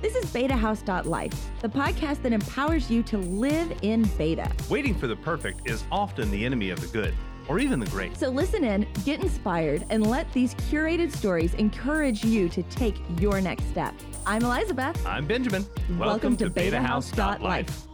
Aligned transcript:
This 0.00 0.14
is 0.14 0.26
BetaHouse.life, 0.26 1.50
the 1.60 1.68
podcast 1.68 2.22
that 2.22 2.32
empowers 2.32 2.88
you 2.88 3.02
to 3.02 3.18
live 3.18 3.76
in 3.82 4.04
beta. 4.16 4.48
Waiting 4.70 4.94
for 4.94 5.08
the 5.08 5.16
perfect 5.16 5.68
is 5.68 5.82
often 5.90 6.30
the 6.30 6.44
enemy 6.44 6.70
of 6.70 6.80
the 6.80 6.86
good, 6.86 7.12
or 7.48 7.58
even 7.58 7.80
the 7.80 7.86
great. 7.86 8.16
So 8.16 8.28
listen 8.28 8.62
in, 8.62 8.86
get 9.04 9.20
inspired, 9.20 9.84
and 9.90 10.06
let 10.06 10.32
these 10.32 10.54
curated 10.54 11.10
stories 11.10 11.54
encourage 11.54 12.22
you 12.22 12.48
to 12.48 12.62
take 12.64 12.94
your 13.18 13.40
next 13.40 13.64
step. 13.70 13.92
I'm 14.24 14.44
Elizabeth. 14.44 15.04
I'm 15.04 15.26
Benjamin. 15.26 15.66
Welcome, 15.98 16.36
to 16.36 16.48
BetaHouse.life. 16.48 17.88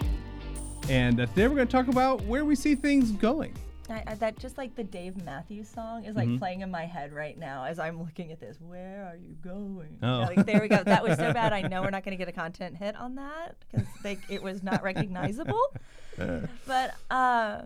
And 0.90 1.18
uh, 1.18 1.24
today 1.24 1.48
we're 1.48 1.54
going 1.54 1.68
to 1.68 1.72
talk 1.72 1.88
about 1.88 2.20
where 2.24 2.44
we 2.44 2.54
see 2.54 2.74
things 2.74 3.12
going. 3.12 3.54
I, 3.90 4.14
that 4.14 4.38
just 4.38 4.56
like 4.56 4.74
the 4.76 4.84
Dave 4.84 5.22
Matthews 5.24 5.68
song 5.68 6.04
is 6.04 6.16
like 6.16 6.26
Mm-hmm. 6.28 6.38
playing 6.38 6.60
in 6.62 6.70
my 6.70 6.84
head 6.86 7.12
right 7.12 7.38
now 7.38 7.64
as 7.64 7.78
I'm 7.78 8.00
looking 8.00 8.32
at 8.32 8.40
this. 8.40 8.58
Where 8.60 9.04
are 9.12 9.16
you 9.16 9.34
going? 9.34 9.98
Oh. 10.02 10.20
Like, 10.34 10.46
there 10.46 10.60
we 10.60 10.68
go. 10.68 10.82
That 10.82 11.02
was 11.02 11.18
so 11.18 11.32
bad. 11.32 11.52
I 11.52 11.62
know 11.68 11.82
we're 11.82 11.90
not 11.90 12.04
going 12.04 12.16
to 12.16 12.18
get 12.18 12.28
a 12.28 12.32
content 12.32 12.76
hit 12.76 12.96
on 12.96 13.14
that 13.16 13.56
because 13.70 14.18
it 14.30 14.42
was 14.42 14.62
not 14.62 14.82
recognizable. 14.90 15.60
but 16.16 16.94
uh, 17.10 17.62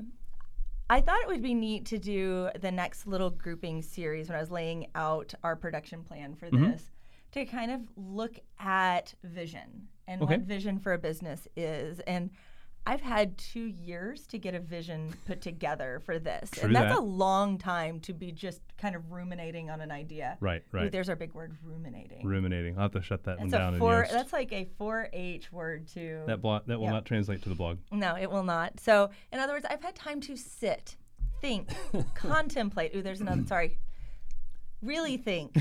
I 0.91 1.01
thought 1.01 1.21
it 1.23 1.29
would 1.29 1.43
be 1.43 1.55
neat 1.55 1.87
to 1.87 1.99
do 1.99 2.49
the 2.61 2.73
next 2.73 3.07
little 3.07 3.31
grouping 3.31 3.83
series 3.83 4.29
when 4.29 4.37
I 4.37 4.41
was 4.41 4.51
laying 4.51 4.87
out 4.95 5.35
our 5.45 5.55
production 5.57 6.03
plan 6.03 6.35
for 6.35 6.47
Mm-hmm. 6.47 6.71
this 6.73 6.91
to 7.33 7.45
kind 7.45 7.71
of 7.71 7.81
look 7.97 8.39
at 8.59 9.13
vision 9.23 9.87
and 10.07 10.23
Okay. 10.23 10.39
what 10.39 10.47
vision 10.47 10.79
for 10.79 10.95
a 10.95 10.99
business 10.99 11.47
is. 11.57 12.01
And 12.01 12.31
I've 12.87 13.01
had 13.03 13.37
two 13.37 13.67
years 13.67 14.27
to 14.29 14.39
get 14.39 14.55
a 14.55 14.61
vision 14.61 15.15
put 15.27 15.43
together 15.43 16.01
for 16.07 16.19
this. 16.19 16.51
True 16.51 16.65
and 16.65 16.75
that's 16.75 16.95
that. 16.95 16.99
a 16.99 17.05
long 17.05 17.59
time 17.59 18.01
to 18.01 18.15
be 18.15 18.33
just 18.33 18.63
kind 18.79 18.97
of 18.97 19.13
ruminating 19.13 19.69
on 19.69 19.81
an 19.81 19.91
idea. 19.91 20.39
Right, 20.41 20.63
right. 20.73 20.87
Ooh. 20.87 20.91
There's 20.91 21.11
our 21.11 21.17
big 21.17 21.35
word, 21.35 21.55
ruminating. 21.63 22.27
Ruminating. 22.27 22.77
I'll 22.77 22.85
have 22.85 22.93
to 22.93 23.03
shut 23.03 23.25
that 23.25 23.39
one 23.39 23.49
That's 23.49 23.61
down 23.61 23.75
a 23.75 23.79
four. 23.79 24.07
That's 24.11 24.33
like 24.33 24.53
a 24.53 24.67
4-H 24.81 25.53
word 25.53 25.87
too. 25.89 26.23
that, 26.27 26.41
blo- 26.41 26.63
that 26.67 26.79
will 26.79 26.87
yeah. 26.87 26.93
not 26.93 27.05
translate 27.05 27.43
to 27.43 27.51
the 27.51 27.55
blog. 27.55 27.79
No, 27.93 28.17
it 28.17 28.31
will 28.31 28.45
not. 28.45 28.81
So, 28.81 29.11
in 29.33 29.39
other 29.39 29.53
words, 29.53 29.67
I've 29.69 29.83
had 29.83 29.95
time 29.95 30.21
to 30.23 30.37
sit, 30.37 30.97
think, 31.43 31.69
contemplate. 32.15 32.95
Ooh, 32.95 33.03
there's 33.03 33.21
another. 33.21 33.45
Sorry. 33.47 33.79
Really 34.83 35.17
think. 35.17 35.57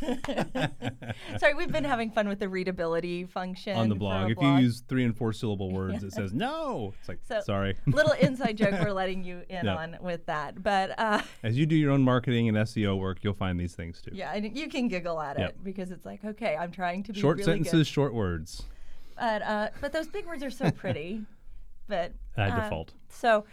sorry, 1.38 1.54
we've 1.54 1.72
been 1.72 1.84
having 1.84 2.10
fun 2.10 2.28
with 2.28 2.38
the 2.38 2.48
readability 2.48 3.24
function 3.24 3.76
On 3.76 3.88
the 3.88 3.94
blog. 3.94 4.30
If 4.30 4.40
you 4.40 4.56
use 4.58 4.82
three 4.88 5.04
and 5.04 5.16
four 5.16 5.32
syllable 5.32 5.72
words, 5.72 6.04
it 6.04 6.12
says 6.14 6.32
no. 6.32 6.94
It's 7.00 7.08
like, 7.08 7.18
So- 7.26 7.40
sorry. 7.40 7.76
little 7.86 8.12
inside 8.12 8.56
joke 8.56 8.74
we're 8.80 8.92
letting 8.92 9.24
you 9.24 9.42
in 9.48 9.66
on 9.68 9.96
with 10.00 10.24
that, 10.26 10.62
but 10.62 10.98
uh, 10.98 11.20
As 11.42 11.56
you 11.58 11.66
do 11.66 11.74
your 11.74 11.90
own 11.90 12.02
marketing 12.02 12.48
and 12.48 12.56
SEO 12.58 12.98
work, 12.98 13.18
you'll 13.22 13.34
find 13.34 13.58
these 13.58 13.74
things 13.74 14.00
too. 14.00 14.12
yeah, 14.14 14.32
and 14.34 14.56
you 14.56 14.68
can 14.68 14.88
giggle 14.88 15.20
at 15.20 15.38
Yep. 15.38 15.48
it 15.50 15.64
because 15.64 15.90
it's 15.90 16.06
like, 16.06 16.24
okay, 16.24 16.56
I'm 16.56 16.70
trying 16.70 17.02
to 17.04 17.12
be 17.12 17.20
Short 17.20 17.38
really 17.38 17.46
sentences, 17.52 17.72
good. 17.80 17.86
short 17.88 18.14
words. 18.14 18.62
But 19.16 19.42
uh, 19.42 19.68
but 19.80 19.92
those 19.92 20.06
big 20.06 20.26
words 20.26 20.44
are 20.44 20.50
so 20.50 20.70
pretty. 20.70 21.22
but 21.88 22.12
uh, 22.36 22.62
default. 22.62 22.92
So 23.08 23.44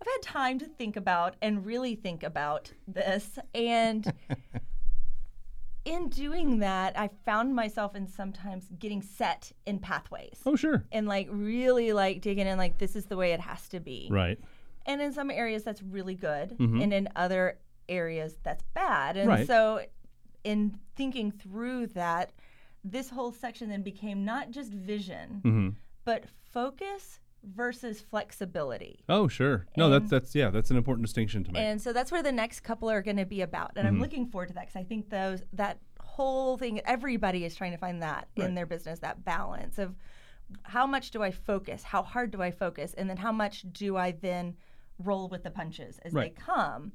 I've 0.00 0.06
had 0.06 0.22
time 0.22 0.58
to 0.60 0.66
think 0.66 0.96
about 0.96 1.36
and 1.40 1.64
really 1.64 1.94
think 1.94 2.22
about 2.22 2.72
this, 2.86 3.38
and 3.54 4.12
in 5.84 6.08
doing 6.08 6.58
that, 6.58 6.98
I 6.98 7.08
found 7.24 7.54
myself 7.54 7.94
in 7.94 8.06
sometimes 8.08 8.66
getting 8.78 9.02
set 9.02 9.52
in 9.66 9.78
pathways. 9.78 10.40
Oh, 10.44 10.56
sure. 10.56 10.84
And 10.90 11.06
like 11.06 11.28
really 11.30 11.92
like 11.92 12.20
digging 12.20 12.46
in, 12.46 12.58
like 12.58 12.78
this 12.78 12.96
is 12.96 13.06
the 13.06 13.16
way 13.16 13.32
it 13.32 13.40
has 13.40 13.68
to 13.68 13.80
be. 13.80 14.08
Right. 14.10 14.38
And 14.84 15.00
in 15.00 15.12
some 15.12 15.30
areas 15.30 15.62
that's 15.64 15.82
really 15.82 16.14
good, 16.14 16.56
Mhm. 16.58 16.82
and 16.82 16.92
in 16.92 17.08
other 17.16 17.58
areas 17.88 18.36
that's 18.42 18.64
bad. 18.74 19.16
And 19.16 19.28
Right. 19.28 19.46
so, 19.46 19.84
in 20.44 20.78
thinking 20.96 21.30
through 21.32 21.88
that, 21.88 22.32
this 22.84 23.10
whole 23.10 23.32
section 23.32 23.68
then 23.68 23.82
became 23.82 24.24
not 24.24 24.50
just 24.50 24.72
vision, 24.72 25.40
hmm 25.42 25.68
but 26.04 26.24
focus 26.52 27.18
versus 27.54 28.00
flexibility. 28.00 29.00
Oh, 29.08 29.28
sure. 29.28 29.66
No, 29.76 29.88
that's 29.88 30.02
And- 30.02 30.10
that's 30.10 30.34
yeah, 30.34 30.50
that's 30.50 30.70
an 30.70 30.76
important 30.76 31.06
distinction 31.06 31.44
to 31.44 31.52
make. 31.52 31.62
And 31.62 31.80
so 31.80 31.92
that's 31.92 32.10
where 32.10 32.22
the 32.22 32.32
next 32.32 32.60
couple 32.60 32.90
are 32.90 33.02
going 33.02 33.16
to 33.18 33.24
be 33.26 33.40
about. 33.42 33.72
And 33.76 33.86
Mm-hmm. 33.86 33.96
I'm 33.96 34.00
looking 34.00 34.26
forward 34.26 34.48
to 34.48 34.54
that 34.54 34.66
because 34.66 34.76
I 34.76 34.84
think 34.84 35.10
those 35.10 35.42
that 35.52 35.78
whole 36.00 36.56
thing, 36.58 36.80
everybody 36.84 37.44
is 37.44 37.54
trying 37.54 37.72
to 37.72 37.78
find 37.78 38.02
that 38.02 38.28
Right. 38.36 38.48
in 38.48 38.54
their 38.54 38.66
business, 38.66 38.98
that 39.00 39.24
balance 39.24 39.78
of 39.78 39.94
how 40.62 40.86
much 40.86 41.10
do 41.10 41.22
I 41.22 41.30
focus, 41.30 41.82
how 41.82 42.02
hard 42.02 42.30
do 42.30 42.40
I 42.42 42.50
focus, 42.50 42.94
and 42.94 43.08
then 43.10 43.16
how 43.16 43.32
much 43.32 43.64
do 43.72 43.96
I 43.96 44.12
then 44.12 44.56
roll 44.98 45.28
with 45.28 45.42
the 45.42 45.50
punches 45.50 45.98
as 46.00 46.12
Right. 46.12 46.34
they 46.34 46.40
come. 46.40 46.92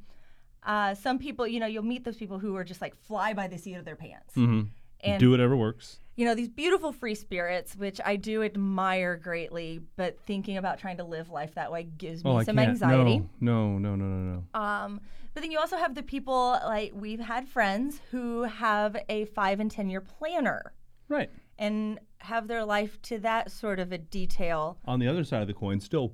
Uh, 0.63 0.94
some 0.95 1.18
people, 1.19 1.47
you 1.47 1.59
know, 1.59 1.66
you'll 1.66 1.83
meet 1.83 2.03
those 2.03 2.18
people 2.18 2.39
who 2.39 2.56
are 2.56 2.63
just 2.63 2.81
like 2.81 2.95
fly 2.95 3.33
by 3.33 3.47
the 3.47 3.57
seat 3.57 3.75
of 3.75 3.85
their 3.85 3.95
pants. 3.95 4.33
hmm 4.35 4.63
And 5.01 5.19
do 5.19 5.31
whatever 5.31 5.56
works. 5.57 6.00
You 6.21 6.27
know, 6.27 6.35
these 6.35 6.49
beautiful 6.49 6.91
free 6.91 7.15
spirits, 7.15 7.75
which 7.75 7.99
I 8.05 8.15
do 8.15 8.43
admire 8.43 9.15
greatly, 9.15 9.81
but 9.95 10.19
thinking 10.19 10.57
about 10.57 10.77
trying 10.77 10.97
to 10.97 11.03
live 11.03 11.31
life 11.31 11.55
that 11.55 11.71
way 11.71 11.81
gives 11.97 12.23
me 12.23 12.29
Oh, 12.29 12.35
I 12.35 12.43
some 12.43 12.59
anxiety. 12.59 13.23
No, 13.39 13.79
no, 13.79 13.95
no, 13.95 14.05
no, 14.05 14.43
no. 14.53 14.59
Um, 14.59 15.01
but 15.33 15.41
then 15.41 15.49
you 15.49 15.57
also 15.57 15.77
have 15.77 15.95
the 15.95 16.03
people 16.03 16.59
like 16.63 16.91
we've 16.93 17.19
had 17.19 17.47
friends 17.49 18.01
who 18.11 18.43
have 18.43 18.95
a 19.09 19.25
five 19.25 19.59
and 19.59 19.71
ten 19.71 19.89
year 19.89 19.99
planner 19.99 20.73
Right. 21.09 21.31
and 21.57 21.99
have 22.19 22.47
their 22.47 22.63
life 22.65 23.01
to 23.03 23.17
that 23.17 23.49
sort 23.49 23.79
of 23.79 23.91
a 23.91 23.97
detail. 23.97 24.77
On 24.85 24.99
the 24.99 25.07
other 25.07 25.23
side 25.23 25.41
of 25.41 25.47
the 25.47 25.55
coin, 25.55 25.79
still, 25.79 26.13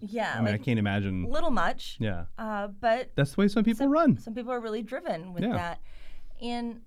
Yeah, 0.00 0.34
I 0.34 0.40
mean, 0.40 0.54
I 0.54 0.58
can't 0.58 0.78
imagine. 0.78 1.24
little 1.24 1.50
much. 1.50 1.98
Yeah. 2.00 2.24
Uh, 2.38 2.68
but 2.68 3.10
That's 3.16 3.34
the 3.34 3.40
way 3.42 3.48
some 3.48 3.64
people 3.64 3.84
some, 3.84 3.90
run. 3.92 4.16
some 4.16 4.32
people 4.34 4.50
are 4.50 4.60
really 4.60 4.82
driven 4.82 5.34
with 5.34 5.42
Yeah. 5.42 5.52
that, 5.52 5.80
and 6.40 6.80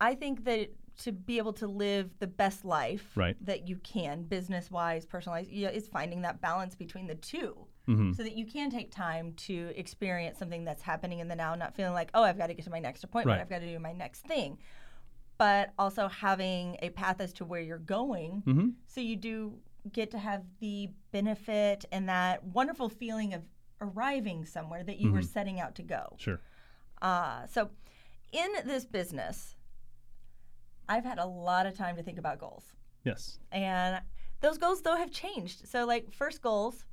I 0.00 0.14
think 0.14 0.44
that 0.44 0.70
to 0.98 1.12
be 1.12 1.38
able 1.38 1.52
to 1.54 1.66
live 1.66 2.10
the 2.20 2.26
best 2.26 2.64
life 2.64 3.10
Right. 3.16 3.36
that 3.44 3.68
you 3.68 3.76
can, 3.78 4.22
business 4.22 4.70
wise, 4.70 5.04
personalized, 5.06 5.50
yeah, 5.50 5.68
is 5.70 5.88
finding 5.88 6.22
that 6.22 6.40
balance 6.40 6.74
between 6.74 7.06
the 7.06 7.14
2 7.16 7.56
hmm 7.86 8.12
so 8.12 8.22
that 8.22 8.34
you 8.36 8.46
can 8.46 8.70
take 8.70 8.90
time 8.90 9.32
to 9.34 9.72
experience 9.76 10.38
something 10.38 10.64
that's 10.64 10.82
happening 10.82 11.18
in 11.18 11.28
the 11.28 11.34
now, 11.34 11.54
not 11.54 11.74
feeling 11.74 11.92
like, 11.92 12.10
oh, 12.14 12.22
I've 12.22 12.38
got 12.38 12.46
to 12.46 12.54
get 12.54 12.64
to 12.64 12.70
my 12.70 12.78
next 12.78 13.02
appointment, 13.04 13.36
Right. 13.38 13.42
I've 13.42 13.50
got 13.50 13.58
to 13.60 13.66
do 13.66 13.78
my 13.78 13.92
next 13.92 14.22
thing, 14.26 14.58
but 15.36 15.72
also 15.78 16.08
having 16.08 16.76
a 16.80 16.90
path 16.90 17.20
as 17.20 17.32
to 17.34 17.44
where 17.44 17.60
you're 17.60 17.78
going, 17.78 18.42
hmm 18.44 18.68
so 18.86 19.00
you 19.00 19.16
do 19.16 19.58
get 19.92 20.10
to 20.12 20.18
have 20.18 20.44
the 20.60 20.88
benefit 21.12 21.84
and 21.92 22.08
that 22.08 22.42
wonderful 22.44 22.88
feeling 22.88 23.34
of 23.34 23.42
arriving 23.80 24.44
somewhere 24.46 24.82
that 24.84 24.98
you 24.98 25.10
were 25.10 25.18
Mm-hmm. 25.18 25.26
setting 25.26 25.60
out 25.60 25.74
to 25.74 25.82
go. 25.82 26.14
Sure. 26.16 26.40
Uh, 27.02 27.46
so, 27.48 27.70
in 28.32 28.48
this 28.64 28.84
business, 28.86 29.56
I've 30.88 31.04
had 31.04 31.18
a 31.18 31.26
lot 31.26 31.66
of 31.66 31.76
time 31.76 31.96
to 31.96 32.02
think 32.02 32.18
about 32.18 32.38
goals. 32.38 32.64
Yes. 33.04 33.38
And 33.52 34.00
those 34.40 34.58
goals, 34.58 34.82
though, 34.82 34.96
have 34.96 35.10
changed. 35.10 35.68
So, 35.68 35.86
like, 35.86 36.12
first 36.12 36.42
goals 36.42 36.84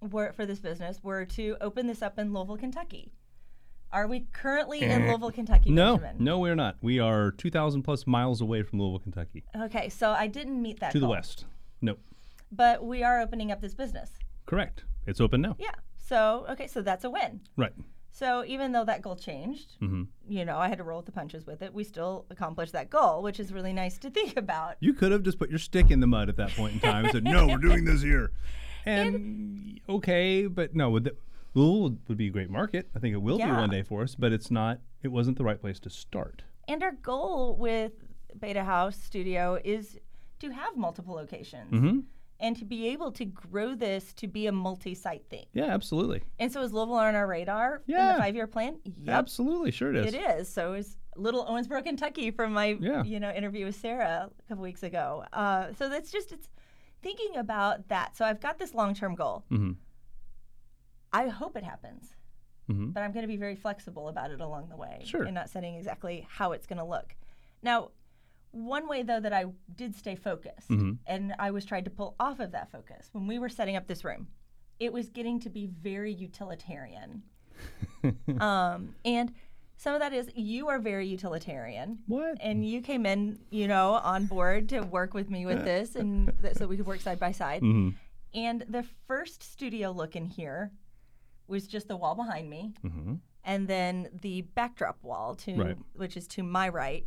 were 0.00 0.32
for 0.32 0.46
this 0.46 0.58
business 0.60 1.02
were 1.02 1.24
to 1.24 1.56
open 1.60 1.86
this 1.86 2.02
up 2.02 2.18
in 2.18 2.32
Louisville, 2.32 2.56
Kentucky. 2.56 3.12
Are 3.92 4.06
we 4.08 4.20
currently 4.32 4.80
in 4.80 5.06
Louisville, 5.06 5.30
Kentucky? 5.30 5.70
No, 5.70 5.98
Benjamin? 5.98 6.24
no, 6.24 6.38
we're 6.38 6.54
not. 6.54 6.76
We 6.80 6.98
are 6.98 7.30
2,000 7.32 7.82
plus 7.82 8.06
miles 8.06 8.40
away 8.40 8.62
from 8.62 8.80
Louisville, 8.80 9.00
Kentucky, 9.00 9.44
Okay, 9.54 9.90
so 9.90 10.10
I 10.10 10.28
didn't 10.28 10.60
meet 10.62 10.80
that 10.80 10.92
to 10.92 10.98
the 11.00 11.08
west. 11.08 11.44
No, 11.82 11.96
But 12.50 12.84
we 12.84 13.02
are 13.02 13.20
opening 13.20 13.52
up 13.52 13.60
this 13.60 13.74
business. 13.74 14.10
correct. 14.46 14.84
It's 15.06 15.20
open 15.20 15.40
now. 15.42 15.56
Yeah. 15.58 15.72
So, 15.98 16.46
okay, 16.50 16.66
so 16.68 16.80
that's 16.80 17.04
a 17.04 17.10
win. 17.10 17.40
Right. 17.56 17.72
So 18.14 18.44
even 18.44 18.72
though 18.72 18.84
that 18.84 19.02
goal 19.02 19.16
changed, 19.16 19.76
hmm 19.80 20.04
you 20.28 20.44
know, 20.44 20.56
I 20.56 20.68
had 20.68 20.78
to 20.78 20.84
roll 20.84 20.98
with 20.98 21.06
the 21.06 21.12
punches 21.12 21.46
with 21.46 21.62
it. 21.62 21.74
We 21.74 21.82
still 21.82 22.26
accomplished 22.30 22.72
that 22.72 22.88
goal, 22.88 23.22
which 23.22 23.40
is 23.40 23.52
really 23.52 23.72
nice 23.72 23.98
to 23.98 24.10
think 24.10 24.36
about. 24.36 24.76
You 24.80 24.92
could 24.92 25.10
have 25.12 25.22
just 25.22 25.38
put 25.38 25.50
your 25.50 25.58
stick 25.58 25.90
in 25.90 26.00
the 26.00 26.06
mud 26.06 26.28
at 26.28 26.36
that 26.36 26.50
point 26.54 26.74
in 26.74 26.80
time 26.80 27.04
and 27.04 27.12
said, 27.12 27.24
"No, 27.24 27.46
we're 27.48 27.58
doing 27.58 27.84
this 27.84 28.02
here." 28.02 28.30
And 28.84 29.80
okay, 29.88 30.48
but 30.48 30.74
no, 30.74 30.90
would 30.90 31.04
the, 31.04 31.14
Louisville 31.54 31.98
would 32.08 32.18
be 32.18 32.26
a 32.26 32.30
great 32.30 32.50
market. 32.50 32.88
I 32.96 32.98
think 32.98 33.14
it 33.14 33.18
will 33.22 33.38
be 33.38 33.44
one 33.44 33.70
day 33.70 33.84
for 33.84 34.02
us, 34.02 34.16
but 34.16 34.32
it's 34.32 34.50
not. 34.50 34.80
It 35.04 35.08
wasn't 35.08 35.38
the 35.38 35.44
right 35.44 35.60
place 35.60 35.78
to 35.80 35.90
start. 35.90 36.42
And 36.66 36.82
our 36.82 36.90
goal 36.90 37.54
with 37.56 37.92
Beta 38.40 38.64
House 38.64 38.96
Studio 38.96 39.60
is 39.64 39.98
to 40.40 40.50
have 40.50 40.76
multiple 40.76 41.14
locations 41.14 41.70
hmm 41.70 42.00
and 42.42 42.56
to 42.56 42.64
be 42.66 42.88
able 42.88 43.10
to 43.12 43.24
grow 43.24 43.74
this 43.74 44.12
to 44.14 44.26
be 44.26 44.46
a 44.48 44.52
multi-site 44.52 45.24
thing. 45.30 45.46
Yeah, 45.54 45.66
absolutely, 45.66 46.22
And 46.38 46.52
so 46.52 46.60
is 46.62 46.72
Louisville 46.72 46.96
on 46.96 47.14
our 47.14 47.26
radar 47.26 47.80
in 47.86 47.94
the 47.94 48.14
five-year 48.18 48.46
plan? 48.48 48.78
Yep, 48.84 49.14
absolutely, 49.14 49.70
sure 49.70 49.90
it 49.94 49.96
is. 50.06 50.12
it 50.14 50.18
is. 50.18 50.48
So 50.48 50.74
is 50.74 50.96
Little 51.16 51.46
Owensboro, 51.46 51.82
Kentucky, 51.84 52.30
from 52.30 52.52
my 52.52 52.76
Yeah. 52.80 53.02
you 53.04 53.20
know 53.20 53.30
interview 53.30 53.64
with 53.66 53.76
Sarah 53.76 54.28
a 54.38 54.42
couple 54.48 54.62
weeks 54.62 54.82
ago. 54.82 55.24
Uh, 55.32 55.72
so 55.78 55.88
that's 55.88 56.10
just 56.10 56.32
it's 56.32 56.48
thinking 57.02 57.36
about 57.36 57.88
that. 57.88 58.16
So 58.16 58.24
I've 58.24 58.40
got 58.40 58.58
this 58.58 58.74
long-term 58.74 59.14
goal. 59.14 59.44
hmm 59.48 59.72
I 61.12 61.28
hope 61.28 61.56
it 61.56 61.64
happens. 61.64 62.14
hmm 62.68 62.90
but 62.90 63.02
I'm 63.02 63.12
going 63.12 63.22
to 63.24 63.28
be 63.28 63.36
very 63.36 63.56
flexible 63.56 64.08
about 64.08 64.30
it 64.30 64.40
along 64.40 64.68
the 64.68 64.76
way 64.76 65.02
Sure. 65.04 65.22
and 65.24 65.34
not 65.34 65.48
setting 65.50 65.74
exactly 65.76 66.26
how 66.30 66.52
it's 66.52 66.66
going 66.66 66.78
to 66.78 66.84
look. 66.84 67.14
Now, 67.62 67.90
one 68.52 68.86
way 68.88 69.02
though 69.02 69.18
that 69.20 69.32
I 69.32 69.46
did 69.74 69.94
stay 69.96 70.14
focused 70.14 70.68
Mhm. 70.70 70.98
and 71.06 71.34
I 71.38 71.50
was 71.50 71.64
trying 71.64 71.84
to 71.84 71.90
pull 71.90 72.14
off 72.20 72.38
of 72.40 72.52
that 72.52 72.70
focus 72.70 73.08
when 73.12 73.26
we 73.26 73.38
were 73.38 73.48
setting 73.48 73.76
up 73.76 73.86
this 73.86 74.04
room, 74.04 74.28
it 74.78 74.92
was 74.92 75.08
getting 75.10 75.40
to 75.40 75.50
be 75.50 75.66
very 75.66 76.12
utilitarian. 76.12 77.22
um, 78.40 78.94
and 79.04 79.32
some 79.76 79.94
of 79.94 80.00
that 80.00 80.12
is 80.12 80.30
you 80.34 80.68
are 80.68 80.78
very 80.78 81.06
utilitarian. 81.06 81.98
What? 82.06 82.38
And 82.40 82.64
you 82.64 82.80
came 82.80 83.04
in, 83.06 83.40
you 83.50 83.66
know, 83.68 83.92
on 83.94 84.26
board 84.26 84.68
to 84.70 84.80
work 84.82 85.14
with 85.14 85.28
me 85.30 85.46
with 85.46 85.64
this, 85.64 85.96
and 85.96 86.32
th- 86.42 86.54
so 86.56 86.66
we 86.66 86.76
could 86.76 86.86
work 86.86 87.00
side 87.00 87.18
by 87.18 87.32
side. 87.32 87.60
hmm 87.60 87.90
And 88.34 88.64
the 88.68 88.84
first 89.06 89.42
studio 89.42 89.90
look 89.90 90.16
in 90.16 90.26
here 90.26 90.72
was 91.48 91.66
just 91.66 91.88
the 91.88 91.96
wall 91.96 92.14
behind 92.14 92.48
me, 92.48 92.74
hmm 92.82 93.14
and 93.44 93.66
then 93.66 94.08
the 94.22 94.42
backdrop 94.42 95.02
wall 95.02 95.34
to 95.34 95.56
Right. 95.56 95.78
which 95.94 96.16
is 96.16 96.28
to 96.28 96.44
my 96.44 96.68
right. 96.68 97.06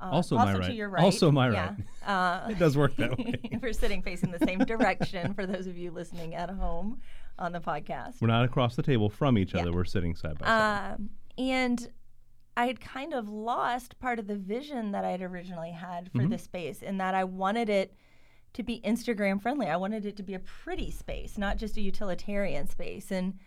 Uh, 0.00 0.10
Also 0.10 0.36
my 0.36 0.52
to 0.52 0.58
right. 0.60 0.74
your 0.74 0.88
right. 0.88 1.02
Also 1.02 1.30
my 1.32 1.48
right. 1.48 1.54
yeah. 1.54 1.74
Uh, 2.46 2.48
It 2.50 2.58
does 2.58 2.76
work 2.76 2.94
that 2.96 3.18
way. 3.18 3.34
We're 3.60 3.72
sitting 3.72 4.02
facing 4.02 4.30
the 4.30 4.38
same 4.46 4.60
direction 4.60 5.34
for 5.34 5.44
those 5.46 5.66
of 5.66 5.76
you 5.76 5.90
listening 5.90 6.34
at 6.34 6.50
home 6.50 7.00
on 7.38 7.52
the 7.52 7.60
podcast. 7.60 8.20
We're 8.20 8.28
not 8.28 8.44
across 8.44 8.76
the 8.76 8.82
table 8.82 9.08
from 9.10 9.36
each 9.38 9.54
Yeah. 9.54 9.62
other. 9.62 9.72
We're 9.72 9.84
sitting 9.84 10.14
side 10.14 10.38
by 10.38 10.46
side. 10.46 10.94
Um, 10.94 11.10
and 11.36 11.90
I 12.56 12.66
had 12.66 12.80
kind 12.80 13.12
of 13.14 13.28
lost 13.28 13.98
part 14.00 14.18
of 14.18 14.26
the 14.26 14.34
vision 14.36 14.92
that 14.92 15.04
I 15.04 15.10
had 15.10 15.22
originally 15.22 15.70
had 15.72 16.10
for 16.12 16.22
Mhm. 16.22 16.30
this 16.30 16.42
space, 16.42 16.82
in 16.82 16.98
that 16.98 17.14
I 17.14 17.24
wanted 17.24 17.68
it 17.68 17.94
to 18.54 18.62
be 18.62 18.80
Instagram 18.80 19.40
friendly. 19.40 19.66
I 19.68 19.76
wanted 19.76 20.06
it 20.06 20.16
to 20.16 20.22
be 20.22 20.34
a 20.34 20.38
pretty 20.40 20.90
space, 20.90 21.36
not 21.38 21.56
just 21.58 21.76
a 21.76 21.80
utilitarian 21.80 22.66
space. 22.68 23.12
And 23.12 23.38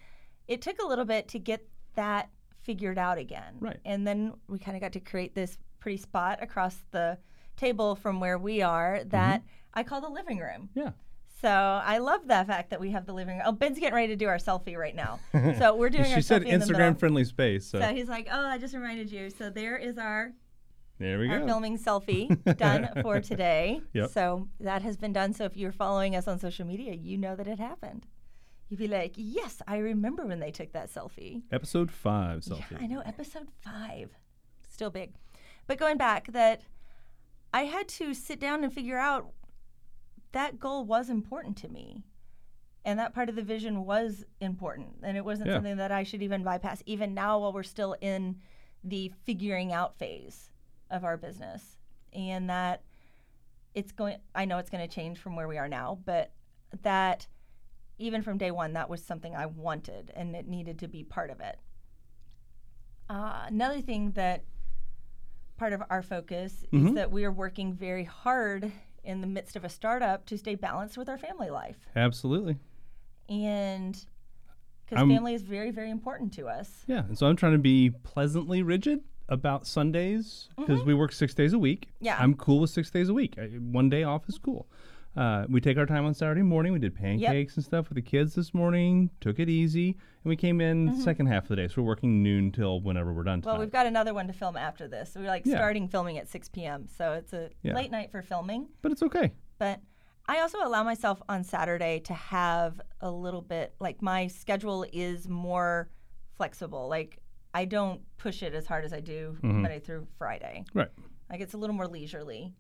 it 0.48 0.62
took 0.62 0.81
a 0.81 0.86
little 0.88 1.06
bit 1.06 1.27
to 1.30 1.39
get 1.39 1.68
that 1.95 2.30
figured 2.62 2.98
out 2.98 3.18
again. 3.18 3.56
Right. 3.59 3.80
And 3.83 4.06
then 4.07 4.33
we 4.48 4.59
kind 4.59 4.77
of 4.77 4.81
got 4.81 4.94
to 4.94 5.00
create 5.00 5.33
this 5.36 5.57
pretty 5.81 5.98
spot 5.98 6.39
across 6.42 6.78
the 6.92 7.18
table 7.57 7.95
from 7.95 8.22
where 8.22 8.38
we 8.38 8.62
are 8.62 9.00
mm-hmm. 9.00 9.10
that 9.10 9.44
I 9.74 9.83
call 9.83 10.00
the 10.00 10.10
living 10.10 10.38
room. 10.39 10.69
yeah. 10.74 10.92
So 11.42 11.50
I 11.50 11.98
love 11.98 12.22
the 12.28 12.45
fact 12.45 12.69
that 12.69 12.80
we 12.80 12.92
have 12.92 13.07
the 13.07 13.13
living 13.13 13.38
room. 13.38 13.44
Oh, 13.48 13.51
Ben's 13.51 13.80
getting 13.80 13.95
ready 13.95 14.10
to 14.10 14.16
do 14.16 14.28
our 14.28 14.38
selfie 14.38 14.78
right 14.78 14.95
now. 14.95 15.19
So 15.57 15.75
we're 15.75 15.89
doing 15.89 16.12
our 16.12 16.18
she 16.18 16.22
said 16.22 16.44
selfie 16.44 16.50
in 16.50 16.60
the. 16.60 16.66
Instagram 16.68 17.00
friendly 17.00 17.24
space. 17.24 17.66
So, 17.66 17.80
So 17.80 17.88
he's 17.88 18.07
like, 18.07 18.28
"Oh, 18.31 18.45
I 18.45 18.60
just 18.60 18.75
reminded 18.75 19.12
you." 19.12 19.31
So 19.31 19.50
there 19.50 19.75
is 19.75 19.98
our 19.98 20.33
there 21.00 21.18
we 21.18 21.28
our 21.30 21.39
go. 21.39 21.48
filming 21.48 21.80
selfie 21.80 22.57
done 22.57 22.89
for 23.01 23.19
today. 23.22 23.81
Yep. 23.94 24.12
So 24.12 24.50
that 24.60 24.84
has 24.84 24.98
been 24.98 25.13
done. 25.13 25.34
So 25.34 25.45
if 25.45 25.57
you're 25.57 25.72
following 25.72 26.16
us 26.16 26.27
on 26.27 26.38
social 26.38 26.68
media, 26.68 26.94
you 26.94 27.18
know 27.18 27.36
that 27.36 27.48
it 27.48 27.57
happened. 27.57 28.06
You'd 28.69 28.80
be 28.80 28.88
like, 28.88 29.13
"Yes, 29.16 29.63
I 29.68 29.77
remember 29.77 30.25
when 30.27 30.39
they 30.39 30.51
took 30.51 30.74
that 30.74 30.94
selfie." 30.94 31.42
Episode 31.51 31.92
five 31.92 32.44
Yeah, 32.45 32.54
selfie. 32.57 32.84
I 32.84 32.86
know, 32.86 33.01
episode 33.04 33.48
five, 33.63 34.12
still 34.69 34.92
big. 34.92 35.13
But 35.72 35.78
going 35.78 35.96
back, 35.96 36.34
that 36.34 36.64
I 37.54 37.62
had 37.62 37.88
to 37.88 38.14
sit 38.14 38.42
down 38.42 38.66
and 38.66 38.74
figure 38.74 38.98
out 38.98 39.32
that 40.34 40.60
goal 40.60 40.84
was 40.84 41.10
important 41.10 41.56
to 41.60 41.70
me. 41.70 42.04
And 42.84 43.00
that 43.00 43.14
part 43.14 43.30
of 43.30 43.38
the 43.38 43.42
vision 43.42 43.86
was 43.86 44.26
important. 44.42 44.98
And 45.02 45.16
it 45.16 45.24
wasn't 45.24 45.48
Yeah. 45.48 45.56
something 45.56 45.78
that 45.78 45.90
I 45.90 46.04
should 46.04 46.22
even 46.24 46.44
bypass, 46.44 46.84
even 46.86 47.14
now 47.14 47.40
while 47.40 47.54
we're 47.54 47.64
still 47.64 47.96
in 48.02 48.42
the 48.84 49.14
figuring 49.24 49.72
out 49.72 49.96
phase 49.96 50.52
of 50.90 51.06
our 51.06 51.16
business. 51.16 51.78
And 52.12 52.50
that 52.50 52.84
it's 53.74 53.94
going, 53.94 54.18
I 54.36 54.44
know 54.44 54.58
it's 54.58 54.70
going 54.70 54.86
to 54.86 54.94
change 54.94 55.20
from 55.20 55.38
where 55.38 55.48
we 55.48 55.58
are 55.58 55.70
now, 55.70 56.00
but 56.04 56.34
that 56.82 57.30
even 57.98 58.24
from 58.24 58.38
day 58.38 58.52
one, 58.52 58.74
that 58.74 58.90
was 58.90 59.02
something 59.02 59.38
I 59.38 59.46
wanted 59.46 60.12
and 60.18 60.36
it 60.36 60.50
needed 60.50 60.80
to 60.80 60.90
be 60.90 61.06
part 61.06 61.30
of 61.30 61.40
it. 61.40 61.60
Uh, 63.10 63.46
another 63.48 63.80
thing 63.80 64.12
that 64.12 64.44
part 65.62 65.74
of 65.74 65.84
our 65.92 66.02
focus 66.02 66.66
is 66.72 66.81
Mhm. 66.88 66.96
that 66.96 67.12
we 67.12 67.24
are 67.24 67.31
working 67.31 67.72
very 67.72 68.04
hard 68.04 68.72
in 69.04 69.22
the 69.22 69.28
midst 69.28 69.56
of 69.56 69.63
a 69.63 69.69
startup 69.69 70.25
to 70.25 70.36
stay 70.36 70.56
balanced 70.56 70.98
with 70.98 71.08
our 71.08 71.19
family 71.19 71.52
life. 71.52 71.78
Absolutely. 71.96 72.58
And 73.30 74.04
because 74.90 75.08
family 75.08 75.36
is 75.36 75.44
very, 75.44 75.69
very 75.69 75.92
important 75.92 76.34
to 76.34 76.48
us. 76.48 76.84
Yeah. 76.88 77.06
And 77.06 77.16
so 77.16 77.28
I'm 77.28 77.36
trying 77.36 77.52
to 77.52 77.60
be 77.60 77.92
pleasantly 77.92 78.63
rigid 78.63 79.02
about 79.30 79.68
Sundays 79.68 80.50
because 80.58 80.84
we 80.84 80.96
work 80.96 81.12
six 81.12 81.36
days 81.36 81.54
a 81.54 81.60
week. 81.60 81.81
Mm-hmm. 81.98 82.06
Yeah. 82.06 82.18
I'm 82.19 82.34
cool 82.34 82.60
with 82.62 82.72
six 82.72 82.90
days 82.90 83.08
a 83.08 83.13
week. 83.13 83.38
I, 83.38 83.46
one 83.50 83.88
day 83.88 84.02
off 84.02 84.28
is 84.28 84.40
cool. 84.40 84.68
Uh, 85.16 85.46
we 85.50 85.60
take 85.60 85.78
our 85.78 85.86
time 85.86 86.06
on 86.06 86.13
Saturday 86.13 86.42
morning. 86.42 86.72
We 86.72 86.80
did 86.80 86.96
pancakes 86.96 87.58
and 87.58 87.66
stuff 87.66 87.90
with 87.90 87.96
the 87.96 88.02
kids 88.02 88.34
this 88.34 88.54
morning. 88.54 89.10
Took 89.19 89.40
it 89.40 89.50
easy, 89.50 89.90
and 89.90 90.30
we 90.30 90.38
came 90.38 90.62
in 90.62 91.02
second 91.02 91.25
half 91.25 91.44
of 91.44 91.50
the 91.50 91.56
day. 91.58 91.68
So 91.68 91.81
we're 91.81 91.88
working 91.90 92.24
noon 92.24 92.52
till 92.52 92.80
whenever 92.80 93.12
we're 93.13 93.24
done. 93.24 93.40
Mm-hmm. 93.40 93.46
Well, 93.48 93.56
tonight. 93.56 93.66
we've 93.66 93.74
got 93.74 93.88
another 93.88 94.13
one 94.13 94.28
to 94.28 94.34
film 94.34 94.56
after 94.56 94.88
this. 94.88 95.12
We're 95.16 95.28
like 95.28 95.46
Yeah. 95.46 95.58
starting 95.58 95.90
filming 95.90 96.18
at 96.18 96.30
6 96.30 96.48
p.m. 96.50 96.88
So 96.88 97.12
it's 97.13 97.34
a 97.34 97.50
Yeah. 97.62 97.74
late 97.75 97.92
night 97.92 98.10
for 98.12 98.22
filming. 98.22 98.69
but 98.81 98.92
it's 98.94 99.04
okay. 99.04 99.34
But 99.58 99.81
I 100.28 100.40
also 100.40 100.60
allow 100.63 100.84
myself 100.84 101.22
on 101.28 101.44
Saturday 101.44 102.00
to 102.02 102.13
have 102.13 102.80
a 103.02 103.12
little 103.12 103.42
bit 103.42 103.75
like 103.80 104.02
my 104.02 104.28
schedule 104.28 104.86
is 104.94 105.28
more 105.28 105.90
flexible. 106.38 106.88
Like 106.88 107.19
I 107.54 107.66
don't 107.66 108.00
push 108.18 108.44
it 108.44 108.54
as 108.54 108.66
hard 108.66 108.86
as 108.86 108.94
I 108.94 109.02
do 109.02 109.38
Mhm. 109.44 109.56
Monday 109.56 109.80
through 109.80 110.08
Friday. 110.18 110.63
Right. 110.74 110.88
Like 111.30 111.42
it's 111.42 111.54
a 111.54 111.58
little 111.58 111.75
more 111.75 111.88
leisurely. 111.88 112.54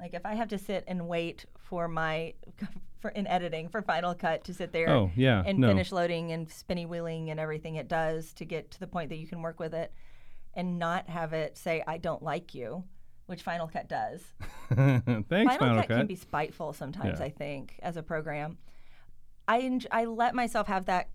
Like 0.00 0.14
if 0.14 0.24
I 0.24 0.34
have 0.34 0.48
to 0.48 0.58
sit 0.58 0.84
and 0.86 1.06
wait 1.08 1.44
for 1.58 1.86
my 1.88 2.34
for 3.00 3.10
in 3.10 3.26
editing 3.26 3.68
for 3.68 3.82
Final 3.82 4.14
Cut 4.14 4.44
to 4.44 4.54
sit 4.54 4.72
there 4.72 4.88
Oh 4.88 5.10
yeah. 5.16 5.42
and 5.46 5.58
no. 5.58 5.68
finish 5.68 5.92
loading 5.92 6.32
and 6.32 6.50
spinny 6.50 6.86
wheeling 6.86 7.30
and 7.30 7.38
everything 7.38 7.76
it 7.76 7.88
does 7.88 8.32
to 8.34 8.44
get 8.44 8.70
to 8.72 8.80
the 8.80 8.86
point 8.86 9.08
that 9.10 9.16
you 9.16 9.26
can 9.26 9.42
work 9.42 9.58
with 9.60 9.74
it 9.74 9.92
and 10.54 10.78
not 10.78 11.08
have 11.08 11.32
it 11.32 11.56
say 11.56 11.82
I 11.86 11.98
don't 11.98 12.22
like 12.22 12.54
you, 12.54 12.84
which 13.26 13.42
Final 13.42 13.68
Cut 13.68 13.88
does. 13.88 14.22
Thanks, 14.74 15.28
Final, 15.28 15.58
Final 15.58 15.76
Cut, 15.76 15.88
Cut. 15.88 15.96
can 15.98 16.06
be 16.06 16.16
spiteful 16.16 16.72
sometimes. 16.72 17.20
Yeah. 17.20 17.26
I 17.26 17.30
think 17.30 17.78
as 17.82 17.96
a 17.96 18.02
program, 18.02 18.58
I 19.48 19.62
enj- 19.62 19.86
I 19.90 20.04
let 20.04 20.34
myself 20.34 20.66
have 20.68 20.86
that 20.86 21.08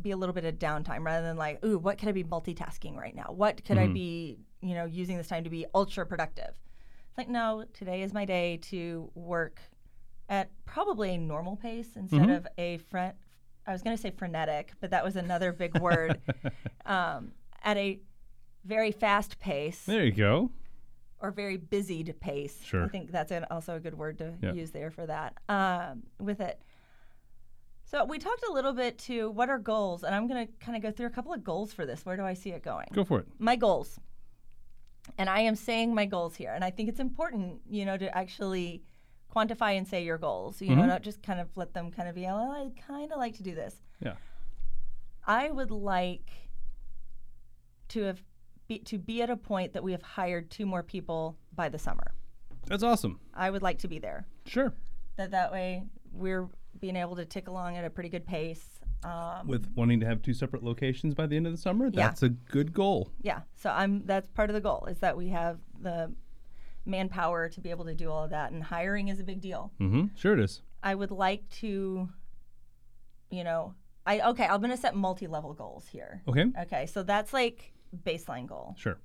be 0.00 0.10
a 0.12 0.16
little 0.16 0.32
bit 0.34 0.44
of 0.44 0.56
downtime 0.58 1.04
rather 1.04 1.26
than 1.26 1.36
like, 1.36 1.64
ooh, 1.64 1.78
what 1.78 1.98
could 1.98 2.08
I 2.08 2.12
be 2.12 2.24
multitasking 2.24 2.96
right 2.96 3.14
now? 3.14 3.32
What 3.34 3.64
could 3.64 3.78
I 3.78 3.86
Mhm. 3.88 3.94
be, 3.94 4.38
you 4.60 4.74
know, 4.74 4.84
using 4.86 5.16
this 5.16 5.28
time 5.28 5.44
to 5.44 5.50
be 5.50 5.66
ultra 5.74 6.06
productive? 6.06 6.54
Like, 7.16 7.28
no, 7.28 7.64
today 7.74 8.02
is 8.02 8.12
my 8.12 8.24
day 8.24 8.58
to 8.70 9.10
work 9.14 9.60
at 10.28 10.50
probably 10.64 11.14
a 11.14 11.18
normal 11.18 11.56
pace 11.56 11.94
instead 11.96 12.22
Mhm. 12.22 12.36
of 12.36 12.46
a 12.56 12.78
fret. 12.78 13.16
I 13.66 13.72
was 13.72 13.82
going 13.82 13.96
to 13.96 14.00
say 14.00 14.10
frenetic, 14.10 14.72
but 14.80 14.90
that 14.90 15.04
was 15.04 15.16
another 15.16 15.52
big 15.52 15.78
word. 15.78 16.20
Um, 16.84 17.30
at 17.62 17.76
a 17.76 18.00
very 18.64 18.90
fast 18.90 19.38
pace 19.38 19.86
there 19.86 20.04
you 20.04 20.10
go. 20.10 20.50
or 21.20 21.30
very 21.30 21.56
busied 21.56 22.12
pace. 22.20 22.60
Sure. 22.60 22.84
I 22.84 22.88
think 22.88 23.12
that's 23.12 23.30
an, 23.30 23.46
also 23.52 23.76
a 23.76 23.80
good 23.80 23.94
word 23.96 24.18
to 24.18 24.34
Yeah. 24.42 24.52
use 24.52 24.72
there 24.72 24.90
for 24.90 25.06
that. 25.06 25.34
Um, 25.48 26.02
with 26.18 26.40
it. 26.40 26.60
So 27.84 28.04
we 28.04 28.18
talked 28.18 28.42
a 28.48 28.52
little 28.52 28.72
bit 28.72 28.98
to 29.00 29.30
what 29.30 29.48
are 29.48 29.58
goals, 29.60 30.02
and 30.02 30.12
I'm 30.12 30.26
going 30.26 30.44
to 30.44 30.52
kind 30.54 30.76
of 30.76 30.82
go 30.82 30.90
through 30.90 31.06
a 31.06 31.10
couple 31.10 31.32
of 31.32 31.44
goals 31.44 31.72
for 31.72 31.86
this. 31.86 32.04
Where 32.04 32.16
do 32.16 32.24
I 32.24 32.34
see 32.34 32.50
it 32.50 32.64
going? 32.64 32.88
Go 32.92 33.04
for 33.04 33.20
it. 33.20 33.28
My 33.38 33.54
goals. 33.54 34.00
And 35.18 35.28
I 35.28 35.40
am 35.40 35.56
saying 35.56 35.94
my 35.94 36.06
goals 36.06 36.36
here, 36.36 36.52
and 36.54 36.64
I 36.64 36.70
think 36.70 36.88
it's 36.88 37.00
important, 37.00 37.60
you 37.68 37.84
know, 37.84 37.96
to 37.96 38.16
actually 38.16 38.82
quantify 39.34 39.76
and 39.76 39.86
say 39.86 40.04
your 40.04 40.18
goals. 40.18 40.60
You 40.60 40.76
know, 40.76 40.82
Mhm. 40.82 40.88
not 40.88 41.02
just 41.02 41.22
kind 41.22 41.40
of 41.40 41.48
let 41.56 41.72
them 41.74 41.90
kind 41.90 42.08
of 42.08 42.14
be, 42.14 42.26
oh, 42.26 42.50
I 42.50 42.70
kind 42.80 43.10
of 43.12 43.18
like 43.18 43.34
to 43.36 43.42
do 43.42 43.54
this. 43.54 43.82
Yeah. 44.00 44.16
I 45.26 45.50
would 45.50 45.70
like 45.70 46.30
to 47.88 48.02
have 48.02 48.22
be, 48.68 48.78
to 48.80 48.98
be 48.98 49.22
at 49.22 49.30
a 49.30 49.36
point 49.36 49.72
that 49.72 49.82
we 49.82 49.92
have 49.92 50.02
hired 50.02 50.50
two 50.50 50.66
more 50.66 50.82
people 50.82 51.36
by 51.54 51.68
the 51.68 51.78
summer. 51.78 52.14
That's 52.66 52.82
awesome. 52.82 53.18
I 53.34 53.50
would 53.50 53.62
like 53.62 53.78
to 53.80 53.88
be 53.88 53.98
there. 53.98 54.26
Sure. 54.46 54.72
That 55.16 55.32
that 55.32 55.50
way 55.52 55.84
we're 56.12 56.48
being 56.78 56.96
able 56.96 57.16
to 57.16 57.24
tick 57.24 57.48
along 57.48 57.76
at 57.76 57.84
a 57.84 57.90
pretty 57.90 58.08
good 58.08 58.24
pace. 58.26 58.80
Um, 59.04 59.46
With 59.48 59.70
wanting 59.74 60.00
to 60.00 60.06
have 60.06 60.22
two 60.22 60.34
separate 60.34 60.62
locations 60.62 61.14
by 61.14 61.26
the 61.26 61.36
end 61.36 61.46
of 61.46 61.52
the 61.52 61.58
summer, 61.58 61.86
Yeah. 61.86 62.06
that's 62.08 62.22
a 62.22 62.28
good 62.28 62.72
goal. 62.72 63.10
yeah, 63.22 63.40
so 63.54 63.70
I'm 63.70 64.04
that's 64.06 64.28
part 64.28 64.48
of 64.50 64.54
the 64.54 64.60
goal 64.60 64.86
is 64.88 64.98
that 65.00 65.16
we 65.16 65.28
have 65.30 65.58
the 65.80 66.12
manpower 66.84 67.48
to 67.48 67.60
be 67.60 67.70
able 67.70 67.84
to 67.86 67.94
do 67.94 68.10
all 68.10 68.24
of 68.24 68.30
that, 68.30 68.52
and 68.52 68.62
hiring 68.62 69.08
is 69.08 69.18
a 69.20 69.24
big 69.24 69.40
deal. 69.40 69.72
Mm-hmm. 69.80 70.06
Sure 70.16 70.34
it 70.34 70.40
is. 70.40 70.62
I 70.82 70.94
would 70.94 71.10
like 71.10 71.48
to, 71.60 72.08
you 73.30 73.44
know, 73.44 73.74
I 74.06 74.20
okay. 74.30 74.46
I'm 74.46 74.60
gonna 74.60 74.76
set 74.76 74.94
multi-level 74.96 75.54
goals 75.54 75.86
here. 75.86 76.22
Okay. 76.28 76.46
Okay, 76.62 76.86
so 76.86 77.02
that's 77.02 77.32
like 77.32 77.72
baseline 78.04 78.46
goal. 78.46 78.74
Sure. 78.78 78.98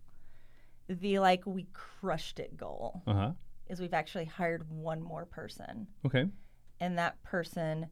The 0.89 1.19
like 1.19 1.45
we 1.45 1.67
crushed 1.73 2.39
it 2.39 2.55
goal 2.57 3.01
Uh 3.05 3.13
huh. 3.13 3.31
is 3.67 3.79
we've 3.79 3.93
actually 3.93 4.25
hired 4.25 4.69
one 4.69 5.01
more 5.01 5.25
person. 5.25 5.87
Okay. 6.05 6.25
and 6.79 6.97
that 6.97 7.21
person 7.23 7.87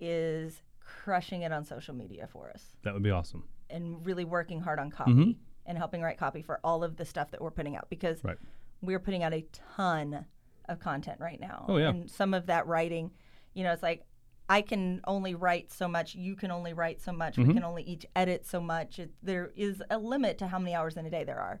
is 0.00 0.60
crushing 0.84 1.42
it 1.42 1.52
on 1.52 1.64
social 1.64 1.94
media 1.94 2.26
for 2.26 2.50
us 2.50 2.76
That 2.82 2.94
would 2.94 3.02
be 3.02 3.10
awesome. 3.10 3.48
and 3.70 4.04
really 4.04 4.24
working 4.24 4.60
hard 4.60 4.78
on 4.78 4.90
copy 4.90 5.12
Mhm. 5.12 5.36
and 5.66 5.78
helping 5.78 6.02
write 6.02 6.18
copy 6.18 6.42
for 6.42 6.60
all 6.64 6.82
of 6.84 6.96
the 6.96 7.04
stuff 7.04 7.30
that 7.30 7.40
we're 7.40 7.50
putting 7.50 7.76
out 7.76 7.88
because 7.88 8.22
Right. 8.24 8.38
we're 8.80 8.98
putting 9.00 9.22
out 9.22 9.32
a 9.32 9.42
ton 9.52 10.26
of 10.68 10.78
content 10.78 11.20
right 11.20 11.40
now. 11.40 11.66
Oh, 11.68 11.76
yeah. 11.76 11.88
And 11.90 12.10
some 12.10 12.34
of 12.34 12.46
that 12.46 12.66
writing, 12.66 13.10
you 13.54 13.64
know, 13.64 13.72
it's 13.72 13.82
like 13.82 14.04
I 14.48 14.60
can 14.60 15.00
only 15.06 15.34
write 15.34 15.70
so 15.70 15.88
much, 15.88 16.14
you 16.14 16.34
can 16.36 16.50
only 16.50 16.72
write 16.74 17.00
so 17.00 17.12
much, 17.12 17.38
we 17.38 17.44
Mhm. 17.44 17.54
can 17.54 17.64
only 17.64 17.84
each 17.84 18.04
edit 18.14 18.44
so 18.44 18.60
much. 18.60 18.98
It, 18.98 19.12
there 19.22 19.52
is 19.56 19.82
a 19.88 19.98
limit 19.98 20.36
to 20.38 20.48
how 20.48 20.58
many 20.58 20.74
hours 20.74 20.96
in 20.96 21.06
a 21.06 21.10
day 21.10 21.24
there 21.24 21.40
are. 21.40 21.60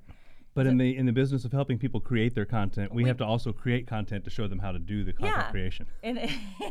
But 0.54 0.66
in 0.66 0.76
the 0.76 0.96
in 0.96 1.06
the 1.06 1.12
business 1.12 1.44
of 1.46 1.52
helping 1.52 1.78
people 1.78 1.98
create 1.98 2.34
their 2.34 2.44
content, 2.44 2.92
we, 2.92 3.02
We- 3.04 3.08
have 3.08 3.16
to 3.18 3.24
also 3.24 3.52
create 3.52 3.86
content 3.86 4.24
to 4.24 4.30
show 4.30 4.46
them 4.48 4.58
how 4.58 4.72
to 4.72 4.78
do 4.78 5.02
the 5.02 5.12
content 5.14 5.36
Yeah. 5.38 5.50
creation. 5.50 5.86
And 6.02 6.18
so 6.20 6.26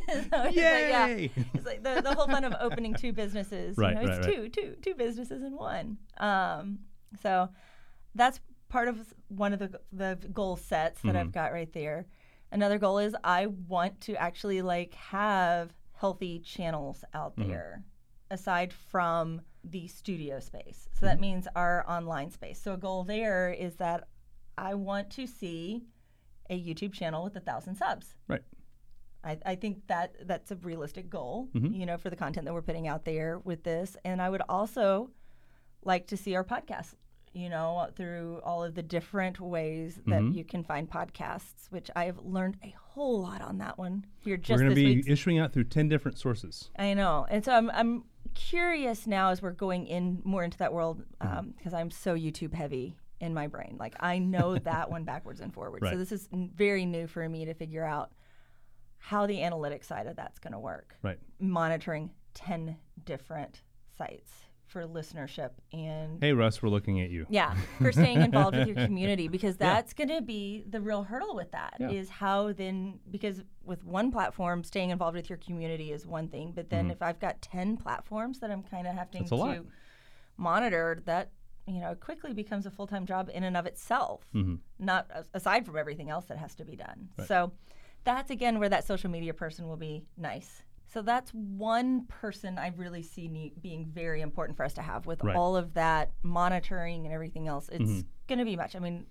it's 0.07 0.31
like, 0.31 0.55
yeah. 0.55 1.07
Yay! 1.07 1.31
it's 1.55 1.65
like 1.65 1.81
the, 1.83 2.01
the 2.01 2.13
whole 2.13 2.27
fun 2.27 2.43
of 2.43 2.53
opening 2.59 2.93
two 2.93 3.11
businesses. 3.11 3.77
Right, 3.77 3.95
you 3.95 4.03
know, 4.03 4.07
right, 4.09 4.17
it's 4.19 4.27
right. 4.27 4.35
two, 4.35 4.49
two, 4.49 4.75
two 4.81 4.93
businesses 4.93 5.41
in 5.41 5.55
one. 5.55 5.97
Um, 6.19 6.79
so 7.23 7.49
that's 8.13 8.39
part 8.69 8.87
of 8.87 8.97
one 9.29 9.51
of 9.53 9.59
the 9.59 9.79
the 9.91 10.17
goal 10.31 10.57
sets 10.57 11.01
that 11.01 11.07
Mm-hmm. 11.09 11.17
I've 11.17 11.31
got 11.31 11.51
right 11.51 11.71
there. 11.73 12.05
Another 12.51 12.77
goal 12.77 12.99
is 12.99 13.15
I 13.23 13.47
want 13.47 13.99
to 14.01 14.15
actually 14.15 14.61
like 14.61 14.93
have 14.93 15.71
healthy 15.93 16.39
channels 16.39 17.03
out 17.15 17.35
Mm-hmm. 17.35 17.49
there 17.49 17.83
aside 18.29 18.71
from 18.73 19.41
the 19.63 19.87
studio 19.87 20.39
space. 20.39 20.87
So 20.93 20.97
Mm-hmm. 20.97 21.05
that 21.05 21.19
means 21.19 21.47
our 21.55 21.85
online 21.89 22.31
space. 22.31 22.61
So 22.61 22.73
a 22.73 22.77
goal 22.77 23.03
there 23.03 23.51
is 23.51 23.75
that 23.75 24.07
I 24.57 24.73
want 24.75 25.09
to 25.11 25.27
see 25.27 25.83
a 26.49 26.59
YouTube 26.59 26.93
channel 26.93 27.23
with 27.23 27.35
a 27.35 27.39
thousand 27.39 27.75
subs. 27.75 28.15
Right. 28.27 28.41
I, 29.23 29.37
I 29.45 29.55
think 29.55 29.85
that 29.87 30.15
that's 30.27 30.51
a 30.51 30.55
realistic 30.57 31.09
goal, 31.09 31.49
Mhm. 31.53 31.75
you 31.77 31.85
know, 31.85 31.97
for 31.97 32.09
the 32.09 32.15
content 32.15 32.45
that 32.45 32.53
we're 32.53 32.61
putting 32.63 32.87
out 32.87 33.05
there 33.05 33.39
with 33.39 33.63
this. 33.63 33.95
And 34.03 34.21
I 34.21 34.29
would 34.29 34.41
also 34.49 35.11
like 35.83 36.07
to 36.07 36.17
see 36.17 36.35
our 36.35 36.43
podcast, 36.43 36.95
you 37.33 37.47
know, 37.49 37.87
through 37.95 38.41
all 38.43 38.63
of 38.63 38.73
the 38.75 38.81
different 38.83 39.39
ways 39.39 39.99
that 40.07 40.21
Mhm. 40.21 40.35
you 40.35 40.43
can 40.43 40.63
find 40.63 40.89
podcasts, 40.89 41.69
which 41.69 41.89
I've 41.95 42.17
learned 42.19 42.57
a 42.63 42.71
whole 42.71 43.21
lot 43.21 43.41
on 43.41 43.59
that 43.59 43.77
one 43.77 44.05
here 44.19 44.33
We're 44.33 44.37
just 44.37 44.59
going 44.59 44.69
to 44.69 44.75
be 44.75 44.95
week. 44.97 45.05
issuing 45.07 45.37
out 45.39 45.53
through 45.53 45.65
10 45.65 45.87
different 45.87 46.17
sources. 46.17 46.69
I 46.77 46.93
know. 46.95 47.25
And 47.29 47.45
so 47.45 47.53
I'm, 47.53 47.69
I'm 47.71 48.03
curious 48.33 49.07
now 49.07 49.29
as 49.29 49.41
we're 49.41 49.51
going 49.51 49.87
in 49.87 50.21
more 50.23 50.43
into 50.43 50.57
that 50.59 50.73
world 50.73 51.03
Mm-hmm. 51.21 51.49
because 51.51 51.73
I'm 51.73 51.91
so 51.91 52.15
YouTube 52.15 52.53
heavy 52.53 52.95
in 53.19 53.33
my 53.33 53.47
brain. 53.47 53.77
Like 53.79 53.95
I 53.99 54.17
know 54.19 54.57
that 54.63 54.89
one 54.89 55.03
backwards 55.03 55.39
and 55.41 55.53
forwards. 55.53 55.87
So 55.89 55.97
this 55.97 56.11
is 56.11 56.27
n- 56.33 56.49
very 56.55 56.85
new 56.85 57.07
for 57.07 57.27
me 57.29 57.45
to 57.45 57.53
figure 57.53 57.85
out 57.85 58.11
how 58.97 59.25
the 59.27 59.37
analytics 59.37 59.85
side 59.85 60.07
of 60.07 60.15
that's 60.15 60.39
going 60.39 60.53
to 60.53 60.59
work. 60.59 60.95
Right. 61.01 61.19
Monitoring 61.39 62.11
10 62.33 62.77
different 63.05 63.61
sites 63.97 64.31
for 64.71 64.85
listenership 64.87 65.49
and 65.73 66.17
Hey, 66.23 66.31
Russ, 66.31 66.61
we're 66.63 66.69
looking 66.69 67.01
at 67.01 67.09
you. 67.09 67.25
yeah, 67.29 67.55
for 67.79 67.91
staying 67.91 68.21
involved 68.29 68.55
with 68.57 68.67
your 68.67 68.77
community 68.77 69.27
because 69.27 69.57
that's 69.57 69.93
going 69.93 70.07
to 70.07 70.21
be 70.21 70.63
the 70.69 70.79
real 70.79 71.03
hurdle 71.03 71.35
with 71.35 71.51
that 71.51 71.75
is 71.79 72.07
Yeah. 72.07 72.13
how 72.13 72.53
then 72.53 72.99
because 73.11 73.43
with 73.63 73.83
one 73.83 74.11
platform 74.11 74.63
staying 74.63 74.89
involved 74.91 75.15
with 75.17 75.29
your 75.29 75.37
community 75.39 75.91
is 75.91 76.07
one 76.07 76.29
thing, 76.29 76.53
but 76.55 76.69
then 76.69 76.89
if 76.89 77.01
I've 77.01 77.19
got 77.19 77.41
10 77.41 77.75
platforms 77.77 78.39
that 78.39 78.49
I'm 78.49 78.63
kind 78.63 78.87
of 78.87 78.95
having 78.95 79.25
Mm-hmm. 79.25 79.33
A 79.33 79.37
lot. 79.37 79.53
to 79.55 79.65
monitor 80.37 81.01
that 81.05 81.31
you 81.67 81.79
know 81.79 81.93
quickly 81.95 82.33
becomes 82.33 82.65
a 82.65 82.71
full-time 82.71 83.05
job 83.05 83.29
in 83.33 83.43
and 83.43 83.55
of 83.57 83.65
itself 83.65 84.21
Mm-hmm. 84.33 84.55
not 84.79 85.09
aside 85.33 85.65
from 85.65 85.77
everything 85.77 86.09
else 86.09 86.25
that 86.25 86.37
has 86.37 86.55
to 86.55 86.65
be 86.65 86.75
done 86.75 87.09
so 87.27 87.51
that's 88.03 88.31
again 88.31 88.57
where 88.59 88.69
that 88.69 88.85
social 88.87 89.11
media 89.11 89.33
person 89.33 89.67
will 89.67 89.77
be 89.77 90.03
nice 90.17 90.63
so 90.91 91.01
that's 91.01 91.31
one 91.31 92.05
person 92.07 92.57
i 92.57 92.71
really 92.77 93.01
see 93.03 93.27
ne- 93.27 93.53
being 93.61 93.85
very 93.85 94.21
important 94.21 94.57
for 94.57 94.63
us 94.65 94.73
to 94.73 94.81
have 94.81 95.05
with 95.05 95.23
Right. 95.23 95.35
all 95.35 95.55
of 95.55 95.73
that 95.75 96.11
monitoring 96.23 97.05
and 97.05 97.13
everything 97.13 97.47
else 97.47 97.69
it's 97.71 97.83
Mm-hmm. 97.89 98.01
going 98.27 98.39
to 98.39 98.45
be 98.45 98.55
much 98.55 98.75
i 98.75 98.79
mean 98.79 99.05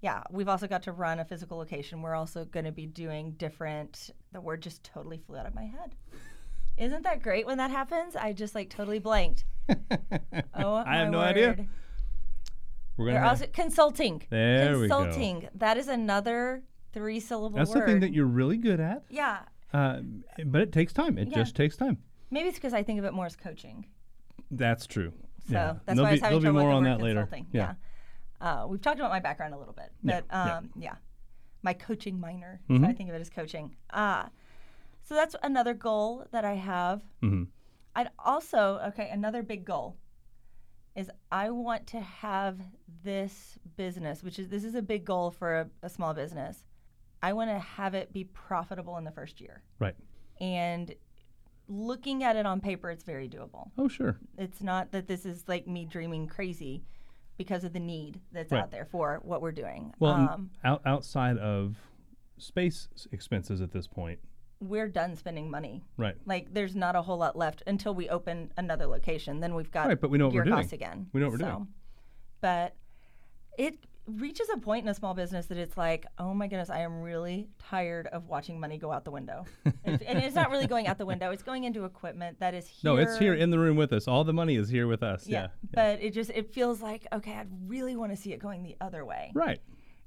yeah 0.00 0.22
we've 0.30 0.48
also 0.48 0.66
got 0.66 0.82
to 0.84 0.92
run 0.92 1.18
a 1.20 1.24
physical 1.24 1.58
location 1.58 2.02
we're 2.02 2.14
also 2.14 2.44
going 2.44 2.64
to 2.64 2.72
be 2.72 2.86
doing 2.86 3.32
different 3.32 4.10
the 4.32 4.40
word 4.40 4.62
just 4.62 4.82
totally 4.84 5.18
flew 5.18 5.36
out 5.36 5.46
of 5.46 5.54
my 5.54 5.64
head 5.64 5.94
isn't 6.78 7.02
that 7.04 7.22
great 7.22 7.46
when 7.46 7.58
that 7.58 7.70
happens 7.70 8.16
i 8.16 8.32
just 8.32 8.54
like 8.54 8.70
totally 8.70 8.98
blanked 8.98 9.44
oh 10.56 10.74
I 10.74 10.96
have 10.96 11.10
no 11.10 11.20
idea. 11.20 11.56
We're 12.96 13.06
going 13.06 13.22
to 13.22 13.28
also 13.28 13.46
consulting. 13.52 14.22
There 14.28 14.78
we 14.78 14.88
go. 14.88 14.98
consulting. 15.04 15.48
That 15.54 15.76
is 15.76 15.88
another 15.88 16.62
three 16.92 17.20
syllable 17.20 17.56
That's 17.58 17.70
word. 17.74 17.82
the 17.82 17.86
thing 17.86 18.00
that 18.00 18.12
you're 18.12 18.26
really 18.26 18.56
good 18.58 18.80
at, 18.80 19.04
yeah. 19.08 19.38
Uh, 19.72 20.00
but 20.46 20.60
it 20.60 20.72
takes 20.72 20.92
time. 20.92 21.18
It 21.18 21.28
Yeah. 21.28 21.36
just 21.38 21.54
takes 21.56 21.76
time. 21.76 21.98
Maybe 22.30 22.48
it's 22.48 22.58
because 22.58 22.74
I 22.74 22.82
think 22.82 22.98
of 22.98 23.04
it 23.04 23.12
more 23.12 23.26
as 23.26 23.36
coaching. 23.36 23.86
That's 24.50 24.86
true. 24.86 25.12
So 25.48 25.54
yeah. 25.54 25.72
that's 25.84 25.96
There'll 25.96 26.02
why 26.04 26.08
I 26.08 26.12
was 26.12 26.20
be, 26.20 26.24
having 26.24 26.38
be 26.38 26.42
trouble 26.44 26.60
more 26.60 26.68
with 26.68 26.76
on 26.76 26.82
the 26.84 26.90
that 26.90 26.98
word 26.98 27.04
later. 27.04 27.20
consulting. 27.22 27.46
Yeah. 27.52 27.74
Uh, 28.40 28.66
we've 28.68 28.80
talked 28.80 28.98
about 28.98 29.10
my 29.10 29.20
background 29.20 29.54
a 29.54 29.58
little 29.58 29.74
bit, 29.74 29.90
Yeah, 30.02 30.20
but 30.20 30.26
yeah. 30.30 30.56
um, 30.56 30.70
yeah. 30.76 30.94
my 31.62 31.72
coaching 31.74 32.18
minor. 32.18 32.60
Mhm. 32.68 32.80
So 32.80 32.86
I 32.88 32.92
think 32.92 33.08
of 33.08 33.14
it 33.14 33.20
as 33.20 33.30
coaching. 33.30 33.76
Uh, 33.90 34.28
so 35.04 35.14
that's 35.14 35.36
another 35.42 35.74
goal 35.74 36.26
that 36.32 36.44
I 36.44 36.54
have. 36.54 37.02
Mhm. 37.22 37.48
I'd 37.94 38.10
also 38.18 38.78
okay. 38.88 39.10
Another 39.10 39.42
big 39.42 39.64
goal 39.64 39.96
is 40.96 41.10
I 41.30 41.50
want 41.50 41.86
to 41.88 42.00
have 42.00 42.60
this 43.04 43.58
business, 43.76 44.22
which 44.22 44.38
is 44.38 44.48
this 44.48 44.64
is 44.64 44.74
a 44.74 44.82
big 44.82 45.04
goal 45.04 45.30
for 45.30 45.60
a, 45.60 45.70
a 45.82 45.88
small 45.88 46.14
business. 46.14 46.64
I 47.22 47.32
want 47.32 47.50
to 47.50 47.58
have 47.58 47.94
it 47.94 48.12
be 48.12 48.24
profitable 48.24 48.96
in 48.98 49.04
the 49.04 49.10
first 49.12 49.40
year. 49.40 49.62
Right. 49.78 49.94
And 50.40 50.94
looking 51.68 52.24
at 52.24 52.36
it 52.36 52.46
on 52.46 52.60
paper, 52.60 52.90
it's 52.90 53.04
very 53.04 53.28
doable. 53.28 53.70
Oh, 53.78 53.88
sure. 53.88 54.18
It's 54.36 54.62
not 54.62 54.90
that 54.92 55.06
this 55.06 55.24
is 55.24 55.44
like 55.46 55.66
me 55.66 55.84
dreaming 55.84 56.26
crazy 56.26 56.82
because 57.38 57.64
of 57.64 57.72
the 57.72 57.80
need 57.80 58.20
that's 58.32 58.52
Right. 58.52 58.60
out 58.62 58.70
there 58.70 58.84
for 58.84 59.20
what 59.22 59.40
we're 59.40 59.52
doing. 59.52 59.94
Well, 60.00 60.12
um, 60.14 60.50
out, 60.64 60.82
outside 60.84 61.38
of 61.38 61.76
space 62.38 62.88
expenses 63.12 63.60
at 63.60 63.70
this 63.70 63.86
point, 63.86 64.18
we're 64.60 64.88
done 64.88 65.16
spending 65.16 65.50
money. 65.50 65.82
right? 65.96 66.14
Like, 66.24 66.52
there's 66.54 66.76
not 66.76 66.94
a 66.94 67.02
whole 67.02 67.18
lot 67.18 67.36
left 67.36 67.62
until 67.66 67.94
we 67.94 68.08
open 68.08 68.52
another 68.56 68.86
location. 68.86 69.40
Then 69.40 69.54
we've 69.54 69.70
got 69.70 69.86
Right, 69.88 70.00
but 70.00 70.10
we 70.10 70.18
know 70.18 70.26
what 70.26 70.34
we're 70.34 70.44
doing. 70.44 70.68
again. 70.72 71.08
We 71.12 71.20
know 71.20 71.26
what 71.26 71.32
we're 71.32 71.38
So, 71.38 71.50
doing. 71.52 71.68
But 72.40 72.76
it 73.58 73.78
reaches 74.20 74.48
a 74.54 74.58
point 74.58 74.84
in 74.84 74.88
a 74.88 74.94
small 74.94 75.14
business 75.14 75.46
that 75.46 75.58
it's 75.58 75.76
like, 75.76 76.06
oh 76.18 76.34
my 76.34 76.46
goodness, 76.46 76.70
I 76.70 76.80
am 76.80 77.02
really 77.02 77.48
tired 77.58 78.06
of 78.08 78.28
watching 78.28 78.58
money 78.60 78.78
go 78.78 78.92
out 78.92 79.04
the 79.04 79.10
window. 79.10 79.44
And 79.84 80.00
it's 80.22 80.34
not 80.34 80.50
really 80.50 80.66
going 80.66 80.86
out 80.86 80.98
the 80.98 81.06
window; 81.06 81.30
it's 81.30 81.42
going 81.42 81.64
into 81.64 81.84
equipment 81.84 82.40
that 82.40 82.54
is 82.54 82.66
here. 82.66 82.92
No, 82.92 82.96
it's 82.96 83.18
here 83.18 83.34
in 83.34 83.50
the 83.50 83.58
room 83.58 83.76
with 83.76 83.92
us. 83.92 84.08
All 84.08 84.24
the 84.24 84.32
money 84.32 84.56
is 84.56 84.68
here 84.68 84.86
with 84.86 85.02
us. 85.02 85.26
Yeah. 85.26 85.48
But 85.72 86.00
it 86.02 86.14
just 86.14 86.30
it 86.30 86.52
feels 86.52 86.80
like 86.80 87.06
okay, 87.12 87.32
I'd 87.34 87.48
really 87.66 87.96
want 87.96 88.12
to 88.12 88.16
see 88.16 88.32
it 88.32 88.38
going 88.38 88.62
the 88.62 88.76
other 88.80 89.04
way. 89.04 89.32
Right. 89.34 89.60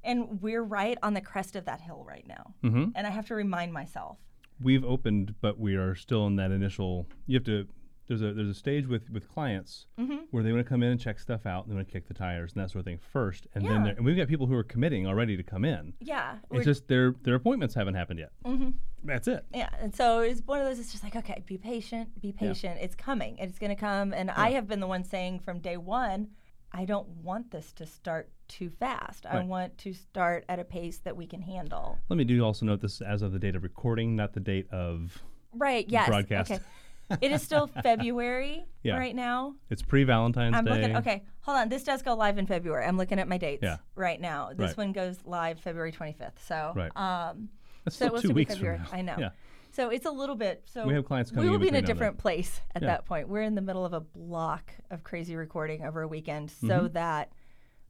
And 0.04 0.42
we're 0.42 0.64
right 0.64 0.98
on 1.02 1.14
the 1.14 1.22
crest 1.22 1.56
of 1.56 1.66
that 1.66 1.82
hill 1.82 2.06
right 2.08 2.26
now. 2.28 2.54
hmm 2.62 2.86
And 2.96 3.08
I 3.08 3.10
have 3.10 3.28
to 3.28 3.36
remind 3.36 3.74
myself. 3.74 4.18
We've 4.62 4.86
opened, 4.86 5.36
but 5.42 5.60
we 5.60 5.76
are 5.76 5.96
still 5.96 6.28
in 6.28 6.36
that 6.38 6.52
initial. 6.52 7.08
You 7.28 7.38
have 7.38 7.44
to. 7.46 7.68
There's 8.08 8.22
a 8.22 8.34
there's 8.34 8.50
a 8.50 8.54
stage 8.54 8.86
with 8.88 9.10
with 9.10 9.28
clients 9.28 9.88
Mm-hmm. 10.00 10.16
where 10.32 10.44
they 10.44 10.52
want 10.52 10.64
to 10.64 10.70
come 10.70 10.84
in 10.84 10.92
and 10.92 11.00
check 11.00 11.20
stuff 11.20 11.46
out. 11.46 11.64
and 11.66 11.72
They 11.72 11.76
want 11.76 11.88
to 11.88 11.92
kick 11.92 12.08
the 12.08 12.14
tires 12.14 12.54
and 12.54 12.62
that 12.64 12.70
sort 12.70 12.82
of 12.82 12.86
thing 12.86 13.00
first, 13.12 13.48
and 13.56 13.64
Yeah. 13.64 13.70
then 13.74 13.88
and 13.98 14.06
we've 14.06 14.16
got 14.18 14.28
people 14.28 14.46
who 14.48 14.56
are 14.56 14.64
committing 14.64 15.08
already 15.08 15.36
to 15.38 15.44
come 15.44 15.66
in. 15.66 15.94
Yeah. 16.00 16.36
It's 16.52 16.66
just 16.66 16.88
their 16.88 17.16
their 17.24 17.36
appointments 17.36 17.74
haven't 17.74 17.96
happened 17.96 18.20
yet. 18.20 18.32
Mhm. 18.46 18.74
That's 19.04 19.28
it. 19.28 19.46
Yeah, 19.54 19.70
and 19.80 19.94
so 19.94 20.20
it's 20.22 20.42
one 20.46 20.60
of 20.60 20.66
those. 20.68 20.80
It's 20.80 20.92
just 20.92 21.04
like, 21.04 21.16
okay, 21.16 21.44
be 21.46 21.58
patient, 21.58 22.20
be 22.22 22.32
patient. 22.32 22.80
It's 22.82 22.96
coming. 22.96 23.38
It's 23.38 23.60
going 23.60 23.70
to 23.70 23.76
come. 23.76 24.14
And 24.14 24.32
I 24.32 24.52
have 24.52 24.68
been 24.68 24.80
the 24.80 24.88
one 24.88 25.04
saying 25.04 25.40
from 25.42 25.60
day 25.60 25.78
one, 25.78 26.30
I 26.72 26.86
don't 26.86 27.08
want 27.24 27.52
this 27.52 27.72
to 27.74 27.86
start 27.86 28.32
too 28.48 28.70
fast. 28.72 29.28
I 29.28 29.44
want 29.44 29.78
to 29.80 29.94
start 29.94 30.44
at 30.50 30.58
a 30.60 30.64
pace 30.64 30.98
that 31.00 31.16
we 31.16 31.28
can 31.28 31.42
handle. 31.44 32.00
Let 32.10 32.18
me 32.18 32.24
do 32.24 32.44
also 32.44 32.66
note 32.66 32.82
this 32.82 33.00
as 33.00 33.22
of 33.22 33.32
the 33.32 33.38
date 33.40 33.56
of 33.56 33.62
recording, 33.64 34.16
not 34.16 34.34
the 34.34 34.40
date 34.40 34.68
of. 34.72 35.22
Right. 35.54 35.86
Yes. 35.88 36.08
Broadcast. 36.08 36.52
Okay. 36.52 36.64
it 37.22 37.32
is 37.32 37.42
still 37.42 37.68
February 37.68 38.66
Yeah. 38.84 38.98
right 38.98 39.16
now. 39.16 39.56
It's 39.70 39.82
pre 39.82 40.04
Valentine's 40.04 40.56
Day. 40.64 40.72
looking. 40.72 40.98
Okay, 40.98 41.24
hold 41.42 41.58
on. 41.58 41.70
This 41.70 41.84
does 41.84 42.02
go 42.02 42.14
live 42.16 42.38
in 42.38 42.46
February. 42.48 42.86
I'm 42.86 42.98
looking 42.98 43.20
at 43.20 43.28
my 43.28 43.38
dates 43.38 43.64
Yeah. 43.64 43.78
right 43.96 44.20
now. 44.20 44.50
This 44.50 44.70
Right. 44.70 44.78
one 44.78 44.92
goes 44.92 45.18
live 45.26 45.60
February 45.60 45.92
25th. 45.92 46.40
So, 46.40 46.74
Right. 46.76 46.92
um, 46.96 47.50
That's 47.84 47.96
so 47.98 48.06
it 48.06 48.10
still 48.10 48.14
will 48.16 48.22
two 48.22 48.34
weeks 48.34 48.54
February. 48.56 48.80
I 48.92 49.02
know. 49.02 49.16
Yeah. 49.20 49.30
So 49.72 49.90
it's 49.90 50.06
a 50.06 50.12
little 50.12 50.36
bit. 50.36 50.64
So 50.66 50.88
We 50.88 50.94
have 50.94 51.06
clients 51.06 51.32
coming 51.32 51.46
We 51.46 51.52
will 51.52 51.60
be 51.60 51.68
in 51.68 51.76
a 51.76 51.82
different 51.82 52.18
place 52.18 52.62
at 52.74 52.82
Yeah. 52.82 52.88
that 52.90 53.06
point. 53.06 53.28
We're 53.28 53.42
in 53.42 53.56
the 53.56 53.62
middle 53.62 53.84
of 53.86 53.92
a 53.94 54.00
block 54.00 54.74
of 54.90 55.04
crazy 55.04 55.36
recording 55.36 55.84
over 55.84 56.02
a 56.02 56.08
weekend, 56.08 56.50
Mm-hmm. 56.50 56.68
so 56.68 56.88
that 56.90 57.32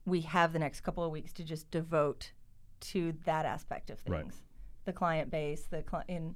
we 0.06 0.22
have 0.22 0.52
the 0.54 0.60
next 0.60 0.82
couple 0.82 1.04
of 1.04 1.12
weeks 1.12 1.32
to 1.34 1.44
just 1.44 1.70
devote 1.72 2.32
to 2.80 3.14
that 3.26 3.46
aspect 3.46 3.90
of 3.90 4.00
things, 4.00 4.12
Right. 4.12 4.34
the 4.86 4.94
client 4.94 5.30
base, 5.32 5.66
the 5.68 5.82
client. 5.84 6.10
In 6.10 6.36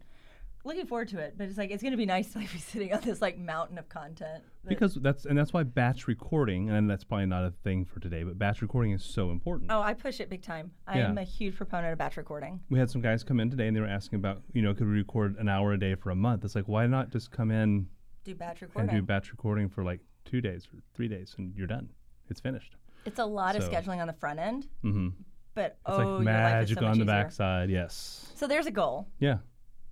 looking 0.70 0.88
forward 0.88 1.10
to 1.10 1.20
it, 1.20 1.34
but 1.38 1.48
it's 1.50 1.58
like 1.58 1.72
it's 1.72 1.82
going 1.84 1.92
to 1.92 1.98
be 1.98 2.06
nice 2.06 2.32
to 2.34 2.40
like 2.40 2.52
be 2.52 2.60
sitting 2.60 2.94
on 2.94 3.02
this 3.02 3.22
like 3.22 3.38
mountain 3.38 3.78
of 3.78 3.90
content. 3.90 4.44
that- 4.64 4.70
Because 4.70 4.96
that's 4.96 5.26
and 5.26 5.38
that's 5.38 5.52
why 5.52 5.64
batch 5.64 6.08
recording, 6.08 6.70
and 6.70 6.90
that's 6.90 7.04
probably 7.04 7.26
not 7.26 7.44
a 7.44 7.52
thing 7.64 7.84
for 7.86 8.00
today, 8.00 8.24
but 8.24 8.38
batch 8.40 8.62
recording 8.62 8.92
is 8.94 9.04
so 9.04 9.32
important. 9.32 9.72
oh, 9.72 9.82
I 9.82 9.94
push 9.94 10.20
it 10.22 10.30
big 10.30 10.42
time. 10.42 10.72
I 10.88 11.00
Yeah. 11.00 11.10
am 11.10 11.18
a 11.18 11.24
huge 11.24 11.56
proponent 11.58 11.92
of 11.92 11.98
batch 12.00 12.16
recording. 12.18 12.62
We 12.70 12.80
had 12.80 12.90
some 12.90 13.02
guys 13.02 13.24
come 13.24 13.40
in 13.40 13.50
today 13.50 13.68
and 13.68 13.76
they 13.76 13.82
were 13.82 13.88
asking 13.88 14.18
about, 14.20 14.42
you 14.54 14.62
know, 14.62 14.74
could 14.74 14.88
we 14.88 14.94
record 14.94 15.36
an 15.38 15.50
hour 15.50 15.74
a 15.74 15.78
day 15.80 15.96
for 15.96 16.12
a 16.12 16.16
month? 16.16 16.46
It's 16.46 16.56
like, 16.56 16.68
why 16.68 16.88
not 16.88 17.10
just 17.12 17.32
come 17.32 17.52
in 17.52 17.88
Do 18.24 18.36
batch 18.36 18.62
recording, 18.62 18.90
and 18.90 19.00
do 19.00 19.06
batch 19.06 19.32
recording 19.32 19.68
for 19.70 19.84
like 19.84 20.00
two 20.26 20.40
days 20.42 20.68
or 20.74 20.80
three 20.94 21.08
days 21.08 21.36
and 21.38 21.54
you're 21.56 21.68
done. 21.68 21.90
It's 22.30 22.40
finished. 22.40 22.76
it's 23.06 23.18
a 23.20 23.26
lot 23.26 23.56
of 23.56 23.64
scheduling 23.64 24.00
on 24.00 24.08
the 24.08 24.14
front 24.14 24.40
end, 24.40 24.68
Mm-hmm. 24.84 25.10
but 25.56 25.66
It's 25.66 25.80
oh, 25.88 25.98
like 25.98 26.06
your 26.06 26.12
life 26.14 26.20
is 26.20 26.26
magic 26.26 26.78
so 26.80 26.86
on 26.86 27.00
the 27.00 27.06
backside. 27.06 27.70
Yes. 27.72 28.32
So 28.36 28.46
there's 28.46 28.68
a 28.68 28.72
goal. 28.72 29.08
Yeah. 29.20 29.38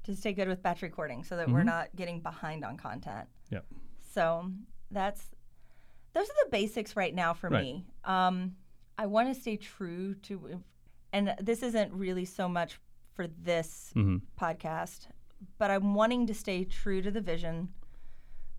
To 0.07 0.15
stay 0.15 0.33
good 0.33 0.47
with 0.47 0.63
batch 0.63 0.81
recording 0.81 1.23
so 1.23 1.35
that 1.37 1.49
we're 1.49 1.63
not 1.63 1.89
getting 1.95 2.19
behind 2.21 2.63
on 2.65 2.77
content. 2.77 3.27
Yep. 3.51 3.65
So 4.13 4.51
that's 4.91 5.29
those 6.13 6.25
are 6.25 6.45
the 6.45 6.49
basics 6.51 6.95
right 6.95 7.13
now 7.13 7.33
for 7.33 7.49
Right. 7.49 7.61
me. 7.63 7.85
Um, 8.03 8.55
I 8.97 9.05
want 9.05 9.33
to 9.33 9.39
stay 9.39 9.57
true 9.57 10.15
to, 10.23 10.63
and 11.13 11.35
this 11.39 11.61
isn't 11.61 11.93
really 11.93 12.25
so 12.25 12.49
much 12.49 12.79
for 13.13 13.27
this 13.27 13.91
Mm-hmm. 13.95 14.17
podcast, 14.39 15.07
but 15.59 15.69
I'm 15.69 15.93
wanting 15.93 16.25
to 16.27 16.33
stay 16.33 16.63
true 16.63 17.01
to 17.03 17.11
the 17.11 17.21
vision 17.21 17.69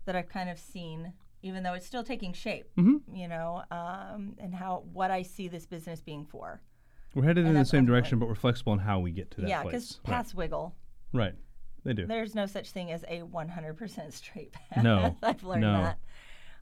that 0.05 0.15
I've 0.15 0.29
kind 0.29 0.49
of 0.49 0.57
seen 0.59 1.13
even 1.41 1.63
though 1.63 1.73
it's 1.73 1.85
still 1.85 2.03
taking 2.03 2.33
shape. 2.33 2.69
Mhm. 2.77 2.99
You 3.13 3.29
know, 3.29 3.63
um, 3.71 4.35
and 4.39 4.53
how 4.53 4.83
what 4.91 5.09
I 5.09 5.21
see 5.21 5.47
this 5.47 5.65
business 5.65 6.01
being 6.01 6.25
for. 6.25 6.61
We're 7.15 7.23
headed 7.23 7.45
in 7.47 7.53
the 7.53 7.63
same 7.65 7.85
direction, 7.85 8.19
but 8.19 8.27
we're 8.27 8.35
flexible 8.35 8.73
in 8.73 8.79
how 8.79 8.99
we 8.99 9.11
get 9.11 9.31
to 9.31 9.41
that 9.41 9.49
yeah, 9.49 9.63
because 9.63 9.99
Right. 10.05 10.15
paths 10.15 10.35
wiggle. 10.35 10.75
Right. 11.13 11.33
They 11.83 11.93
do. 11.93 12.05
There's 12.05 12.35
no 12.35 12.45
such 12.45 12.71
thing 12.71 12.91
as 12.91 13.03
a 13.07 13.21
100% 13.21 14.13
straight 14.13 14.51
path. 14.51 14.83
No, 14.83 15.15
I've 15.23 15.43
learned 15.43 15.61
no. 15.61 15.73
that. 15.83 15.99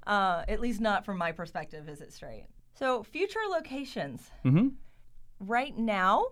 Uh, 0.05 0.43
at 0.47 0.61
least 0.61 0.79
not 0.79 1.05
from 1.05 1.17
my 1.17 1.31
perspective, 1.31 1.89
is 1.89 2.01
it 2.01 2.13
straight? 2.13 2.45
So, 2.75 3.03
future 3.03 3.39
locations. 3.49 4.29
Mm-hmm. 4.45 4.67
Right 5.39 5.77
now, 5.77 6.25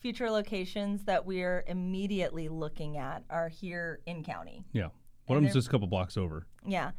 future 0.00 0.30
locations 0.30 1.04
that 1.04 1.24
we're 1.24 1.64
immediately 1.66 2.48
looking 2.48 2.98
at 2.98 3.24
are 3.30 3.48
here 3.48 4.00
in 4.06 4.24
county. 4.24 4.64
Yeah. 4.72 4.88
One 5.26 5.38
of 5.38 5.44
them's 5.44 5.54
just 5.54 5.68
a 5.68 5.70
couple 5.70 5.86
blocks 5.86 6.16
over. 6.16 6.46
Yeah. 6.66 6.90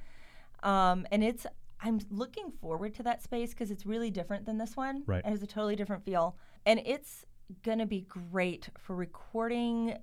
Um, 0.63 1.05
and 1.11 1.23
it's, 1.23 1.45
I'm 1.81 1.99
looking 2.09 2.51
forward 2.61 2.95
to 2.95 3.03
that 3.03 3.21
space 3.21 3.49
because 3.49 3.69
it's 3.69 3.85
really 3.85 4.09
different 4.09 4.45
than 4.45 4.57
this 4.57 4.77
one. 4.77 5.03
Right. 5.05 5.19
It 5.19 5.29
has 5.29 5.43
a 5.43 5.47
totally 5.47 5.75
different 5.75 6.05
feel. 6.05 6.37
And 6.65 6.81
it's 6.85 7.25
going 7.61 7.79
to 7.79 7.85
be 7.85 8.01
great 8.01 8.69
for 8.79 8.95
recording 8.95 9.97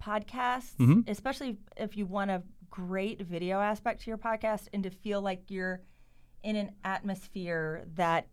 podcasts, 0.00 0.76
Mhm. 0.76 1.08
especially 1.08 1.58
if 1.76 1.96
you 1.96 2.06
want 2.06 2.30
a 2.30 2.42
great 2.70 3.20
video 3.22 3.60
aspect 3.60 4.00
to 4.02 4.10
your 4.10 4.18
podcast 4.18 4.68
and 4.72 4.82
to 4.84 4.90
feel 4.90 5.20
like 5.20 5.50
you're 5.50 5.80
in 6.42 6.56
an 6.56 6.70
atmosphere 6.84 7.84
that 7.96 8.28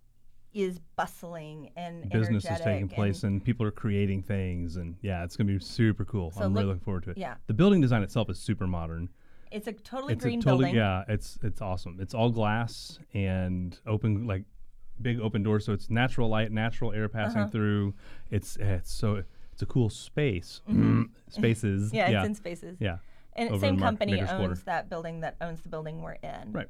is 0.54 0.80
bustling 0.96 1.70
and 1.76 2.10
Business 2.10 2.46
is 2.46 2.60
taking 2.62 2.88
place 2.88 3.24
and- 3.24 3.34
and 3.34 3.44
people 3.44 3.66
are 3.66 3.72
creating 3.72 4.24
things 4.24 4.78
and 4.78 4.96
yeah, 5.02 5.24
it's 5.24 5.36
gonna 5.36 5.52
be 5.52 5.60
super 5.60 6.06
cool. 6.06 6.32
So 6.32 6.42
I'm 6.42 6.54
really 6.54 6.66
looking 6.68 6.80
forward 6.82 7.04
to 7.04 7.12
it. 7.12 7.18
yeah. 7.18 7.36
The 7.48 7.54
building 7.54 7.82
design 7.82 8.02
itself 8.04 8.30
is 8.30 8.40
super 8.40 8.66
modern. 8.68 9.10
it's 9.50 9.66
a 9.68 9.72
totally 9.72 10.14
it's 10.14 10.24
green 10.24 10.40
a 10.40 10.42
totally 10.42 10.64
building. 10.66 10.76
yeah, 10.76 11.04
it's 11.08 11.38
it's 11.42 11.62
awesome. 11.62 12.00
It's 12.02 12.14
all 12.14 12.30
glass 12.30 13.00
and 13.14 13.80
open 13.86 14.28
like 14.28 14.44
big 15.02 15.20
open 15.22 15.42
doors, 15.44 15.64
so 15.64 15.72
it's 15.74 15.90
natural 15.90 16.28
light, 16.28 16.52
natural 16.52 16.92
air 16.92 17.08
passing 17.08 17.42
Uh-huh. 17.44 17.50
through. 17.52 17.94
It's 18.30 18.58
it's 18.58 18.92
so 18.92 19.24
it's 19.58 19.64
a 19.64 19.66
cool 19.66 19.90
space. 19.90 20.62
Spaces. 21.30 21.88
Mm-hmm. 21.88 21.96
Yeah, 21.96 22.10
yeah. 22.10 22.20
it's 22.20 22.28
in 22.28 22.36
spaces. 22.36 22.78
yeah. 22.80 22.98
And 23.36 23.50
over 23.50 23.60
same 23.60 23.80
company 23.80 24.14
Baker's 24.14 24.30
owns 24.30 24.40
quarter. 24.40 24.62
that 24.66 24.90
building 24.90 25.20
that 25.22 25.36
owns 25.42 25.62
the 25.62 25.70
building 25.70 26.02
we're 26.04 26.14
in. 26.14 26.52
Right. 26.52 26.68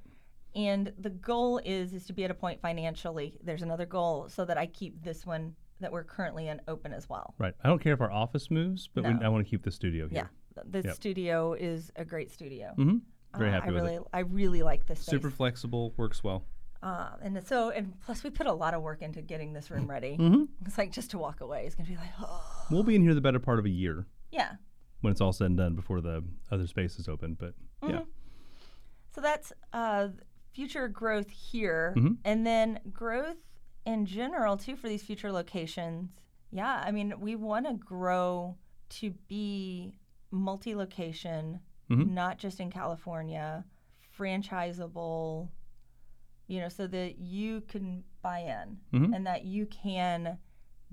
And 0.56 0.92
the 0.98 1.10
goal 1.10 1.60
is 1.66 1.94
is 1.94 2.06
to 2.06 2.14
be 2.14 2.24
at 2.24 2.32
a 2.32 2.34
point 2.34 2.62
financially. 2.62 3.36
There's 3.44 3.62
another 3.62 3.86
goal 3.86 4.28
so 4.30 4.44
that 4.46 4.58
I 4.58 4.68
keep 4.68 5.02
this 5.04 5.26
one 5.26 5.54
that 5.82 5.92
we're 5.92 6.04
currently 6.06 6.48
in 6.48 6.60
open 6.68 6.94
as 6.94 7.08
well. 7.10 7.36
Right. 7.38 7.54
I 7.64 7.68
don't 7.68 7.80
care 7.82 7.94
if 7.94 8.00
our 8.02 8.12
office 8.12 8.50
moves, 8.50 8.88
but 8.94 9.04
we, 9.04 9.12
I 9.24 9.28
want 9.30 9.46
to 9.46 9.50
keep 9.50 9.64
the 9.64 9.72
studio 9.72 10.08
here. 10.08 10.30
Yeah. 10.56 10.64
The 10.66 10.82
Yep. 10.88 10.96
studio 10.96 11.54
is 11.54 11.92
a 11.98 12.04
great 12.06 12.32
studio. 12.32 12.74
Mm-hmm. 12.78 12.98
Very 13.38 13.50
Uh, 13.50 13.54
happy 13.54 13.68
I 13.70 13.72
with 13.74 13.84
really 13.84 13.96
it. 13.98 14.04
I 14.14 14.20
really 14.22 14.64
like 14.64 14.86
this 14.88 15.00
space. 15.02 15.12
Super 15.12 15.30
flexible, 15.30 15.94
works 15.98 16.24
well. 16.24 16.46
Uh, 16.84 17.10
and 17.22 17.44
so 17.46 17.70
and 17.72 18.00
plus 18.02 18.24
we 18.24 18.30
put 18.30 18.46
a 18.48 18.54
lot 18.54 18.74
of 18.74 18.82
work 18.84 19.02
into 19.02 19.22
getting 19.22 19.54
this 19.54 19.72
room 19.72 19.88
ready. 19.90 20.16
Mm-hmm. 20.20 20.44
It's 20.66 20.78
like 20.78 20.92
just 20.92 21.12
to 21.12 21.18
walk 21.18 21.42
away 21.42 21.66
is 21.66 21.74
gonna 21.76 21.90
be 21.90 21.96
like, 21.96 22.12
oh 22.22 22.66
We'll 22.70 22.84
be 22.84 22.96
in 22.96 23.02
here 23.02 23.14
the 23.16 23.22
better 23.22 23.40
part 23.40 23.58
of 23.60 23.66
a 23.66 23.70
year 23.70 24.06
yeah. 24.32 24.54
when 25.02 25.12
it's 25.12 25.22
all 25.22 25.34
said 25.34 25.48
and 25.48 25.58
done 25.58 25.74
before 25.76 26.02
the 26.02 26.24
other 26.52 26.68
space 26.68 27.00
is 27.00 27.08
open. 27.08 27.34
But 27.40 27.54
Mm-hmm. 27.82 27.90
yeah, 27.96 28.02
So 29.14 29.22
that's 29.22 29.54
uh, 29.74 30.10
future 30.54 30.88
growth 30.88 31.30
here, 31.30 31.94
Mhm. 31.98 32.18
and 32.26 32.46
then 32.46 32.80
growth 32.92 33.38
in 33.86 34.06
general 34.06 34.58
too 34.58 34.76
for 34.76 34.88
these 34.90 35.04
future 35.04 35.32
locations. 35.32 36.10
Yeah, 36.52 36.84
I 36.86 36.92
mean, 36.92 37.14
we 37.20 37.36
want 37.36 37.68
to 37.68 37.74
grow 37.74 38.58
to 38.90 39.12
be 39.28 39.94
multi-location, 40.32 41.60
Mhm. 41.90 42.10
not 42.12 42.38
just 42.38 42.60
in 42.60 42.70
California, 42.72 43.66
franchisable. 44.18 45.50
You 46.48 46.62
know, 46.62 46.70
so 46.70 46.88
that 46.88 47.18
you 47.20 47.62
can 47.68 48.04
buy 48.22 48.40
in 48.40 48.78
Mhm. 48.94 49.16
and 49.16 49.26
that 49.28 49.44
you 49.46 49.66
can 49.66 50.38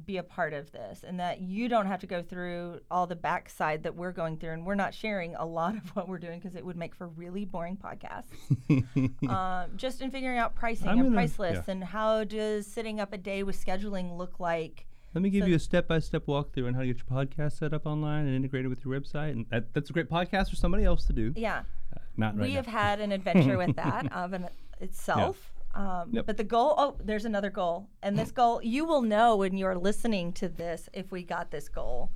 be 0.05 0.17
a 0.17 0.23
part 0.25 0.53
of 0.53 0.73
this 0.73 1.05
and 1.05 1.21
that 1.21 1.41
you 1.41 1.69
don't 1.69 1.87
have 1.87 2.01
to 2.01 2.07
go 2.09 2.21
through 2.21 2.81
all 2.91 3.07
the 3.07 3.15
backside 3.15 3.85
that 3.85 3.95
we're 3.95 4.11
going 4.11 4.37
through 4.37 4.51
and 4.51 4.67
we're 4.67 4.75
not 4.75 4.93
sharing 4.93 5.37
a 5.37 5.47
lot 5.47 5.77
of 5.77 5.89
what 5.95 6.09
we're 6.09 6.19
doing 6.19 6.41
because 6.41 6.57
it 6.57 6.67
would 6.67 6.77
make 6.77 6.93
for 6.97 7.07
really 7.07 7.45
boring 7.45 7.77
podcasts 7.77 8.27
um, 9.29 9.71
just 9.77 10.01
in 10.03 10.11
figuring 10.11 10.37
out 10.39 10.55
pricing 10.57 10.89
I'm 10.89 10.99
and 10.99 11.07
gonna- 11.07 11.15
price 11.17 11.39
lists 11.39 11.65
yeah. 11.69 11.73
and 11.75 11.85
how 11.85 12.25
does 12.25 12.67
sitting 12.67 12.99
up 12.99 13.13
a 13.13 13.19
day 13.19 13.45
with 13.45 13.57
scheduling 13.63 14.17
look 14.17 14.41
like 14.41 14.87
let 15.15 15.23
me 15.23 15.31
give 15.31 15.43
So- 15.45 15.47
you 15.51 15.55
a 15.55 15.61
step-by-step 15.61 16.27
walkthrough 16.27 16.67
on 16.67 16.75
how 16.75 16.81
to 16.81 16.87
get 16.89 16.97
your 16.99 17.07
podcast 17.07 17.53
set 17.53 17.73
up 17.73 17.87
online 17.87 18.27
and 18.27 18.35
integrated 18.35 18.69
with 18.69 18.85
your 18.85 18.99
website. 19.01 19.31
And 19.31 19.47
that, 19.51 19.73
that's 19.73 19.89
a 19.89 19.93
great 19.93 20.11
podcast 20.11 20.51
for 20.51 20.57
somebody 20.57 20.83
else 20.83 21.05
to 21.07 21.13
do. 21.13 21.33
yeah 21.37 21.63
Uh, 21.97 22.01
not 22.17 22.35
right 22.37 22.43
we 22.43 22.49
now. 22.49 22.55
have 22.57 22.67
had 22.67 22.99
an 23.01 23.13
adventure 23.19 23.57
with 23.57 23.77
that 23.77 24.13
of 24.13 24.33
an 24.33 24.49
itself 24.81 25.53
um, 25.75 26.11
Yep. 26.13 26.27
but 26.27 26.37
the 26.37 26.45
goal 26.45 26.75
oh 26.79 26.97
there's 27.03 27.25
another 27.25 27.51
goal 27.51 27.89
and 28.03 28.17
this 28.19 28.31
goal 28.31 28.61
you 28.63 28.85
will 28.85 29.03
know 29.03 29.37
when 29.37 29.57
you're 29.57 29.77
listening 29.77 30.33
to 30.35 30.49
this 30.49 30.89
if 30.93 31.11
we 31.11 31.23
got 31.25 31.51
this 31.51 31.69
goal 31.69 32.11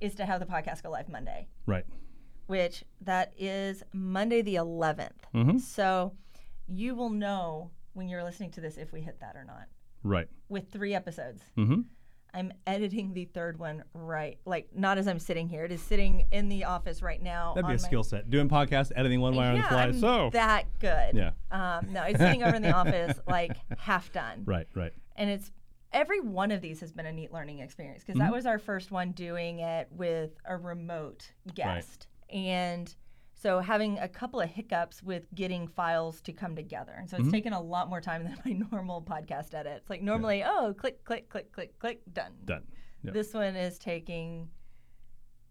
is 0.00 0.14
to 0.16 0.26
have 0.26 0.40
the 0.40 0.46
podcast 0.46 0.82
go 0.82 0.90
live 0.90 1.08
monday 1.08 1.48
right. 1.66 1.86
which 2.46 2.84
that 3.00 3.32
is 3.38 3.82
Monday 3.92 4.42
the 4.42 4.54
11th. 4.56 5.22
Mhm. 5.34 5.60
So 5.60 6.12
you 6.66 6.94
will 6.94 7.10
know 7.10 7.70
when 7.94 8.08
you're 8.08 8.22
listening 8.24 8.50
to 8.52 8.60
this 8.60 8.76
if 8.78 8.92
we 8.92 9.00
hit 9.00 9.20
that 9.20 9.36
or 9.36 9.44
not. 9.44 9.66
Right. 10.02 10.28
With 10.48 10.70
three 10.70 10.94
episodes. 10.94 11.42
Mm-hmm. 11.56 11.80
I'm 12.34 12.52
editing 12.66 13.14
the 13.14 13.24
third 13.24 13.58
one 13.58 13.84
right, 13.94 14.38
like 14.44 14.68
not 14.74 14.98
as 14.98 15.08
I'm 15.08 15.18
sitting 15.18 15.48
here. 15.48 15.64
It 15.64 15.72
is 15.72 15.80
sitting 15.80 16.26
in 16.30 16.48
the 16.48 16.64
office 16.64 17.02
right 17.02 17.22
now. 17.22 17.52
That'd 17.54 17.68
be 17.68 17.74
a 17.74 17.78
skill 17.78 18.02
set. 18.04 18.28
Doing 18.30 18.48
podcast, 18.48 18.92
editing 18.96 19.20
one 19.20 19.34
wire 19.34 19.52
on 19.52 19.56
the 19.58 19.62
fly. 19.64 19.82
I'm 19.84 19.98
so 19.98 20.30
that 20.32 20.66
good. 20.78 21.14
Yeah. 21.14 21.30
Um, 21.50 21.92
no, 21.92 22.02
it's 22.04 22.18
sitting 22.18 22.42
over 22.42 22.56
in 22.56 22.62
the 22.62 22.72
office 22.72 23.18
like 23.28 23.56
half 23.78 24.12
done. 24.12 24.42
right, 24.44 24.66
right. 24.74 24.92
and 25.16 25.30
it's 25.30 25.50
every 25.92 26.20
one 26.20 26.50
of 26.50 26.60
these 26.60 26.80
has 26.80 26.92
been 26.92 27.06
a 27.06 27.12
neat 27.12 27.32
learning 27.32 27.60
experience 27.60 28.02
because 28.04 28.18
Mm-hmm. 28.18 28.26
that 28.30 28.34
was 28.36 28.44
our 28.46 28.58
first 28.58 28.90
one 28.90 29.12
doing 29.12 29.60
it 29.60 29.88
with 29.90 30.32
a 30.44 30.56
remote 30.56 31.32
guest 31.54 32.08
and 32.30 32.94
so 33.40 33.60
having 33.60 33.98
a 33.98 34.08
couple 34.08 34.40
of 34.40 34.48
hiccups 34.50 35.02
with 35.02 35.24
getting 35.34 35.66
files 35.68 36.20
to 36.22 36.32
come 36.32 36.54
together 36.56 36.92
and 36.98 37.08
so 37.08 37.16
Mm-hmm. 37.16 37.26
it's 37.26 37.32
taken 37.32 37.52
a 37.52 37.60
lot 37.60 37.88
more 37.88 38.00
time 38.00 38.24
than 38.26 38.36
my 38.44 38.52
normal 38.70 39.00
podcast 39.02 39.54
edit 39.54 39.74
it's 39.78 39.90
like 39.90 40.02
normally 40.02 40.42
oh 40.44 40.74
click 40.76 41.04
click 41.04 41.28
click 41.28 41.52
click 41.52 41.78
click 41.78 42.00
done 42.12 42.32
Done. 42.44 42.64
Yep. 43.04 43.14
this 43.14 43.32
one 43.34 43.54
is 43.56 43.78
taking 43.78 44.48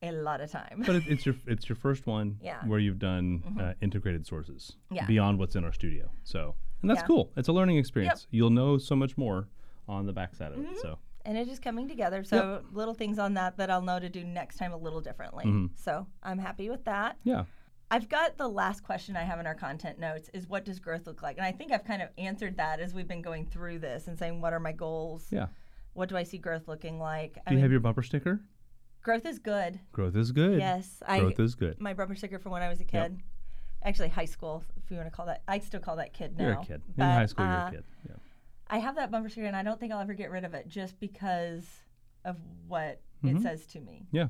a 0.04 0.12
lot 0.12 0.41
of 0.41 0.52
time 0.52 0.84
But 0.86 0.95
it, 0.97 1.04
it's 1.08 1.26
your 1.26 1.36
it's 1.47 1.67
your 1.69 1.76
first 1.76 2.06
one 2.06 2.38
Yeah. 2.41 2.58
Mm-hmm. 2.58 2.69
where 2.69 2.80
you've 2.80 3.00
done 3.00 3.58
uh, 3.60 3.73
integrated 3.82 4.28
sources 4.28 4.73
Yeah. 4.91 5.06
beyond 5.08 5.39
what's 5.39 5.56
in 5.56 5.63
our 5.63 5.73
studio. 5.73 6.12
So 6.23 6.56
and 6.82 6.89
that's 6.91 7.02
Yeah. 7.02 7.08
cool. 7.08 7.32
It's 7.36 7.47
a 7.47 7.52
learning 7.54 7.78
experience. 7.78 8.28
You'll 8.30 8.52
know 8.52 8.78
so 8.78 8.95
much 8.95 9.17
more 9.17 9.47
on 9.88 10.06
the 10.06 10.13
backside 10.13 10.52
of 10.52 10.60
Mm-hmm. 10.60 10.73
it. 10.73 10.80
So 10.82 11.00
and 11.26 11.38
it 11.38 11.47
is 11.50 11.60
coming 11.60 11.88
together. 11.89 12.23
So 12.23 12.63
little 12.71 12.93
things 12.93 13.17
on 13.19 13.34
that 13.34 13.58
that 13.58 13.69
I'll 13.71 13.82
know 13.82 14.00
to 14.00 14.08
do 14.08 14.23
next 14.23 14.58
time 14.58 14.71
a 14.71 14.78
little 14.78 15.02
differently. 15.02 15.45
Mm-hmm. 15.45 15.65
So 15.76 16.06
I'm 16.21 16.38
happy 16.38 16.69
with 16.69 16.86
that. 16.86 17.17
yeah, 17.23 17.45
I've 17.89 18.10
got 18.10 18.38
the 18.38 18.47
last 18.47 18.84
question 18.84 19.15
I 19.15 19.23
have 19.23 19.39
in 19.39 19.47
our 19.47 19.56
content 19.56 19.97
notes 19.97 20.30
is 20.34 20.47
what 20.47 20.65
does 20.65 20.80
growth 20.80 21.08
look 21.08 21.21
like? 21.21 21.38
And 21.38 21.45
I 21.45 21.52
think 21.54 21.71
I've 21.71 21.86
kind 21.86 22.02
of 22.02 22.10
answered 22.17 22.58
that 22.58 22.80
as 22.82 22.93
we've 22.93 23.08
been 23.08 23.21
going 23.21 23.45
through 23.45 23.80
this 23.80 24.08
and 24.08 24.19
saying 24.19 24.41
what 24.41 24.52
are 24.54 24.60
my 24.60 24.73
goals? 24.73 25.28
yeah. 25.32 25.47
What 25.93 26.10
do 26.10 26.17
I 26.17 26.23
see 26.23 26.38
growth 26.38 26.67
looking 26.67 27.00
like? 27.00 27.39
I 27.47 27.50
Do 27.50 27.54
you 27.54 27.56
mean, 27.56 27.62
have 27.63 27.71
your 27.71 27.80
bumper 27.80 28.04
sticker? 28.04 28.41
growth 29.02 29.26
is 29.26 29.39
good. 29.39 29.80
Growth 29.93 30.15
is 30.17 30.32
good. 30.32 30.60
Yes, 30.60 31.02
I 31.08 31.21
Growth 31.21 31.39
is 31.39 31.56
good. 31.56 31.80
my 31.80 31.93
bumper 31.93 32.13
sticker 32.13 32.38
from 32.39 32.52
when 32.52 32.62
I 32.62 32.67
was 32.69 32.82
a 32.82 32.84
kid. 32.86 33.17
Actually, 33.84 34.10
high 34.10 34.26
school, 34.26 34.63
if 34.84 34.91
you 34.91 34.97
want 34.97 35.08
to 35.10 35.15
call 35.15 35.26
that. 35.28 35.43
I 35.47 35.60
still 35.60 35.80
call 35.80 35.95
that 35.95 36.13
kid 36.13 36.38
now. 36.38 36.43
You're 36.43 36.54
a 36.60 36.65
kid. 36.65 36.82
In 36.97 37.04
high 37.04 37.26
school, 37.26 37.45
you're 37.45 37.54
uh, 37.56 37.67
a 37.69 37.71
kid. 37.71 37.84
Yeah. 38.10 38.15
I 38.69 38.80
have 38.80 38.95
that 38.97 39.10
bumper 39.12 39.30
sticker, 39.30 39.47
and 39.47 39.56
I 39.56 39.63
don't 39.63 39.80
think 39.80 39.93
I'll 39.93 40.02
ever 40.02 40.13
get 40.13 40.30
rid 40.30 40.43
of 40.43 40.54
it 40.54 40.67
just 40.67 41.00
because 41.00 41.65
of 42.26 42.36
what 42.67 43.00
it 43.23 43.36
Mhm. 43.38 43.41
says 43.41 43.65
to 43.67 43.80
me. 43.80 44.08
Yeah. 44.12 44.28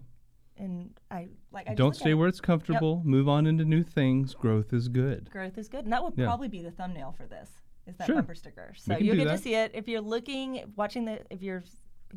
And 0.59 0.91
I 1.11 1.29
like. 1.51 1.69
I 1.69 1.73
Don't 1.75 1.95
stay 1.95 2.11
it. 2.11 2.13
where 2.15 2.27
it's 2.27 2.41
comfortable. 2.41 3.01
Move 3.05 3.27
on 3.29 3.45
into 3.45 3.63
new 3.65 3.83
things. 3.83 4.33
Growth 4.33 4.73
is 4.73 4.87
good. 4.87 5.29
growth 5.29 5.57
is 5.57 5.67
good. 5.69 5.83
And 5.83 5.93
that 5.93 6.03
would 6.03 6.13
Yeah. 6.17 6.25
probably 6.25 6.47
be 6.47 6.61
the 6.61 6.71
thumbnail 6.71 7.11
for 7.15 7.25
this. 7.27 7.49
Is 7.85 7.95
that 7.97 8.05
Sure. 8.07 8.15
bumper 8.15 8.35
sticker? 8.35 8.73
So 8.77 8.97
you'll 8.97 9.15
get 9.15 9.25
to 9.25 9.37
see 9.37 9.55
it 9.55 9.71
if 9.73 9.87
you're 9.87 10.01
looking, 10.01 10.73
watching 10.75 11.05
the, 11.05 11.21
if 11.31 11.41
you're 11.41 11.63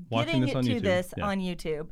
Watching 0.08 0.26
getting 0.26 0.40
this 0.42 0.50
it 0.50 0.56
on 0.56 0.64
to 0.64 0.70
YouTube, 0.70 0.82
this 0.82 1.14
yeah. 1.16 1.26
on 1.26 1.38
YouTube. 1.40 1.88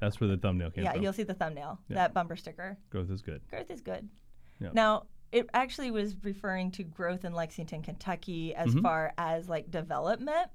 That's 0.00 0.20
where 0.20 0.28
the 0.28 0.36
thumbnail 0.36 0.70
came 0.70 0.84
Yeah, 0.84 0.92
from. 0.92 1.02
you'll 1.02 1.12
see 1.12 1.22
the 1.24 1.34
thumbnail. 1.34 1.78
Yeah. 1.88 1.94
That 1.96 2.14
bumper 2.14 2.36
sticker. 2.36 2.76
Growth 2.90 3.10
is 3.10 3.22
good. 3.22 3.40
Growth 3.48 3.70
is 3.70 3.80
good. 3.80 4.08
Yeah. 4.60 4.70
Now 4.72 5.06
it 5.32 5.48
actually 5.54 5.90
was 5.90 6.16
referring 6.24 6.70
to 6.72 6.82
growth 6.84 7.24
in 7.24 7.32
Lexington, 7.34 7.82
Kentucky, 7.82 8.54
as 8.54 8.74
Mhm. 8.74 8.82
far 8.82 9.12
as 9.18 9.48
like 9.48 9.70
development. 9.70 10.50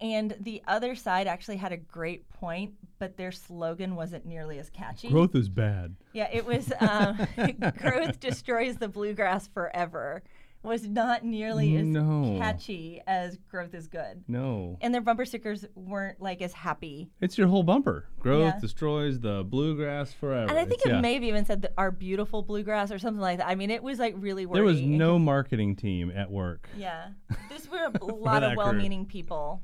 And 0.00 0.36
the 0.40 0.62
other 0.68 0.94
side 0.94 1.26
actually 1.26 1.56
had 1.56 1.72
a 1.72 1.76
great 1.76 2.28
point, 2.30 2.74
but 2.98 3.16
their 3.16 3.32
slogan 3.32 3.96
wasn't 3.96 4.26
nearly 4.26 4.58
as 4.58 4.70
catchy. 4.70 5.08
Growth 5.08 5.34
is 5.34 5.48
bad. 5.48 5.96
Yeah, 6.12 6.28
it 6.32 6.46
was 6.46 6.72
um, 6.80 7.18
growth 7.78 8.20
destroys 8.20 8.76
the 8.76 8.88
bluegrass 8.88 9.48
forever. 9.48 10.22
was 10.62 10.86
not 10.88 11.24
nearly 11.24 11.76
as 11.76 11.86
No. 11.86 12.36
catchy 12.38 13.00
as 13.06 13.38
Growth 13.48 13.74
is 13.74 13.86
Good. 13.86 14.24
No. 14.28 14.76
And 14.80 14.92
their 14.92 15.00
bumper 15.00 15.24
stickers 15.24 15.64
weren't 15.76 16.20
like 16.20 16.42
as 16.42 16.52
happy. 16.52 17.10
It's 17.20 17.38
your 17.38 17.46
whole 17.48 17.62
bumper. 17.62 18.06
Growth 18.20 18.54
Yeah. 18.54 18.60
destroys 18.60 19.18
the 19.20 19.44
bluegrass 19.44 20.12
forever. 20.12 20.48
And 20.50 20.58
I 20.58 20.64
think 20.64 20.80
It's- 20.80 20.86
it 20.92 20.96
yeah. 20.96 21.00
may 21.00 21.14
have 21.14 21.22
even 21.24 21.44
said 21.44 21.66
our 21.78 21.90
beautiful 21.92 22.42
bluegrass 22.42 22.90
or 22.92 22.98
something 22.98 23.20
like 23.20 23.38
that. 23.38 23.46
I 23.48 23.54
mean, 23.54 23.70
it 23.70 23.82
was 23.84 23.98
like 24.00 24.14
really 24.18 24.46
wordy. 24.46 24.58
There 24.58 24.64
was 24.64 24.80
no 24.80 25.18
marketing 25.18 25.76
team 25.76 26.12
at 26.14 26.30
work. 26.30 26.68
Yeah. 26.76 27.08
These 27.50 27.68
were 27.70 27.90
a 28.00 28.04
lot 28.04 28.42
of 28.44 28.56
well 28.56 28.72
meaning 28.72 29.06
people. 29.06 29.62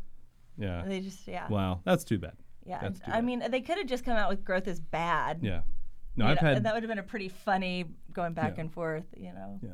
Yeah. 0.57 0.85
They 0.87 1.01
just, 1.01 1.27
yeah. 1.27 1.49
Wow, 1.49 1.81
that's 1.85 2.05
too 2.05 2.19
bad. 2.19 2.35
yeah. 2.67 2.79
that's 2.81 3.01
too 3.01 3.07
I 3.09 3.15
bad. 3.17 3.25
mean, 3.25 3.43
they 3.51 3.61
could 3.61 3.79
have 3.79 3.87
just 3.87 4.05
come 4.05 4.17
out 4.17 4.29
with 4.31 4.45
growth 4.45 4.69
is 4.69 4.81
bad. 4.81 5.41
Yeah. 5.43 5.61
No, 6.17 6.27
I've 6.27 6.41
know, 6.41 6.49
had 6.49 6.57
and 6.59 6.67
that 6.67 6.75
would 6.75 6.83
have 6.83 6.89
been 6.89 6.99
a 6.99 7.03
pretty 7.03 7.29
funny 7.29 7.87
going 8.13 8.35
back 8.35 8.55
Yeah. 8.57 8.63
and 8.63 8.73
forth, 8.73 9.05
you 9.17 9.33
know. 9.33 9.59
Yeah. 9.63 9.71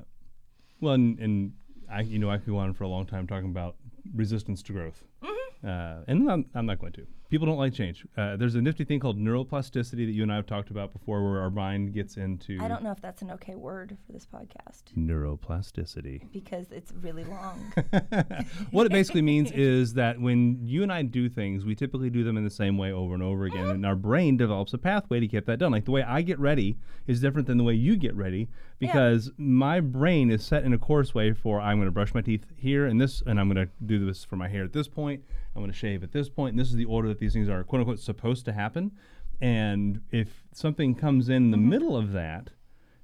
Well, 0.80 0.94
and, 0.94 1.18
and 1.18 1.52
I, 1.90 2.00
you 2.00 2.18
know, 2.18 2.30
I 2.30 2.38
could 2.38 2.46
go 2.48 2.56
on 2.56 2.72
for 2.72 2.84
a 2.84 2.88
long 2.88 3.04
time 3.04 3.26
talking 3.26 3.50
about 3.50 3.76
resistance 4.14 4.62
to 4.64 4.72
growth, 4.72 5.04
Mm-hmm. 5.22 5.66
uh, 5.68 6.04
and 6.08 6.30
I'm, 6.30 6.46
I'm 6.54 6.64
not 6.66 6.78
going 6.78 6.92
to. 6.92 7.06
People 7.30 7.46
don't 7.46 7.58
like 7.58 7.72
change. 7.72 8.04
Uh, 8.16 8.36
there's 8.36 8.56
a 8.56 8.60
nifty 8.60 8.84
thing 8.84 8.98
called 8.98 9.16
neuroplasticity 9.16 10.04
that 10.04 10.12
you 10.12 10.24
and 10.24 10.32
I 10.32 10.36
have 10.36 10.46
talked 10.46 10.70
about 10.70 10.92
before, 10.92 11.22
where 11.22 11.40
our 11.40 11.50
mind 11.50 11.94
gets 11.94 12.16
into 12.16 12.58
I 12.60 12.66
don't 12.66 12.82
know 12.82 12.90
if 12.90 13.00
that's 13.00 13.22
an 13.22 13.30
okay 13.32 13.54
word 13.54 13.96
for 14.04 14.12
this 14.12 14.26
podcast 14.26 14.82
neuroplasticity. 14.98 16.32
because 16.32 16.72
it's 16.72 16.92
really 17.00 17.22
long. 17.22 17.72
what 18.72 18.84
it 18.84 18.90
basically 18.90 19.22
means 19.22 19.50
is 19.54 19.94
that 19.94 20.20
when 20.20 20.58
you 20.66 20.82
and 20.82 20.92
I 20.92 21.02
do 21.02 21.28
things, 21.28 21.64
we 21.64 21.76
typically 21.76 22.10
do 22.10 22.24
them 22.24 22.36
in 22.36 22.42
the 22.42 22.50
same 22.50 22.76
way 22.76 22.90
over 22.90 23.14
and 23.14 23.22
over 23.22 23.44
again, 23.44 23.68
and 23.68 23.86
our 23.86 23.94
brain 23.94 24.36
develops 24.36 24.74
a 24.74 24.78
pathway 24.78 25.20
to 25.20 25.28
get 25.28 25.46
that 25.46 25.60
done. 25.60 25.70
Like 25.70 25.84
the 25.84 25.92
way 25.92 26.02
I 26.02 26.22
get 26.22 26.40
ready 26.40 26.78
is 27.06 27.20
different 27.20 27.46
than 27.46 27.58
the 27.58 27.64
way 27.64 27.74
you 27.74 27.96
get 27.96 28.14
ready 28.16 28.48
because 28.80 29.30
my 29.36 29.78
brain 29.80 30.30
is 30.30 30.44
set 30.44 30.64
in 30.64 30.72
a 30.72 30.78
course 30.78 31.14
way 31.14 31.32
for 31.32 31.60
I'm 31.60 31.78
going 31.78 31.86
to 31.86 31.92
brush 31.92 32.14
my 32.14 32.22
teeth 32.22 32.46
here 32.56 32.86
and 32.86 33.00
this, 33.00 33.22
and 33.24 33.38
I'm 33.38 33.52
going 33.52 33.66
to 33.66 33.72
do 33.84 34.04
this 34.04 34.24
for 34.24 34.36
my 34.36 34.48
hair 34.48 34.64
at 34.64 34.72
this 34.72 34.88
point. 34.88 35.22
I'm 35.54 35.62
going 35.62 35.70
to 35.70 35.76
shave 35.76 36.02
at 36.02 36.12
this 36.12 36.28
point, 36.28 36.54
and 36.54 36.58
this 36.58 36.68
is 36.68 36.74
the 36.74 36.86
order 36.86 37.08
that 37.08 37.18
these 37.18 37.34
things 37.34 37.48
are 37.48 37.62
quote 37.62 37.80
unquote 37.80 38.00
supposed 38.00 38.44
to 38.46 38.52
happen. 38.52 38.92
And 39.40 40.00
if 40.10 40.44
something 40.52 40.94
comes 40.94 41.28
in 41.28 41.50
the 41.50 41.56
mm-hmm. 41.56 41.68
middle 41.68 41.96
of 41.96 42.12
that, 42.12 42.50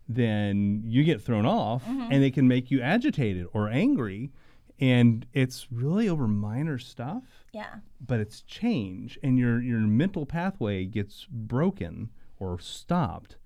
then 0.08 0.82
you 0.84 1.04
get 1.04 1.20
thrown 1.20 1.46
off 1.46 1.84
mm-hmm. 1.84 2.08
and 2.10 2.24
it 2.24 2.34
can 2.34 2.46
make 2.46 2.70
you 2.70 2.80
agitated 2.80 3.46
or 3.52 3.68
angry 3.68 4.30
and 4.78 5.26
it's 5.32 5.66
really 5.72 6.08
over 6.08 6.28
minor 6.28 6.78
stuff 6.78 7.24
yeah. 7.52 7.76
but 8.04 8.20
it's 8.20 8.42
change 8.42 9.18
and 9.22 9.38
your 9.38 9.60
your 9.60 9.80
mental 9.80 10.26
pathway 10.26 10.84
gets 10.84 11.26
broken 11.30 12.10
or 12.38 12.58
stopped 12.58 13.36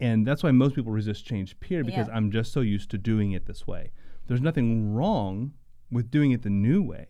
and 0.00 0.26
that's 0.26 0.42
why 0.42 0.50
most 0.50 0.74
people 0.74 0.92
resist 0.92 1.24
change 1.24 1.58
period 1.60 1.86
because 1.86 2.08
Yeah. 2.08 2.16
i'm 2.16 2.30
just 2.30 2.52
so 2.52 2.60
used 2.60 2.90
to 2.90 2.98
doing 2.98 3.32
it 3.32 3.46
this 3.46 3.66
way 3.66 3.90
there's 4.26 4.40
nothing 4.42 4.92
wrong 4.94 5.52
with 5.90 6.10
doing 6.10 6.32
it 6.32 6.42
the 6.42 6.50
new 6.50 6.82
way 6.82 7.06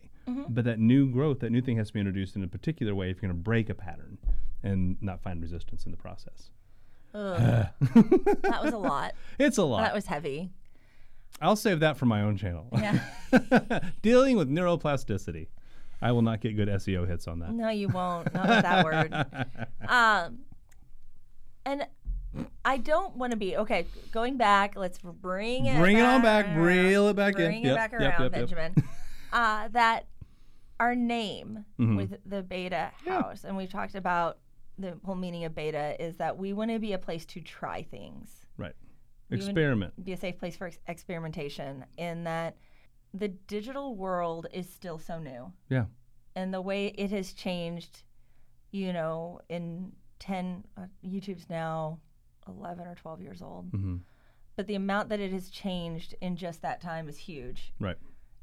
but 0.49 0.65
that 0.65 0.77
new 0.79 1.09
growth 1.09 1.39
that 1.39 1.51
new 1.51 1.61
thing 1.61 1.77
has 1.77 1.87
to 1.87 1.93
be 1.93 1.99
introduced 2.01 2.35
in 2.35 2.43
a 2.43 2.47
particular 2.47 2.93
way 2.93 3.09
if 3.09 3.17
you're 3.21 3.29
going 3.29 3.37
to 3.37 3.43
break 3.43 3.69
a 3.69 3.73
pattern 3.75 4.17
and 4.63 4.97
not 5.01 5.21
find 5.21 5.41
resistance 5.41 5.85
in 5.85 5.91
the 5.91 5.97
process 5.97 6.49
that 7.13 8.59
was 8.61 8.73
a 8.73 8.77
lot. 8.77 9.13
it's 9.39 9.57
a 9.57 9.63
lot 9.63 9.81
That 9.83 9.95
was 9.95 10.05
heavy. 10.05 10.51
I'll 11.41 11.55
save 11.55 11.79
that 11.81 11.97
for 11.97 12.05
my 12.05 12.21
own 12.21 12.35
channel. 12.37 12.67
Yeah. 12.73 12.99
Dealing 14.01 14.37
with 14.37 14.49
neuroplasticity. 14.49 15.47
I 16.01 16.11
will 16.11 16.21
not 16.21 16.41
get 16.41 16.55
good 16.55 16.67
SEO 16.67 17.07
hits 17.07 17.27
on 17.27 17.39
that. 17.39 17.53
No, 17.53 17.69
you 17.69 17.87
won't. 17.89 18.33
Not 18.33 18.47
with 18.49 18.61
that 18.63 18.85
word. 18.85 19.57
Um, 19.89 20.39
and 21.65 21.85
I 22.65 22.77
don't 22.77 23.15
want 23.15 23.31
to 23.31 23.37
be 23.37 23.57
okay. 23.57 23.85
Going 24.11 24.37
back, 24.37 24.75
let's 24.75 24.97
bring 24.99 25.65
it. 25.65 25.77
Bring 25.79 25.97
it 25.97 26.01
on 26.05 26.21
back, 26.21 26.45
around. 26.47 26.57
reel 26.57 27.07
it 27.07 27.15
back 27.15 27.35
in. 27.39 27.45
Bring 27.45 27.63
Yep, 27.65 27.71
it 27.71 27.75
back 27.75 27.93
around, 27.93 28.01
yep, 28.01 28.19
yep. 28.19 28.31
Benjamin. 28.31 28.75
uh, 29.33 29.67
that 29.69 30.05
our 30.79 30.95
name 30.95 31.65
Mhm. 31.79 31.97
with 31.97 32.17
the 32.25 32.43
Beta 32.43 32.91
House, 33.05 33.43
and 33.43 33.57
we've 33.57 33.71
talked 33.71 33.95
about 33.95 34.37
the 34.77 34.99
whole 35.03 35.15
meaning 35.15 35.43
of 35.45 35.55
Beta 35.55 35.95
is 35.99 36.17
that 36.17 36.37
we 36.37 36.53
want 36.53 36.69
to 36.71 36.77
be 36.79 36.93
a 36.93 36.99
place 36.99 37.25
to 37.25 37.41
try 37.41 37.81
things. 37.81 38.45
Right. 38.57 38.75
We 39.29 39.37
Experiment. 39.37 40.03
be 40.05 40.13
a 40.13 40.17
safe 40.17 40.37
place 40.37 40.55
for 40.55 40.67
ex- 40.67 40.77
experimentation 40.87 41.83
in 41.97 42.23
that 42.25 42.57
the 43.13 43.27
digital 43.29 43.95
world 43.95 44.45
is 44.53 44.69
still 44.69 44.99
so 44.99 45.17
new 45.19 45.51
Yeah. 45.69 45.85
and 46.35 46.53
the 46.53 46.61
way 46.61 46.87
it 46.87 47.09
has 47.11 47.33
changed 47.33 48.03
you 48.71 48.93
know 48.93 49.39
in 49.49 49.93
10 50.19 50.63
uh, 50.77 50.85
youtube's 51.03 51.49
now 51.49 51.99
11 52.49 52.87
or 52.87 52.95
12 52.95 53.21
years 53.21 53.41
old. 53.41 53.67
Hmm 53.71 53.97
but 54.55 54.65
the 54.65 54.73
amount 54.73 55.09
that 55.09 55.19
it 55.19 55.31
has 55.31 55.49
changed 55.51 56.15
in 56.19 56.35
just 56.35 56.63
that 56.63 56.81
time 56.81 57.07
is 57.07 57.15
huge. 57.17 57.73
Right. 57.79 57.95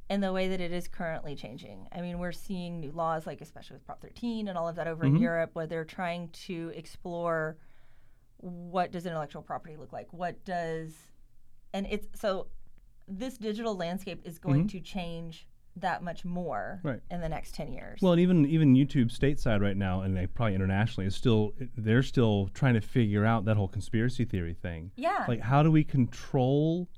and 0.09 0.23
the 0.23 0.33
way 0.33 0.47
that 0.49 0.61
it 0.61 0.71
is 0.71 0.87
currently 0.87 1.35
changing. 1.35 1.89
I 1.91 2.01
mean 2.03 2.19
we're 2.21 2.31
seeing 2.31 2.79
new 2.79 2.93
laws 2.93 3.27
like 3.27 3.41
especially 3.41 3.75
with 3.77 3.85
prop 3.87 4.01
13 4.01 4.47
and 4.49 4.57
all 4.57 4.69
of 4.69 4.77
that 4.77 4.87
over 4.87 5.03
Mhm. 5.05 5.09
in 5.09 5.17
europe 5.19 5.51
where 5.55 5.67
they're 5.67 5.85
trying 5.85 6.29
to 6.47 6.71
explore 6.77 7.57
what 8.39 8.93
does 8.93 9.07
intellectual 9.07 9.43
property 9.43 9.77
look 9.77 9.93
like? 9.93 10.13
What 10.13 10.45
does 10.45 10.95
and 11.73 11.87
it's 11.91 12.07
so 12.21 12.47
this 13.09 13.37
digital 13.39 13.75
landscape 13.75 14.21
is 14.25 14.39
going 14.39 14.69
to 14.69 14.81
change 14.81 15.49
that 15.77 16.03
much 16.03 16.25
more 16.25 16.79
Mm-hmm. 16.79 16.89
Right. 16.89 17.01
in 17.11 17.21
the 17.21 17.29
next 17.29 17.55
10 17.55 17.73
years 17.73 18.01
Well, 18.03 18.13
and 18.13 18.21
even 18.21 18.47
even 18.47 18.75
YouTube 18.75 19.11
stateside 19.17 19.61
right 19.61 19.77
now, 19.77 20.03
and 20.03 20.17
they 20.17 20.27
probably 20.27 20.55
internationally, 20.55 21.07
is 21.07 21.15
still 21.15 21.53
they're 21.77 22.03
still 22.03 22.49
trying 22.55 22.75
to 22.75 22.81
figure 22.81 23.25
out 23.25 23.45
that 23.47 23.57
whole 23.57 23.69
conspiracy 23.69 24.25
theory 24.25 24.55
thing. 24.55 24.91
yeah 24.97 25.25
Like, 25.29 25.41
how 25.41 25.63
do 25.63 25.71
we 25.71 25.85
control 25.85 26.89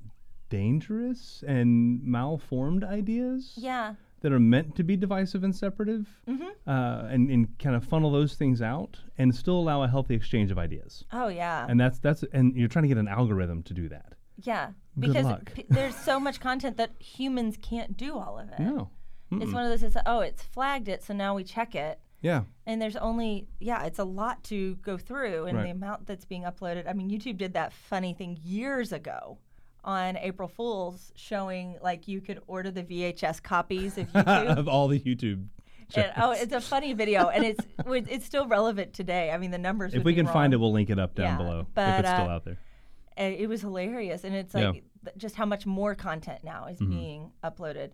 dangerous 0.48 1.42
and 1.46 2.02
malformed 2.04 2.84
ideas? 2.84 3.54
yeah 3.56 3.94
that 4.22 4.32
are 4.32 4.40
meant 4.40 4.74
to 4.74 4.82
be 4.82 4.96
divisive 4.96 5.44
and 5.44 5.54
separative, 5.54 6.08
Mhm. 6.26 6.48
uh, 6.66 7.06
and, 7.10 7.30
and 7.30 7.58
kind 7.58 7.76
of 7.76 7.84
funnel 7.84 8.10
those 8.10 8.34
things 8.34 8.62
out, 8.62 8.98
and 9.18 9.32
still 9.32 9.58
allow 9.58 9.82
a 9.82 9.88
healthy 9.88 10.14
exchange 10.14 10.50
of 10.50 10.58
ideas. 10.58 11.04
oh 11.12 11.28
yeah 11.28 11.66
And 11.68 11.78
that's 11.78 11.98
that's 12.00 12.24
and 12.32 12.56
you're 12.56 12.66
trying 12.68 12.84
to 12.84 12.88
get 12.88 12.96
an 12.98 13.08
algorithm 13.08 13.62
to 13.64 13.74
do 13.74 13.88
that. 13.90 14.14
Yeah 14.42 14.68
Good 14.99 15.09
because 15.09 15.25
luck. 15.25 15.53
p- 15.55 15.64
there's 15.68 15.94
so 15.96 16.18
much 16.20 16.40
content 16.40 16.77
that 16.77 16.90
humans 16.99 17.57
can't 17.61 17.96
do 17.96 18.16
all 18.18 18.38
of 18.38 18.49
it 18.51 18.61
No. 18.61 18.90
it's 19.33 19.44
Mm-mm. 19.46 19.53
one 19.53 19.64
of 19.64 19.70
those 19.70 19.83
it's 19.83 19.96
oh 20.07 20.20
it's 20.20 20.42
flagged 20.42 20.88
it 20.88 21.03
so 21.03 21.14
now 21.14 21.35
we 21.35 21.42
check 21.44 21.75
it 21.75 21.99
Yeah. 22.22 22.42
and 22.66 22.81
there's 22.81 22.96
only 22.96 23.46
yeah 23.61 23.85
it's 23.85 23.99
a 23.99 24.05
lot 24.05 24.42
to 24.44 24.77
go 24.77 24.99
through 24.99 25.46
and 25.46 25.57
Right. 25.59 25.64
the 25.64 25.70
amount 25.70 26.07
that's 26.07 26.25
being 26.25 26.42
uploaded 26.42 26.88
i 26.88 26.92
mean 26.92 27.11
youtube 27.11 27.38
did 27.38 27.55
that 27.55 27.72
funny 27.72 28.12
thing 28.14 28.38
years 28.44 28.92
ago 28.92 29.38
on 29.85 30.16
april 30.16 30.49
fools 30.49 31.12
showing 31.14 31.77
like 31.83 32.09
you 32.09 32.20
could 32.20 32.40
order 32.46 32.70
the 32.70 32.83
vhs 32.83 33.42
copies 33.42 33.96
of 33.99 34.07
youtube 34.12 34.57
of 34.59 34.68
all 34.68 34.88
the 34.88 34.99
YouTube. 35.01 35.46
and, 35.94 36.12
oh 36.16 36.33
it's 36.33 36.53
a 36.53 36.61
funny 36.61 36.92
video 36.92 37.29
and 37.29 37.44
it's 37.44 37.64
it's 37.87 38.27
still 38.27 38.46
relevant 38.49 38.92
today 38.92 39.31
i 39.31 39.38
mean 39.38 39.51
the 39.53 39.59
numbers 39.59 39.94
if 39.94 40.03
we 40.05 40.14
can 40.14 40.27
find 40.27 40.53
it, 40.53 40.57
we'll 40.57 40.72
link 40.72 40.90
it 40.90 40.99
up 40.99 41.14
down 41.14 41.27
Yeah, 41.27 41.37
below 41.37 41.66
but, 41.75 41.88
if 41.88 42.01
it's 42.01 42.09
still 42.11 42.25
uh, 42.31 42.35
out 42.35 42.44
there. 42.44 42.59
And 43.16 43.35
it 43.35 43.48
was 43.48 43.61
hilarious 43.61 44.24
and 44.24 44.35
it's 44.35 44.55
Yeah. 44.55 44.70
like 44.70 44.85
th- 45.05 45.16
just 45.16 45.37
how 45.37 45.46
much 45.46 45.66
more 45.66 45.94
content 45.94 46.44
now 46.44 46.66
is 46.66 46.79
Mhm. 46.81 46.88
being 46.90 47.33
uploaded 47.42 47.92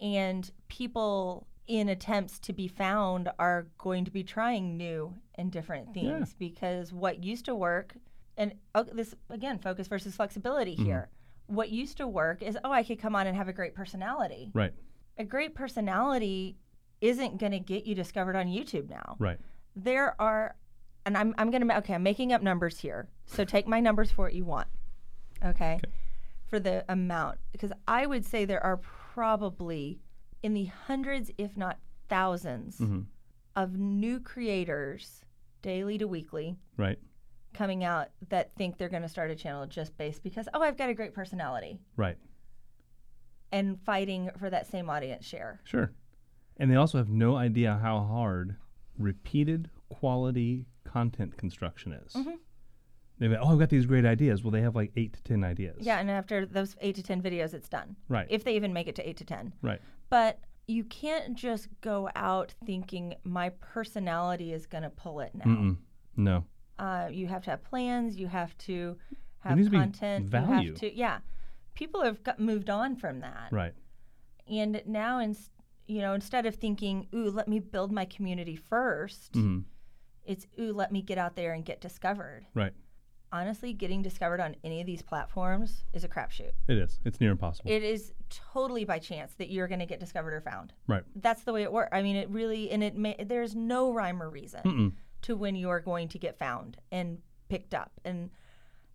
and 0.00 0.50
people 0.68 1.46
in 1.66 1.88
attempts 1.88 2.38
to 2.38 2.52
be 2.52 2.68
found 2.68 3.28
are 3.38 3.66
going 3.78 4.04
to 4.04 4.10
be 4.10 4.22
trying 4.22 4.76
new 4.76 5.14
and 5.34 5.50
different 5.50 5.88
Yeah. 5.88 5.92
things 6.18 6.34
because 6.34 6.92
what 6.92 7.24
used 7.24 7.44
to 7.46 7.54
work 7.54 7.96
and 8.36 8.54
oh, 8.74 8.82
this 8.84 9.14
again 9.30 9.58
focus 9.58 9.88
versus 9.88 10.14
flexibility 10.16 10.74
Mm-hmm. 10.76 10.84
here 10.84 11.08
what 11.46 11.70
used 11.70 11.96
to 11.98 12.06
work 12.08 12.42
is 12.42 12.58
oh 12.64 12.70
i 12.72 12.82
could 12.82 12.98
come 12.98 13.14
on 13.16 13.26
and 13.26 13.36
have 13.36 13.48
a 13.48 13.52
great 13.52 13.74
personality 13.74 14.50
Right. 14.54 14.74
a 15.16 15.24
great 15.24 15.54
personality 15.54 16.56
isn't 17.00 17.38
going 17.38 17.52
to 17.52 17.60
get 17.60 17.84
you 17.86 17.94
discovered 17.94 18.36
on 18.36 18.46
youtube 18.46 18.88
now 18.90 19.16
Right. 19.18 19.38
there 19.74 20.20
are 20.20 20.56
and 21.06 21.16
I'm, 21.16 21.34
I'm 21.38 21.50
gonna 21.50 21.72
okay 21.78 21.94
i'm 21.94 22.02
making 22.02 22.32
up 22.32 22.42
numbers 22.42 22.78
here 22.78 23.08
so 23.24 23.44
take 23.54 23.66
my 23.66 23.80
numbers 23.80 24.10
for 24.10 24.22
what 24.26 24.34
you 24.34 24.44
want 24.44 24.68
okay, 25.44 25.78
for 26.48 26.58
the 26.60 26.84
amount 26.88 27.38
because 27.52 27.72
i 27.88 28.04
would 28.04 28.24
say 28.24 28.44
there 28.44 28.62
are 28.62 28.76
probably 28.78 30.00
in 30.42 30.52
the 30.52 30.66
hundreds 30.66 31.30
if 31.38 31.56
not 31.56 31.78
1000s 32.10 32.78
hmm 32.78 33.00
of 33.54 33.78
new 33.78 34.20
creators 34.20 35.22
daily 35.62 35.96
to 35.96 36.06
weekly 36.06 36.56
Right. 36.76 36.98
coming 37.54 37.84
out 37.84 38.08
that 38.28 38.54
think 38.54 38.76
they're 38.76 38.90
going 38.90 39.00
to 39.00 39.08
start 39.08 39.30
a 39.30 39.34
channel 39.34 39.66
just 39.66 39.96
based 39.96 40.22
because 40.22 40.46
oh 40.52 40.60
i've 40.60 40.76
got 40.76 40.90
a 40.90 40.94
great 40.94 41.14
personality 41.14 41.78
Right. 41.96 42.16
and 43.50 43.80
fighting 43.80 44.30
for 44.38 44.50
that 44.50 44.66
same 44.66 44.90
audience 44.90 45.24
share 45.24 45.60
Sure. 45.64 45.90
And 46.58 46.70
they 46.70 46.76
also 46.76 46.96
have 46.98 47.10
no 47.10 47.36
idea 47.36 47.78
how 47.82 48.00
hard 48.00 48.56
repeated 48.98 49.68
quality 49.90 50.64
content 50.96 51.36
construction 51.36 51.92
is. 51.92 52.12
Mhm. 52.14 52.38
They've 53.18 53.32
oh, 53.40 53.48
I've 53.52 53.58
got 53.58 53.68
these 53.70 53.86
great 53.86 54.04
ideas. 54.06 54.42
Well, 54.42 54.50
they 54.50 54.62
have 54.62 54.74
like 54.74 54.92
eight 54.96 55.12
to 55.14 55.22
ten 55.22 55.44
ideas. 55.44 55.78
yeah 55.80 55.98
and 56.00 56.10
after 56.10 56.46
those 56.46 56.76
eight 56.80 56.94
to 56.96 57.02
ten 57.02 57.20
videos 57.22 57.52
it's 57.54 57.68
done 57.68 57.96
Right. 58.08 58.26
if 58.30 58.44
they 58.44 58.54
even 58.56 58.72
make 58.72 58.88
it 58.88 58.94
to 58.96 59.08
eight 59.08 59.16
to 59.18 59.24
ten 59.24 59.52
right. 59.62 59.80
But 60.08 60.38
you 60.68 60.84
can't 60.84 61.34
just 61.34 61.68
go 61.80 62.08
out 62.16 62.54
thinking 62.64 63.14
my 63.24 63.50
personality 63.74 64.52
is 64.52 64.66
going 64.66 64.82
to 64.84 64.90
pull 64.90 65.20
it 65.20 65.32
now. 65.34 65.44
Mm-mm. 65.44 65.76
No. 66.16 66.44
Uh, 66.78 67.08
you 67.10 67.26
have 67.28 67.42
to 67.44 67.50
have 67.50 67.62
plans. 67.62 68.16
You 68.16 68.26
have 68.26 68.56
to 68.58 68.96
have 69.40 69.56
needs 69.56 69.70
to 69.70 69.76
content. 69.78 70.24
You 70.24 70.30
value. 70.30 70.70
have 70.72 70.80
to, 70.80 70.88
yeah. 71.04 71.18
people 71.74 72.02
have 72.02 72.22
got, 72.24 72.40
moved 72.40 72.68
on 72.70 72.96
from 72.96 73.20
that. 73.20 73.48
Right. 73.52 73.74
And 74.48 74.82
now, 74.86 75.20
in, 75.20 75.36
you 75.86 76.00
know, 76.00 76.14
instead 76.14 76.46
of 76.46 76.54
thinking, 76.56 77.06
"Ooh, 77.14 77.30
let 77.30 77.46
me 77.48 77.58
build 77.60 77.90
my 77.92 78.04
community 78.04 78.56
1st 78.70 79.34
hmm 79.34 79.58
it's 80.26 80.46
"Ooh, 80.60 80.72
let 80.72 80.92
me 80.92 81.02
get 81.02 81.18
out 81.18 81.36
there 81.36 81.52
and 81.52 81.64
get 81.64 81.80
discovered." 81.80 82.46
Right. 82.54 82.72
Honestly, 83.32 83.72
getting 83.72 84.02
discovered 84.02 84.40
on 84.40 84.54
any 84.62 84.80
of 84.80 84.86
these 84.86 85.02
platforms 85.02 85.84
is 85.92 86.04
a 86.04 86.08
crapshoot. 86.08 86.52
It 86.68 86.78
is. 86.78 87.00
It's 87.04 87.20
near 87.20 87.32
impossible. 87.32 87.70
It 87.70 87.82
is 87.82 88.12
totally 88.30 88.84
by 88.84 88.98
chance 89.00 89.34
that 89.34 89.50
you're 89.50 89.66
going 89.66 89.80
to 89.80 89.86
get 89.86 89.98
discovered 89.98 90.32
or 90.32 90.40
found. 90.40 90.72
right. 90.86 91.02
That's 91.16 91.42
the 91.42 91.52
way 91.52 91.62
it 91.64 91.72
works. 91.72 91.88
I 91.92 92.02
mean, 92.02 92.16
it 92.16 92.30
really, 92.30 92.70
and 92.70 92.84
it 92.84 92.96
may, 92.96 93.16
there's 93.26 93.54
no 93.56 93.92
rhyme 93.92 94.22
or 94.22 94.30
reason 94.30 94.60
Mm-mm. 94.62 94.92
to 95.22 95.36
when 95.36 95.56
you 95.56 95.68
are 95.70 95.80
going 95.80 96.08
to 96.08 96.18
get 96.18 96.38
found 96.38 96.78
and 96.92 97.18
picked 97.48 97.74
up. 97.74 97.90
And 98.04 98.30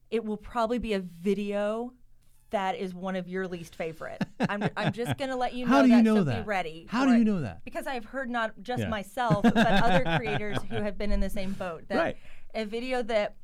it 0.09 0.23
will 0.23 0.37
probably 0.37 0.79
be 0.79 0.93
a 0.93 0.99
video 0.99 1.93
that 2.51 2.75
is 2.75 2.93
one 2.93 3.15
of 3.15 3.27
your 3.27 3.47
least 3.47 3.75
favorite. 3.75 4.21
I'm, 4.39 4.63
I'm 4.77 4.93
just 4.93 5.17
going 5.17 5.29
to 5.29 5.35
let 5.35 5.53
you 5.53 5.65
know 5.65 5.71
How 5.71 5.81
do 5.81 5.87
that, 5.89 5.97
you 5.97 6.03
know 6.03 6.15
so 6.17 6.23
that? 6.25 6.43
be 6.43 6.47
ready. 6.47 6.85
How 6.89 7.05
do 7.05 7.13
you 7.13 7.21
it. 7.21 7.25
know 7.25 7.41
that? 7.41 7.63
Because 7.65 7.87
I've 7.87 8.05
heard 8.05 8.29
not 8.29 8.53
just 8.61 8.81
Yeah. 8.81 8.89
myself, 8.89 9.43
but 9.43 9.57
other 9.57 10.03
creators 10.17 10.57
who 10.69 10.75
have 10.75 10.97
been 10.97 11.11
in 11.11 11.19
the 11.19 11.29
same 11.29 11.53
boat. 11.53 11.83
That 11.87 11.97
Right. 11.97 12.17
A 12.53 12.65
video 12.65 13.01
that 13.03 13.35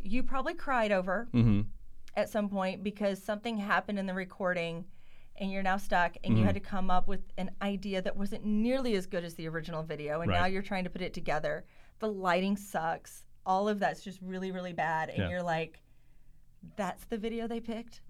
you 0.00 0.22
probably 0.22 0.54
cried 0.54 0.92
over 0.92 1.28
Mm-hmm. 1.34 1.62
at 2.16 2.28
some 2.30 2.48
point 2.48 2.82
because 2.84 3.22
something 3.22 3.56
happened 3.56 3.98
in 3.98 4.06
the 4.06 4.14
recording 4.14 4.84
and 5.36 5.50
you're 5.50 5.62
now 5.62 5.78
stuck 5.78 6.16
and 6.22 6.32
Mm-hmm. 6.32 6.38
you 6.40 6.44
had 6.44 6.54
to 6.54 6.60
come 6.60 6.90
up 6.90 7.08
with 7.08 7.20
an 7.38 7.50
idea 7.62 8.02
that 8.02 8.16
wasn't 8.16 8.44
nearly 8.44 8.94
as 8.96 9.06
good 9.06 9.24
as 9.24 9.34
the 9.34 9.48
original 9.48 9.82
video 9.82 10.20
and 10.20 10.30
now 10.30 10.44
you're 10.46 10.62
trying 10.62 10.84
to 10.84 10.90
put 10.90 11.02
it 11.02 11.12
together 11.14 11.64
the 12.00 12.08
lighting 12.08 12.56
sucks 12.56 13.24
all 13.46 13.68
of 13.68 13.78
that's 13.80 14.02
just 14.02 14.18
really 14.22 14.52
really 14.52 14.72
bad 14.74 15.08
and 15.08 15.18
Yeah. 15.18 15.28
you're 15.30 15.42
like 15.42 15.80
that's 16.76 17.04
the 17.06 17.18
video 17.18 17.46
they 17.48 17.60
picked 17.60 18.00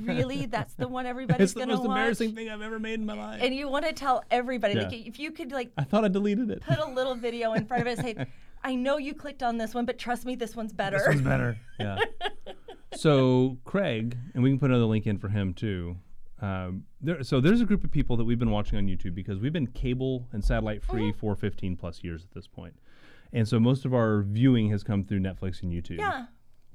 really 0.00 0.46
that's 0.56 0.74
the 0.74 0.86
one 0.88 1.06
everybody's 1.06 1.44
It's 1.44 1.52
the 1.54 1.60
gonna 1.60 1.72
most 1.74 1.80
watch 1.86 1.88
embarrassing 1.96 2.34
thing 2.34 2.48
I've 2.48 2.62
ever 2.62 2.78
made 2.78 2.94
in 3.00 3.06
my 3.06 3.14
life. 3.14 3.40
and 3.42 3.54
you 3.54 3.68
want 3.68 3.84
to 3.86 3.92
tell 3.92 4.24
everybody 4.30 4.74
like 4.74 4.92
if 4.92 5.18
you 5.18 5.30
could 5.32 5.52
like 5.52 5.72
I 5.78 5.84
thought 5.84 6.04
I 6.04 6.08
deleted 6.08 6.50
it. 6.50 6.62
put 6.62 6.78
a 6.78 6.86
little 6.86 7.14
video 7.14 7.52
in 7.54 7.66
front 7.66 7.82
of 7.82 7.86
it 7.86 7.98
and 7.98 8.06
say 8.18 8.26
i 8.64 8.74
know 8.74 8.96
you 8.96 9.12
clicked 9.14 9.42
on 9.42 9.58
this 9.58 9.74
one 9.74 9.84
but 9.84 9.98
trust 9.98 10.24
me 10.24 10.34
this 10.36 10.54
one's 10.54 10.72
better 10.72 10.98
This 10.98 11.08
one's 11.08 11.20
better. 11.22 11.58
Yeah. 11.80 11.98
so 12.94 13.58
Craig, 13.64 14.16
and 14.34 14.42
we 14.42 14.50
can 14.50 14.58
put 14.58 14.70
another 14.70 14.84
link 14.84 15.06
in 15.06 15.18
for 15.18 15.28
him 15.28 15.54
too. 15.54 15.96
Um, 16.40 16.84
there, 17.00 17.22
so 17.22 17.40
there's 17.40 17.60
a 17.60 17.64
group 17.64 17.84
of 17.84 17.90
people 17.90 18.16
that 18.16 18.24
we've 18.24 18.38
been 18.38 18.50
watching 18.50 18.76
on 18.78 18.86
YouTube 18.86 19.14
because 19.14 19.38
we've 19.38 19.52
been 19.52 19.68
cable 19.68 20.26
and 20.32 20.44
satellite 20.44 20.82
free 20.82 21.10
Mm-hmm. 21.10 21.18
for 21.18 21.36
15 21.36 21.76
plus 21.76 22.02
years 22.02 22.24
at 22.24 22.32
this 22.34 22.46
point, 22.48 22.74
and 23.32 23.46
so 23.46 23.60
most 23.60 23.84
of 23.84 23.94
our 23.94 24.22
viewing 24.22 24.68
has 24.70 24.82
come 24.82 25.04
through 25.04 25.20
Netflix 25.20 25.62
and 25.62 25.72
YouTube. 25.72 25.98
yeah 25.98 26.26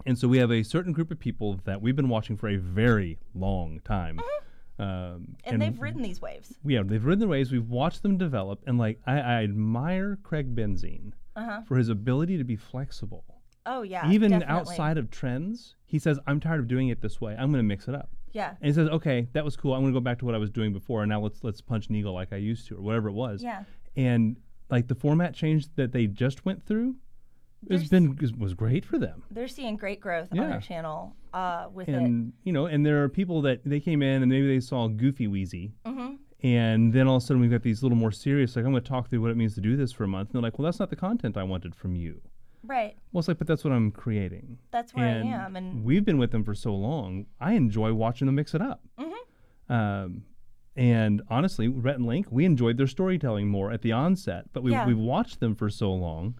And 0.05 0.17
so 0.17 0.27
we 0.27 0.37
have 0.37 0.51
a 0.51 0.63
certain 0.63 0.93
group 0.93 1.11
of 1.11 1.19
people 1.19 1.59
that 1.65 1.81
we've 1.81 1.95
been 1.95 2.09
watching 2.09 2.37
for 2.37 2.47
a 2.49 2.55
very 2.57 3.17
long 3.33 3.79
time. 3.83 4.19
Um, 4.19 4.85
Mm-hmm. 4.87 5.23
and, 5.45 5.61
they've 5.61 5.81
ridden 5.81 6.03
these 6.03 6.21
waves 6.21 6.53
yeah, 6.63 6.83
they've 6.85 7.03
ridden 7.03 7.19
the 7.19 7.27
waves. 7.27 7.51
We've 7.51 7.67
watched 7.67 8.03
them 8.03 8.15
develop, 8.17 8.61
and 8.67 8.77
like 8.77 8.99
I, 9.07 9.19
I 9.19 9.43
admire 9.43 10.19
Craig 10.21 10.55
Benzine 10.55 11.13
uh-huh 11.35 11.61
for 11.67 11.77
his 11.77 11.89
ability 11.89 12.37
to 12.37 12.43
be 12.43 12.55
flexible 12.55 13.23
oh 13.65 13.81
yeah 13.81 14.09
even 14.11 14.31
definitely. 14.31 14.55
outside 14.55 14.97
of 14.99 15.09
trends, 15.09 15.75
he 15.85 15.97
says, 15.99 16.19
I'm 16.27 16.39
tired 16.39 16.59
of 16.59 16.67
doing 16.67 16.89
it 16.89 17.01
this 17.01 17.19
way. 17.19 17.33
I'm 17.33 17.51
going 17.51 17.63
to 17.63 17.67
mix 17.67 17.87
it 17.87 17.95
up. 17.95 18.09
yeah 18.33 18.49
And 18.61 18.67
he 18.67 18.73
says, 18.73 18.87
okay, 18.89 19.27
that 19.33 19.43
was 19.43 19.55
cool. 19.57 19.73
I'm 19.73 19.81
going 19.81 19.93
to 19.93 19.99
go 19.99 20.03
back 20.03 20.19
to 20.19 20.25
what 20.25 20.35
I 20.35 20.37
was 20.37 20.51
doing 20.51 20.73
before, 20.73 21.01
and 21.01 21.09
now 21.09 21.21
let's 21.21 21.43
let's 21.43 21.59
punch 21.59 21.89
Neagle 21.89 22.13
like 22.13 22.31
I 22.31 22.37
used 22.37 22.67
to, 22.67 22.75
or 22.77 22.81
whatever 22.81 23.09
it 23.09 23.13
was. 23.13 23.41
yeah 23.41 23.63
And 23.95 24.37
like 24.69 24.87
the 24.87 24.95
format 24.95 25.33
change 25.33 25.73
that 25.75 25.91
they 25.91 26.05
just 26.05 26.45
went 26.45 26.63
through, 26.67 26.95
has 27.69 27.89
been 27.89 28.15
was- 28.15 28.33
was 28.33 28.53
great 28.53 28.85
for 28.85 28.97
them. 28.99 29.23
they're 29.31 29.47
seeing 29.47 29.75
great 29.77 29.99
growth 29.99 30.29
on 30.31 30.37
Yeah. 30.37 30.47
their 30.49 30.59
channel 30.61 31.15
uh, 31.33 31.67
with 31.73 31.89
it. 31.89 31.95
And 31.95 32.33
you 32.43 32.53
know, 32.53 32.65
and 32.67 32.85
there 32.85 33.03
are 33.03 33.09
people 33.09 33.41
that 33.43 33.61
they 33.65 33.79
came 33.79 34.01
in 34.01 34.21
and 34.23 34.29
maybe 34.31 34.47
they 34.47 34.59
saw 34.59 34.87
Goofy 34.87 35.27
Wheezy, 35.27 35.73
hmm 35.85 36.15
and 36.43 36.93
then 36.93 37.07
all 37.07 37.15
of 37.17 37.23
a 37.23 37.25
sudden 37.25 37.41
we've 37.41 37.49
got 37.49 37.63
these 37.63 37.81
little 37.81 37.97
more 37.97 38.11
serious, 38.11 38.55
like 38.55 38.63
I'm 38.63 38.69
going 38.71 38.83
to 38.83 38.87
talk 38.87 39.09
through 39.09 39.21
what 39.21 39.31
it 39.31 39.37
means 39.37 39.55
to 39.55 39.61
do 39.61 39.75
this 39.75 39.91
for 39.91 40.03
a 40.03 40.07
month. 40.07 40.29
And 40.29 40.35
they're 40.35 40.41
like, 40.43 40.59
well, 40.59 40.65
that's 40.65 40.77
not 40.79 40.91
the 40.91 40.95
content 40.95 41.35
I 41.35 41.41
wanted 41.41 41.73
from 41.73 41.95
you. 41.95 42.21
Right. 42.63 42.95
Well, 43.11 43.19
it's 43.19 43.27
like, 43.27 43.39
but 43.39 43.47
that's 43.47 43.63
what 43.63 43.73
I'm 43.73 43.89
creating. 43.89 44.59
That's 44.69 44.93
where 44.93 45.07
and 45.07 45.27
I 45.33 45.45
am. 45.45 45.55
And 45.55 45.83
we've 45.83 46.05
been 46.05 46.19
with 46.19 46.29
them 46.29 46.43
for 46.43 46.53
so 46.53 46.75
long. 46.75 47.25
I 47.41 47.53
enjoy 47.53 47.91
watching 47.95 48.27
them 48.27 48.35
mix 48.35 48.53
it 48.53 48.61
up. 48.61 48.81
Mhm. 48.99 49.13
Um, 49.75 50.23
and 50.75 51.23
honestly, 51.27 51.67
Rhett 51.67 51.95
and 51.95 52.05
Link, 52.05 52.27
we 52.29 52.45
enjoyed 52.45 52.77
their 52.77 52.85
storytelling 52.87 53.47
more 53.47 53.71
at 53.71 53.81
the 53.81 53.91
onset, 53.93 54.45
but 54.53 54.61
we, 54.61 54.71
Yeah. 54.73 54.85
we've 54.85 54.95
watched 54.97 55.39
them 55.39 55.55
for 55.55 55.71
so 55.71 55.91
long. 55.91 56.35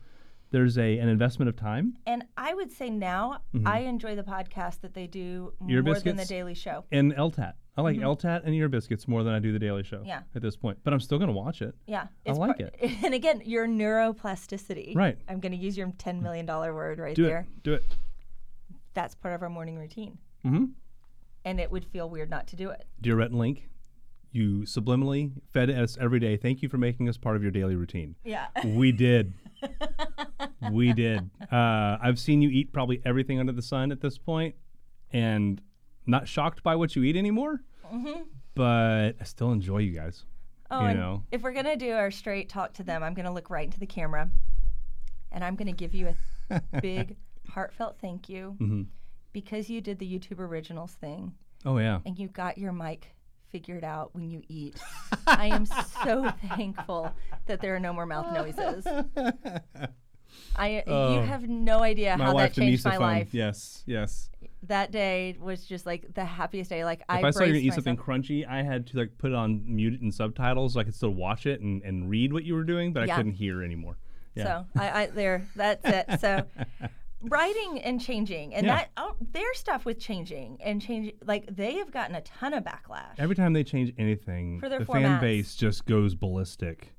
There's 0.51 0.77
a 0.77 0.97
an 0.99 1.09
investment 1.09 1.49
of 1.49 1.55
time 1.55 1.97
and 2.05 2.23
I 2.37 2.53
would 2.53 2.71
say 2.71 2.89
now 2.89 3.41
Mhm. 3.53 3.67
I 3.67 3.79
enjoy 3.79 4.15
the 4.15 4.23
podcast 4.23 4.81
that 4.81 4.93
they 4.93 5.07
do 5.07 5.53
Ear 5.69 5.83
more 5.83 5.99
than 5.99 6.15
the 6.15 6.25
Daily 6.25 6.53
Show. 6.53 6.85
and 6.91 7.13
LTAT. 7.13 7.53
I 7.75 7.81
like 7.81 7.97
LTAT 7.97 8.43
and 8.43 8.55
Ear 8.55 8.69
Biscuits 8.69 9.07
more 9.07 9.23
than 9.23 9.33
I 9.35 9.39
do 9.39 9.51
the 9.51 9.59
Daily 9.59 9.83
Show 9.83 9.97
Mm-hmm. 9.97 10.07
Yeah. 10.07 10.21
at 10.33 10.41
this 10.41 10.55
point, 10.55 10.79
but 10.83 10.93
I'm 10.93 10.99
still 10.99 11.19
going 11.19 11.27
to 11.27 11.33
watch 11.35 11.61
it. 11.61 11.75
Yeah, 11.85 12.07
I 12.25 12.31
like 12.31 12.57
part- 12.57 12.75
And 13.03 13.13
again, 13.13 13.41
your 13.45 13.67
neuroplasticity. 13.67 14.95
Right. 14.95 15.17
I'm 15.27 15.39
going 15.39 15.51
to 15.51 15.57
use 15.57 15.77
your 15.77 15.91
ten 15.97 16.21
million 16.23 16.45
dollar 16.45 16.73
word 16.73 16.97
right 16.99 17.15
Do 17.15 17.23
there. 17.25 17.39
it. 17.39 17.63
Do 17.63 17.73
it. 17.73 17.83
That's 18.93 19.13
part 19.15 19.35
of 19.35 19.43
our 19.43 19.49
morning 19.49 19.77
routine, 19.77 20.17
hmm 20.43 20.65
and 21.45 21.61
it 21.61 21.71
would 21.71 21.85
feel 21.85 22.09
weird 22.09 22.29
not 22.29 22.45
to 22.47 22.55
do 22.57 22.69
it. 22.71 22.85
Dear 22.99 23.15
Rhett 23.15 23.29
and 23.29 23.39
Link, 23.39 23.69
you 24.37 24.59
subliminally 24.61 25.31
fed 25.51 25.69
us 25.69 25.97
every 25.99 26.19
day. 26.19 26.37
Thank 26.37 26.61
you 26.61 26.69
for 26.69 26.77
making 26.77 27.09
us 27.09 27.17
part 27.17 27.35
of 27.35 27.41
your 27.41 27.51
daily 27.51 27.75
routine. 27.75 28.15
Yeah. 28.23 28.47
We 28.63 28.91
did. 28.93 29.33
we 30.71 30.93
did. 30.93 31.29
Uh, 31.51 31.97
I've 32.01 32.19
seen 32.19 32.41
you 32.41 32.49
eat 32.49 32.71
probably 32.71 33.01
everything 33.05 33.39
under 33.39 33.51
the 33.51 33.61
sun 33.61 33.91
at 33.91 34.01
this 34.01 34.17
point, 34.17 34.55
and 35.11 35.61
not 36.05 36.27
shocked 36.27 36.63
by 36.63 36.75
what 36.75 36.95
you 36.95 37.03
eat 37.03 37.15
anymore. 37.15 37.61
hmm 37.85 38.21
But 38.55 39.13
I 39.19 39.23
still 39.23 39.51
enjoy 39.51 39.79
you 39.79 39.91
guys. 39.91 40.23
Oh, 40.69 40.87
You 40.87 40.93
know. 40.95 41.23
if 41.31 41.41
we're 41.41 41.53
gonna 41.53 41.77
do 41.77 41.91
our 41.93 42.11
straight 42.11 42.49
talk 42.49 42.73
to 42.73 42.83
them, 42.83 43.01
I'm 43.03 43.13
gonna 43.13 43.33
look 43.33 43.49
right 43.49 43.65
into 43.65 43.79
the 43.79 43.85
camera, 43.85 44.29
and 45.31 45.43
I'm 45.43 45.55
gonna 45.55 45.71
give 45.71 45.93
you 45.95 46.13
a 46.49 46.61
big, 46.81 47.15
heartfelt 47.49 47.97
thank 48.01 48.27
you 48.29 48.55
hmm 48.59 48.81
because 49.33 49.69
you 49.69 49.79
did 49.81 49.99
the 49.99 50.05
YouTube 50.19 50.39
Originals 50.39 50.93
thing 50.93 51.33
Oh 51.63 51.77
yeah. 51.77 51.99
and 52.05 52.17
you 52.19 52.27
got 52.27 52.57
your 52.57 52.73
mic 52.73 53.07
figured 53.51 53.83
out 53.83 54.13
when 54.13 54.29
you 54.29 54.41
eat. 54.47 54.77
I 55.27 55.47
am 55.47 55.65
so 55.65 56.31
thankful 56.55 57.13
that 57.45 57.61
there 57.61 57.75
are 57.75 57.79
no 57.79 57.93
more 57.93 58.05
mouth 58.05 58.33
noises. 58.33 58.85
I 60.55 60.83
Oh. 60.87 61.15
you 61.15 61.21
have 61.21 61.47
no 61.47 61.83
idea 61.83 62.17
how 62.17 62.35
that 62.37 62.53
changed 62.53 62.83
my 62.85 62.97
life. 62.97 63.33
Yes, 63.33 63.83
yes. 63.85 64.29
That 64.63 64.91
day 64.91 65.37
was 65.39 65.65
just 65.65 65.85
like 65.85 66.13
the 66.13 66.25
happiest 66.25 66.69
day. 66.69 66.83
Like 66.83 67.03
I 67.07 67.19
if 67.19 67.25
I 67.25 67.29
saw 67.31 67.43
you 67.43 67.55
eat 67.55 67.73
something 67.73 67.97
crunchy, 67.97 68.47
I 68.47 68.63
had 68.63 68.87
to 68.87 68.97
like 68.97 69.17
put 69.17 69.31
it 69.31 69.35
on 69.35 69.63
mute 69.65 70.01
and 70.01 70.13
subtitles 70.13 70.73
so 70.73 70.79
I 70.79 70.83
could 70.83 70.95
still 70.95 71.11
watch 71.11 71.45
it 71.45 71.61
and, 71.61 71.81
and 71.83 72.09
read 72.09 72.33
what 72.33 72.43
you 72.43 72.55
were 72.55 72.63
doing, 72.63 72.91
but 72.93 73.09
I 73.09 73.15
couldn't 73.15 73.33
hear 73.33 73.63
anymore. 73.63 73.97
Yeah. 74.35 74.43
So 74.43 74.65
I, 74.81 75.03
I 75.03 75.05
there 75.07 75.47
that's 75.55 75.85
it. 75.85 76.19
So 76.19 76.43
writing 77.21 77.81
and 77.81 77.99
changing 77.99 78.53
and 78.53 78.65
Yeah. 78.65 78.75
that 78.75 78.89
oh, 78.97 79.15
their 79.31 79.53
stuff 79.53 79.85
with 79.85 79.99
changing 79.99 80.57
and 80.61 80.81
changing 80.81 81.13
like 81.25 81.45
they 81.55 81.75
have 81.75 81.91
gotten 81.91 82.15
a 82.15 82.21
ton 82.21 82.53
of 82.53 82.63
backlash. 82.63 83.15
Every 83.17 83.35
time 83.35 83.53
they 83.53 83.63
change 83.63 83.93
anything, 83.97 84.59
For 84.59 84.69
their 84.69 84.79
the 84.79 84.85
fan 84.85 85.19
base 85.19 85.55
just 85.55 85.85
goes 85.85 86.15
ballistic. 86.15 86.93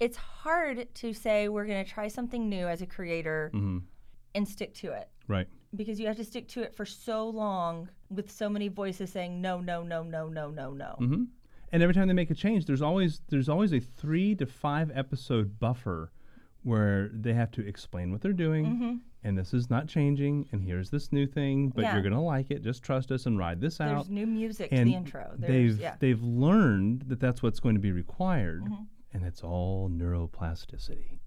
it's 0.00 0.16
hard 0.16 0.92
to 0.94 1.12
say 1.12 1.48
we're 1.48 1.66
going 1.66 1.84
to 1.84 1.90
try 1.90 2.08
something 2.08 2.48
new 2.48 2.66
as 2.66 2.82
a 2.82 2.86
creator 2.86 3.50
hmm 3.52 3.78
and 4.36 4.48
stick 4.48 4.74
to 4.74 4.90
it 4.92 5.08
Right. 5.28 5.46
because 5.76 6.00
you 6.00 6.08
have 6.08 6.16
to 6.16 6.24
stick 6.24 6.48
to 6.48 6.62
it 6.62 6.74
for 6.74 6.84
so 6.84 7.28
long 7.28 7.88
with 8.10 8.28
so 8.32 8.48
many 8.48 8.66
voices 8.66 9.10
saying 9.10 9.40
no 9.40 9.60
no 9.60 9.82
no 9.84 10.02
no 10.02 10.28
no 10.28 10.50
no 10.50 10.72
no. 10.72 10.94
hmm 10.98 11.24
And 11.72 11.82
every 11.82 11.94
time 11.94 12.06
they 12.08 12.14
make 12.14 12.30
a 12.30 12.34
change, 12.34 12.66
there's 12.66 12.82
always 12.82 13.20
there's 13.28 13.48
always 13.48 13.72
a 13.72 13.80
three 13.80 14.34
to 14.36 14.46
five 14.46 14.90
episode 14.94 15.58
buffer 15.60 16.12
where 16.62 17.10
they 17.12 17.32
have 17.34 17.50
to 17.52 17.66
explain 17.66 18.10
what 18.10 18.20
they're 18.22 18.32
doing, 18.32 18.64
Mhm. 18.66 19.00
And 19.24 19.36
this 19.36 19.52
is 19.54 19.70
not 19.70 19.88
changing, 19.88 20.46
and 20.52 20.62
here's 20.62 20.90
this 20.90 21.10
new 21.10 21.26
thing, 21.26 21.70
but 21.70 21.82
Yeah. 21.82 21.94
you're 21.94 22.02
gonna 22.02 22.22
like 22.22 22.50
it. 22.50 22.62
Just 22.62 22.82
trust 22.82 23.10
us 23.10 23.26
and 23.26 23.38
ride 23.38 23.60
this 23.60 23.80
out. 23.80 23.94
There's 23.94 24.10
new 24.10 24.26
music 24.26 24.70
to 24.70 24.84
the 24.84 24.94
intro. 24.94 25.34
There's 25.38 25.50
they've 25.76 25.80
yeah. 25.80 25.96
they've 25.98 26.22
learned 26.22 27.02
that 27.08 27.20
that's 27.20 27.42
what's 27.42 27.58
going 27.60 27.74
to 27.74 27.80
be 27.80 27.90
required, 27.92 28.64
Mhm. 28.64 28.86
and 29.12 29.24
it's 29.24 29.42
all 29.42 29.88
neuroplasticity. 29.90 31.18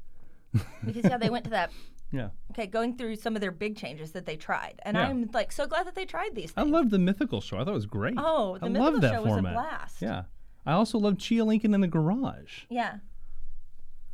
because 0.86 1.04
yeah, 1.04 1.18
they 1.18 1.30
went 1.30 1.44
to 1.44 1.50
that 1.52 1.72
Yeah, 2.12 2.30
okay, 2.52 2.68
going 2.68 2.96
through 2.96 3.18
some 3.18 3.36
of 3.36 3.42
their 3.42 3.52
big 3.52 3.76
changes 3.76 4.14
that 4.14 4.26
they 4.26 4.38
tried. 4.38 4.80
And 4.84 4.96
Yeah. 4.96 5.10
I'm 5.10 5.30
like 5.34 5.52
so 5.52 5.68
glad 5.68 5.86
that 5.88 5.94
they 5.96 6.06
tried 6.06 6.36
these 6.36 6.52
Things. 6.52 6.66
I 6.68 6.70
love 6.70 6.90
the 6.90 6.98
mythical 7.00 7.42
show. 7.42 7.58
I 7.58 7.66
thought 7.66 7.72
it 7.72 7.74
was 7.74 7.86
great. 7.86 8.16
Oh, 8.18 8.58
the 8.58 8.68
I 8.68 8.70
mythical 8.70 9.02
show 9.02 9.22
was 9.24 9.32
a 9.32 9.36
format. 9.36 9.54
blast. 9.54 10.02
Yeah, 10.02 10.24
I 10.66 10.72
also 10.72 10.98
loved 11.00 11.20
Chia 11.20 11.44
Lincoln 11.44 11.74
in 11.74 11.82
the 11.82 11.88
garage. 11.88 12.64
Yeah. 12.70 13.00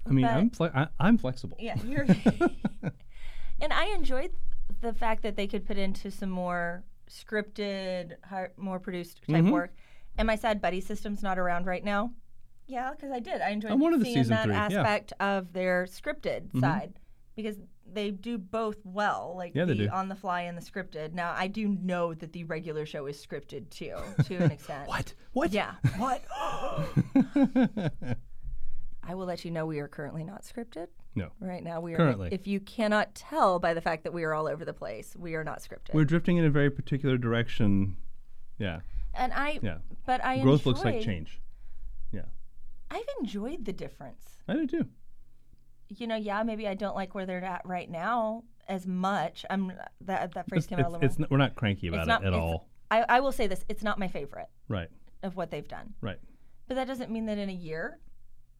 I 0.07 0.09
mean, 0.09 0.25
But- 0.25 0.33
I'm 0.33 0.49
fle- 0.49 0.65
I, 0.75 0.87
I'm 0.99 1.17
flexible. 1.19 1.55
Yeah, 1.59 1.75
you're 1.83 2.07
And 3.63 3.71
I 3.71 3.85
enjoyed 3.95 4.31
the 4.81 4.93
fact 4.93 5.23
that 5.23 5.37
they 5.37 5.47
could 5.47 5.65
put 5.65 5.77
into 5.77 6.11
some 6.11 6.29
more 6.29 6.83
scripted, 7.09 8.15
more 8.57 8.77
produced 8.79 9.21
type 9.25 9.45
Mhm. 9.45 9.51
work. 9.51 9.73
And 10.17 10.27
my 10.27 10.35
sad 10.35 10.61
buddy 10.61 10.81
system's 10.81 11.23
not 11.23 11.39
around 11.39 11.65
right 11.65 11.83
now. 11.83 12.11
Yeah, 12.67 12.91
because 12.91 13.11
I 13.11 13.19
did. 13.19 13.41
I 13.41 13.49
enjoyed 13.51 13.71
I 13.71 13.75
wanted 13.75 14.01
the 14.01 14.05
seeing 14.05 14.27
that 14.27 14.43
three, 14.43 14.53
yeah. 14.53 14.65
aspect 14.65 15.13
of 15.19 15.53
their 15.53 15.85
scripted 15.85 16.49
Mhm. 16.51 16.59
side. 16.59 16.99
because 17.35 17.57
they 17.91 18.11
do 18.11 18.37
both 18.37 18.85
well, 18.85 19.33
like 19.35 19.55
Yeah, 19.55 19.65
they 19.65 19.73
the 19.73 19.85
do. 19.85 19.89
on 19.89 20.07
the 20.07 20.13
fly 20.15 20.41
and 20.41 20.55
the 20.55 20.61
scripted. 20.61 21.13
Now, 21.13 21.33
I 21.35 21.47
do 21.47 21.67
know 21.67 22.13
that 22.13 22.31
the 22.31 22.43
regular 22.43 22.85
show 22.85 23.07
is 23.07 23.17
scripted 23.25 23.71
too, 23.71 23.95
to 24.25 24.35
an 24.35 24.51
extent. 24.51 24.87
What? 24.87 25.15
What? 25.31 25.51
Yeah. 25.51 25.73
What? 25.97 26.21
I 29.03 29.15
will 29.15 29.25
let 29.25 29.43
you 29.43 29.49
know 29.49 29.65
we 29.65 29.79
are 29.79 29.87
currently 29.87 30.23
not 30.23 30.43
scripted. 30.43 30.89
No. 31.15 31.29
Right 31.39 31.63
now, 31.63 31.79
we 31.79 31.93
are. 31.93 31.97
Currently. 31.97 32.29
If 32.31 32.47
you 32.47 32.59
cannot 32.59 33.13
tell 33.13 33.59
by 33.59 33.73
the 33.73 33.81
fact 33.81 34.03
that 34.03 34.13
we 34.13 34.23
are 34.23 34.33
all 34.33 34.47
over 34.47 34.65
the 34.65 34.73
place, 34.73 35.15
we 35.17 35.35
are 35.35 35.43
not 35.43 35.59
scripted. 35.61 35.93
We're 35.93 36.05
drifting 36.05 36.37
in 36.37 36.45
a 36.45 36.49
very 36.49 36.69
particular 36.71 37.17
direction. 37.17 37.97
Yeah. 38.57 38.79
and 39.13 39.31
I, 39.33 39.59
Yeah. 39.61 39.77
but 40.05 40.23
I 40.23 40.39
Growth 40.39 40.61
enjoy, 40.61 40.69
looks 40.71 40.83
like 40.85 41.01
change. 41.01 41.39
Yeah. 42.11 42.25
I've 42.89 43.05
enjoyed 43.19 43.65
the 43.65 43.73
difference. 43.73 44.39
I 44.47 44.53
do 44.53 44.65
too. 44.67 44.85
You 45.89 46.07
know, 46.07 46.15
yeah, 46.15 46.41
maybe 46.43 46.67
I 46.67 46.73
don't 46.73 46.95
like 46.95 47.13
where 47.13 47.25
they're 47.25 47.43
at 47.43 47.61
right 47.65 47.89
now 47.89 48.43
as 48.67 48.87
much. 48.87 49.45
I'm 49.49 49.71
that 50.01 50.33
that 50.33 50.47
phrase 50.49 50.63
It's, 50.63 50.67
came 50.67 50.79
out 50.79 50.85
a 50.85 50.89
little. 50.89 51.05
it's 51.05 51.19
n- 51.19 51.27
we're 51.29 51.37
not 51.37 51.55
cranky 51.55 51.87
about 51.87 52.07
not- 52.07 52.23
it 52.23 52.27
at 52.27 52.33
all. 52.33 52.69
I, 52.89 53.05
I 53.09 53.19
will 53.19 53.31
say 53.31 53.45
this: 53.47 53.63
it's 53.69 53.83
not 53.83 53.99
my 53.99 54.07
favorite 54.07 54.47
Right. 54.67 54.89
of 55.21 55.35
what 55.35 55.51
they've 55.51 55.67
done. 55.67 55.93
Right. 56.01 56.19
But 56.67 56.75
that 56.75 56.87
doesn't 56.87 57.11
mean 57.11 57.25
that 57.27 57.37
in 57.37 57.49
a 57.49 57.53
year 57.53 57.99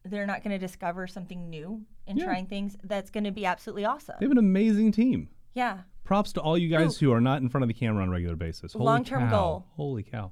they're 0.06 0.26
not 0.26 0.44
going 0.44 0.52
to 0.52 0.58
discover 0.58 1.08
something 1.08 1.50
new 1.50 1.82
and 2.08 2.18
Yeah. 2.18 2.26
trying 2.26 2.46
things 2.48 2.76
that's 2.84 3.10
going 3.10 3.24
to 3.24 3.32
be 3.32 3.46
absolutely 3.46 3.86
awesome. 3.86 4.16
They 4.20 4.26
have 4.26 4.32
an 4.32 4.38
amazing 4.38 4.92
team. 4.92 5.30
Yeah. 5.54 5.80
Props 6.04 6.34
to 6.34 6.42
all 6.42 6.58
you 6.58 6.68
guys 6.70 6.98
who 6.98 7.12
are 7.14 7.22
not 7.22 7.42
in 7.42 7.48
front 7.50 7.64
of 7.64 7.68
the 7.70 7.74
camera 7.74 8.02
on 8.04 8.10
a 8.10 8.12
regular 8.12 8.36
basis. 8.36 8.74
Holy 8.74 8.86
Long-term 8.86 9.30
cow. 9.30 9.30
goal. 9.30 9.66
Holy 9.76 10.04
cow. 10.04 10.32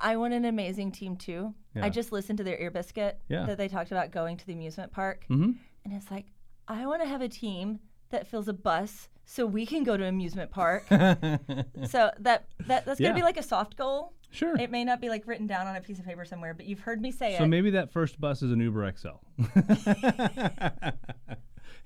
I 0.00 0.16
want 0.16 0.32
an 0.34 0.44
amazing 0.44 0.92
team 0.92 1.16
too. 1.16 1.54
Yeah. 1.74 1.84
I 1.84 1.90
just 1.90 2.10
listened 2.12 2.38
to 2.38 2.44
their 2.44 2.58
ear 2.58 2.70
biscuit 2.70 3.20
Yeah. 3.28 3.44
that 3.46 3.58
they 3.58 3.68
talked 3.68 3.90
about 3.92 4.10
going 4.10 4.36
to 4.38 4.46
the 4.46 4.52
amusement 4.54 4.92
park. 4.92 5.24
Mm-hmm. 5.30 5.52
And 5.84 5.92
it's 5.94 6.10
like, 6.10 6.26
I 6.66 6.86
want 6.86 7.02
to 7.02 7.08
have 7.08 7.20
a 7.20 7.28
team 7.28 7.80
that 8.10 8.26
fills 8.26 8.48
a 8.48 8.52
bus 8.52 9.08
so 9.24 9.46
we 9.46 9.64
can 9.66 9.84
go 9.84 9.96
to 9.96 10.04
amusement 10.04 10.50
park. 10.50 10.84
so 10.90 12.10
that, 12.20 12.44
that 12.66 12.84
that's 12.84 13.00
gonna 13.00 13.14
be 13.14 13.22
like 13.22 13.36
a 13.38 13.42
soft 13.42 13.76
goal. 13.76 14.12
Sure. 14.30 14.56
It 14.58 14.70
may 14.70 14.82
not 14.84 15.00
be 15.00 15.08
like 15.08 15.26
written 15.26 15.46
down 15.46 15.66
on 15.68 15.76
a 15.76 15.80
piece 15.80 15.98
of 16.00 16.04
paper 16.04 16.24
somewhere, 16.24 16.54
but 16.54 16.66
you've 16.66 16.80
heard 16.80 17.00
me 17.00 17.12
say 17.12 17.34
it. 17.34 17.38
So 17.38 17.44
it. 17.44 17.48
maybe 17.48 17.70
that 17.70 17.92
first 17.92 18.20
bus 18.20 18.42
is 18.42 18.50
an 18.50 18.58
Uber 18.60 18.92
XL. 18.96 19.08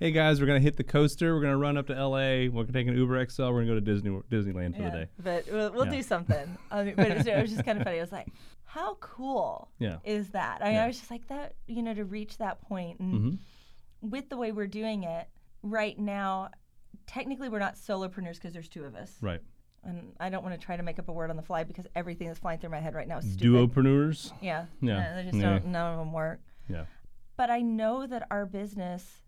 hey 0.00 0.10
guys, 0.12 0.40
we're 0.40 0.46
gonna 0.46 0.60
hit 0.60 0.76
the 0.76 0.84
coaster. 0.84 1.34
We're 1.34 1.42
gonna 1.42 1.58
run 1.58 1.76
up 1.76 1.86
to 1.88 1.92
LA. 1.94 2.46
We're 2.48 2.62
gonna 2.64 2.72
take 2.72 2.86
an 2.88 2.96
Uber 2.96 3.26
XL. 3.28 3.44
We're 3.44 3.64
gonna 3.64 3.66
go 3.66 3.74
to 3.74 3.80
Disney 3.80 4.10
Disneyland 4.30 4.76
for 4.76 4.82
Yeah, 4.82 4.90
the 4.90 4.96
day. 4.98 5.06
But 5.22 5.44
we'll, 5.52 5.72
we'll 5.72 5.84
Yeah. 5.86 5.90
do 5.92 6.02
something. 6.02 6.58
I 6.70 6.82
mean, 6.84 6.94
but 6.96 7.10
it 7.10 7.16
was, 7.18 7.26
it 7.26 7.40
was 7.42 7.50
just 7.50 7.64
kind 7.64 7.78
of 7.78 7.84
funny. 7.84 7.98
I 7.98 8.00
was 8.00 8.12
like, 8.12 8.28
how 8.64 8.94
cool 9.00 9.68
Yeah. 9.78 9.98
is 10.04 10.30
that? 10.30 10.58
I 10.60 10.64
mean, 10.66 10.74
Yeah. 10.74 10.84
I 10.84 10.86
was 10.86 10.98
just 10.98 11.10
like 11.10 11.26
that, 11.28 11.54
you 11.66 11.82
know, 11.82 11.94
to 11.94 12.04
reach 12.04 12.38
that 12.38 12.60
point. 12.62 12.98
And 13.00 13.14
Mm-hmm. 13.14 14.10
with 14.10 14.28
the 14.30 14.36
way 14.36 14.52
we're 14.52 14.66
doing 14.66 15.02
it 15.04 15.26
right 15.70 15.98
now, 15.98 16.50
technically 17.06 17.48
we're 17.48 17.58
not 17.58 17.76
solopreneurs 17.76 18.34
because 18.34 18.52
there's 18.52 18.68
two 18.68 18.84
of 18.84 18.94
us. 18.94 19.12
Right. 19.20 19.40
And 19.84 20.12
I 20.18 20.28
don't 20.28 20.42
want 20.42 20.58
to 20.60 20.64
try 20.64 20.76
to 20.76 20.82
make 20.82 20.98
up 20.98 21.08
a 21.08 21.12
word 21.12 21.30
on 21.30 21.36
the 21.36 21.42
fly 21.42 21.64
because 21.64 21.86
everything 21.94 22.26
that's 22.26 22.40
flying 22.40 22.58
through 22.58 22.70
my 22.70 22.80
head 22.80 22.94
right 22.94 23.06
now 23.08 23.18
is 23.18 23.32
stupid. 23.32 23.70
Duopreneurs. 23.74 24.32
Yeah. 24.40 24.66
Yeah. 24.80 25.14
They 25.16 25.22
just 25.24 25.36
Yeah. 25.36 25.50
don't, 25.58 25.66
none 25.66 25.92
of 25.92 25.98
them 25.98 26.12
work. 26.12 26.40
Yeah. 26.68 26.84
But 27.36 27.50
I 27.50 27.60
know 27.60 28.06
that 28.06 28.26
our 28.30 28.44
business 28.44 29.22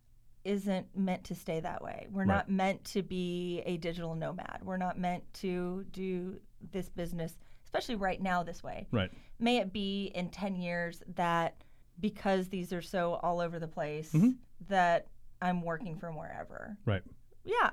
isn't 0.45 0.97
meant 0.97 1.23
to 1.25 1.35
stay 1.35 1.61
that 1.61 1.83
way. 1.83 2.09
We're 2.11 2.21
Right. 2.25 2.35
not 2.35 2.51
meant 2.51 2.85
to 2.87 3.03
be 3.03 3.61
a 3.67 3.77
digital 3.77 4.15
nomad. 4.15 4.61
We're 4.65 4.79
not 4.79 4.99
meant 4.99 5.23
to 5.35 5.85
do 5.93 6.41
this 6.73 6.89
business, 6.89 7.39
especially 7.65 7.95
right 7.97 8.21
now, 8.21 8.43
this 8.43 8.63
way. 8.63 8.87
Right. 8.91 9.11
May 9.39 9.59
it 9.59 9.73
be 9.73 10.07
in 10.07 10.31
10 10.31 10.57
years 10.57 11.03
that 11.15 11.63
because 12.01 12.49
these 12.49 12.73
are 12.73 12.83
so 12.83 13.15
all 13.23 13.41
over 13.41 13.59
the 13.59 13.69
place, 13.69 14.13
Mhm. 14.13 14.37
that 14.69 15.07
I'm 15.43 15.63
working 15.63 15.97
from 15.97 16.17
wherever. 16.17 16.77
Right. 16.85 17.03
Yeah, 17.45 17.71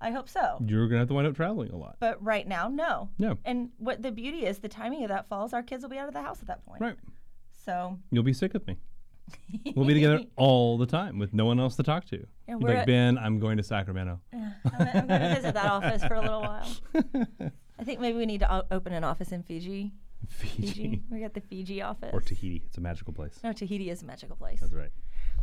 I 0.00 0.10
hope 0.10 0.28
so. 0.28 0.58
You're 0.66 0.88
gonna 0.88 1.00
have 1.00 1.08
to 1.08 1.14
wind 1.14 1.26
up 1.26 1.36
traveling 1.36 1.70
a 1.70 1.76
lot. 1.76 1.96
But 2.00 2.22
right 2.22 2.46
now, 2.46 2.68
no. 2.68 3.10
Yeah. 3.18 3.34
And 3.44 3.70
what 3.78 4.02
the 4.02 4.10
beauty 4.12 4.46
is, 4.46 4.58
the 4.58 4.68
timing 4.68 5.02
of 5.04 5.08
that 5.10 5.28
falls, 5.28 5.52
our 5.52 5.62
kids 5.62 5.82
will 5.82 5.90
be 5.90 5.98
out 5.98 6.08
of 6.08 6.14
the 6.14 6.22
house 6.22 6.40
at 6.40 6.46
that 6.48 6.64
point. 6.64 6.80
Right. 6.80 6.96
So 7.64 7.98
You'll 8.10 8.22
be 8.24 8.32
sick 8.32 8.54
of 8.54 8.66
me. 8.66 8.76
We'll 9.74 9.86
be 9.86 9.94
together 9.94 10.20
all 10.36 10.76
the 10.76 10.84
time 10.86 11.18
with 11.18 11.32
no 11.32 11.46
one 11.46 11.58
else 11.58 11.76
to 11.76 11.82
talk 11.82 12.04
to. 12.06 12.26
Yeah, 12.46 12.56
we're 12.56 12.68
like, 12.68 12.78
at- 12.78 12.86
Ben, 12.86 13.16
I'm 13.16 13.38
going 13.38 13.56
to 13.56 13.62
Sacramento. 13.62 14.20
Yeah, 14.32 14.52
I'm, 14.66 14.88
I'm 14.88 15.06
going 15.06 15.20
to 15.22 15.34
visit 15.36 15.54
that 15.54 15.70
office 15.70 16.04
for 16.04 16.12
a 16.14 16.20
little 16.20 16.42
while. 16.42 16.68
I 17.78 17.84
think 17.84 18.00
maybe 18.00 18.18
we 18.18 18.26
need 18.26 18.40
to 18.40 18.54
o- 18.54 18.66
open 18.70 18.92
an 18.92 19.02
office 19.02 19.32
in. 19.32 19.42
Fiji. 19.42 19.92
Fiji. 20.28 21.02
We 21.10 21.20
got 21.20 21.32
the 21.32 21.40
Fiji 21.40 21.80
office. 21.80 22.10
Or 22.12 22.20
Tahiti. 22.20 22.62
It's 22.66 22.76
a 22.76 22.80
magical 22.82 23.14
place. 23.14 23.38
no, 23.42 23.52
Tahiti 23.52 23.88
is 23.88 24.02
a 24.02 24.06
magical 24.06 24.36
place. 24.36 24.60
That's 24.60 24.72
right. 24.74 24.90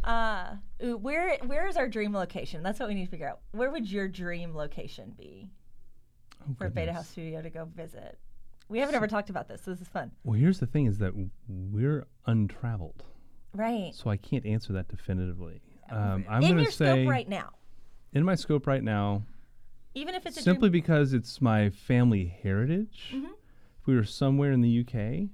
Uh, 0.04 0.56
where 0.80 1.38
where 1.46 1.68
is 1.68 1.78
our 1.78 1.88
dream 1.88 2.14
location? 2.14 2.64
That's 2.64 2.80
what 2.80 2.90
we 2.90 2.96
need 2.96 3.06
to 3.06 3.12
figure 3.12 3.28
out. 3.30 3.40
Where 3.52 3.70
would 3.72 3.90
your 3.92 4.08
dream 4.08 4.56
location 4.56 5.14
be 5.18 5.50
Oh, 6.42 6.56
for 6.58 6.70
Beta. 6.70 6.92
Haus 6.94 7.08
Studio 7.08 7.42
to 7.42 7.50
go 7.50 7.66
visit? 7.66 8.18
We 8.68 8.80
haven't 8.80 8.96
ever 8.96 9.08
talked 9.08 9.30
about 9.30 9.48
this. 9.48 9.62
so 9.64 9.72
This 9.72 9.82
is 9.82 9.88
fun. 9.88 10.12
Well, 10.24 10.40
here's 10.40 10.60
the 10.60 10.66
thing: 10.66 10.86
is 10.88 10.98
that 11.00 11.14
we're 11.48 12.08
untraveled, 12.26 13.04
Right. 13.54 13.92
so 13.94 14.10
I 14.10 14.18
can't 14.18 14.46
answer 14.46 14.74
that 14.74 14.88
definitively. 14.88 15.62
Um, 15.92 16.26
I'm 16.30 16.42
in 16.42 16.50
going 16.52 16.58
your 16.64 16.66
to 16.72 16.72
say 16.72 16.86
scope 17.04 17.10
right 17.10 17.28
now, 17.30 17.50
in 18.14 18.24
my 18.24 18.36
scope 18.36 18.66
right 18.66 18.82
now, 18.84 19.24
even 19.94 20.16
if 20.16 20.26
it's 20.26 20.38
a 20.38 20.42
simply 20.42 20.70
because 20.70 21.14
it's 21.14 21.42
my 21.42 21.70
family 21.70 22.34
heritage. 22.42 23.10
Mm-hmm. 23.14 23.26
If 23.82 23.88
we 23.88 23.96
were 23.96 24.04
somewhere 24.06 24.52
in 24.52 24.62
the 24.62 24.86
UK, 24.88 25.30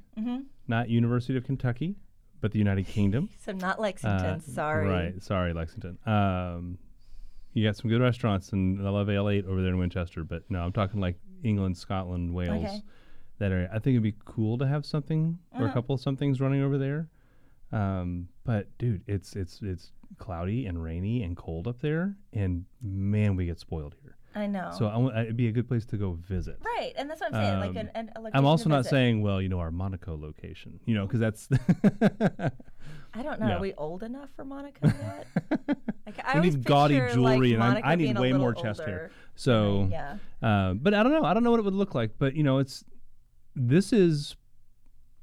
not 0.67 0.89
University 0.89 1.37
of 1.37 1.43
Kentucky, 1.43 1.95
but 2.41 2.51
the 2.51 2.59
United 2.59 2.87
Kingdom. 2.87 3.29
So 3.39 3.51
not 3.53 3.79
Lexington. 3.79 4.25
Uh, 4.25 4.39
sorry. 4.39 4.87
Right. 4.87 5.23
Sorry, 5.23 5.53
Lexington. 5.53 5.97
Um, 6.05 6.77
you 7.53 7.65
got 7.65 7.75
some 7.77 7.89
good 7.89 8.01
restaurants, 8.01 8.51
and 8.51 8.85
I 8.85 8.89
love 8.89 9.09
Ale 9.09 9.29
8 9.29 9.45
over 9.45 9.61
there 9.61 9.71
in 9.71 9.77
Winchester, 9.79 10.23
but 10.23 10.43
no, 10.49 10.59
I'm 10.61 10.73
talking 10.73 10.99
like 10.99 11.15
England, 11.43 11.77
Scotland, 11.77 12.33
Wales, 12.33 12.63
Okay. 12.65 12.81
that 13.39 13.51
area. 13.51 13.69
I 13.71 13.79
think 13.79 13.93
it'd 13.93 14.03
be 14.03 14.15
cool 14.25 14.57
to 14.57 14.67
have 14.67 14.85
something 14.85 15.39
or 15.53 15.61
Uh-huh. 15.61 15.69
a 15.69 15.73
couple 15.73 15.95
of 15.95 16.01
somethings 16.01 16.39
running 16.41 16.61
over 16.61 16.77
there. 16.77 17.09
Um, 17.71 18.27
but 18.43 18.77
dude, 18.77 19.01
it's 19.07 19.35
it's 19.35 19.61
it's 19.61 19.91
cloudy 20.17 20.65
and 20.67 20.81
rainy 20.83 21.23
and 21.23 21.35
cold 21.35 21.67
up 21.67 21.79
there, 21.79 22.15
and 22.33 22.65
man, 22.81 23.35
we 23.35 23.45
get 23.45 23.59
spoiled 23.59 23.95
here. 24.01 24.16
I 24.37 24.47
know. 24.47 24.71
So 24.77 24.87
I 24.87 25.21
it'd 25.23 25.35
be 25.37 25.47
a 25.47 25.51
good 25.51 25.67
place 25.67 25.85
to 25.87 25.97
go 25.97 26.13
visit. 26.13 26.57
right, 26.63 26.93
and 26.97 27.09
that's 27.09 27.21
what 27.21 27.33
I'm 27.33 27.41
saying. 27.43 27.59
like 27.59 27.69
Um, 27.71 27.77
an, 27.77 27.89
an, 27.95 28.11
a 28.33 28.37
I'm 28.37 28.45
also 28.45 28.63
to 28.63 28.69
not 28.69 28.77
visit. 28.79 28.89
saying, 28.91 29.21
well, 29.21 29.41
you 29.41 29.49
know, 29.49 29.59
our 29.59 29.71
Monaco 29.71 30.15
location, 30.17 30.79
you 30.85 30.93
know, 30.95 31.05
because 31.07 31.19
that's 31.19 31.49
I 33.13 33.23
don't 33.23 33.39
know. 33.39 33.47
No. 33.47 33.57
Are 33.57 33.59
we 33.61 33.73
old 33.73 34.03
enough 34.03 34.29
for 34.35 34.45
Monaco 34.45 34.87
yet? 34.87 35.27
like, 36.05 36.19
I 36.23 36.39
we 36.39 36.49
need 36.49 36.63
gaudy 36.63 36.99
jewelry, 37.13 37.55
like, 37.57 37.77
and 37.77 37.85
I, 37.85 37.91
I 37.93 37.95
need 37.95 38.17
way 38.19 38.31
more 38.33 38.53
chest 38.53 38.81
hair. 38.81 38.87
older. 39.03 39.11
So, 39.35 39.87
Yeah. 39.91 40.17
uh, 40.41 40.73
but 40.73 40.93
I 40.93 41.01
don't 41.03 41.11
know. 41.13 41.23
I 41.23 41.33
don't 41.33 41.43
know 41.43 41.51
what 41.51 41.59
it 41.59 41.63
would 41.65 41.73
look 41.73 41.95
like. 41.95 42.11
But 42.19 42.35
you 42.35 42.43
know, 42.43 42.59
it's 42.59 42.83
this 43.55 43.91
is 43.91 44.35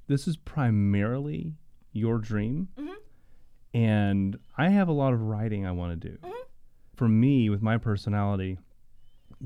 this 0.09 0.27
is 0.27 0.37
primarily 0.37 1.53
your 1.93 2.19
dream, 2.19 2.69
Mhm. 2.77 2.95
and 3.75 4.39
I 4.59 4.71
have 4.71 4.89
a 4.89 4.93
lot 4.93 5.13
of 5.13 5.21
writing 5.21 5.65
I 5.67 5.71
want 5.73 6.01
to 6.01 6.09
do. 6.09 6.17
Mm-hmm. 6.19 6.31
For 6.97 7.09
me, 7.09 7.49
with 7.51 7.63
my 7.63 7.79
personality, 7.79 8.59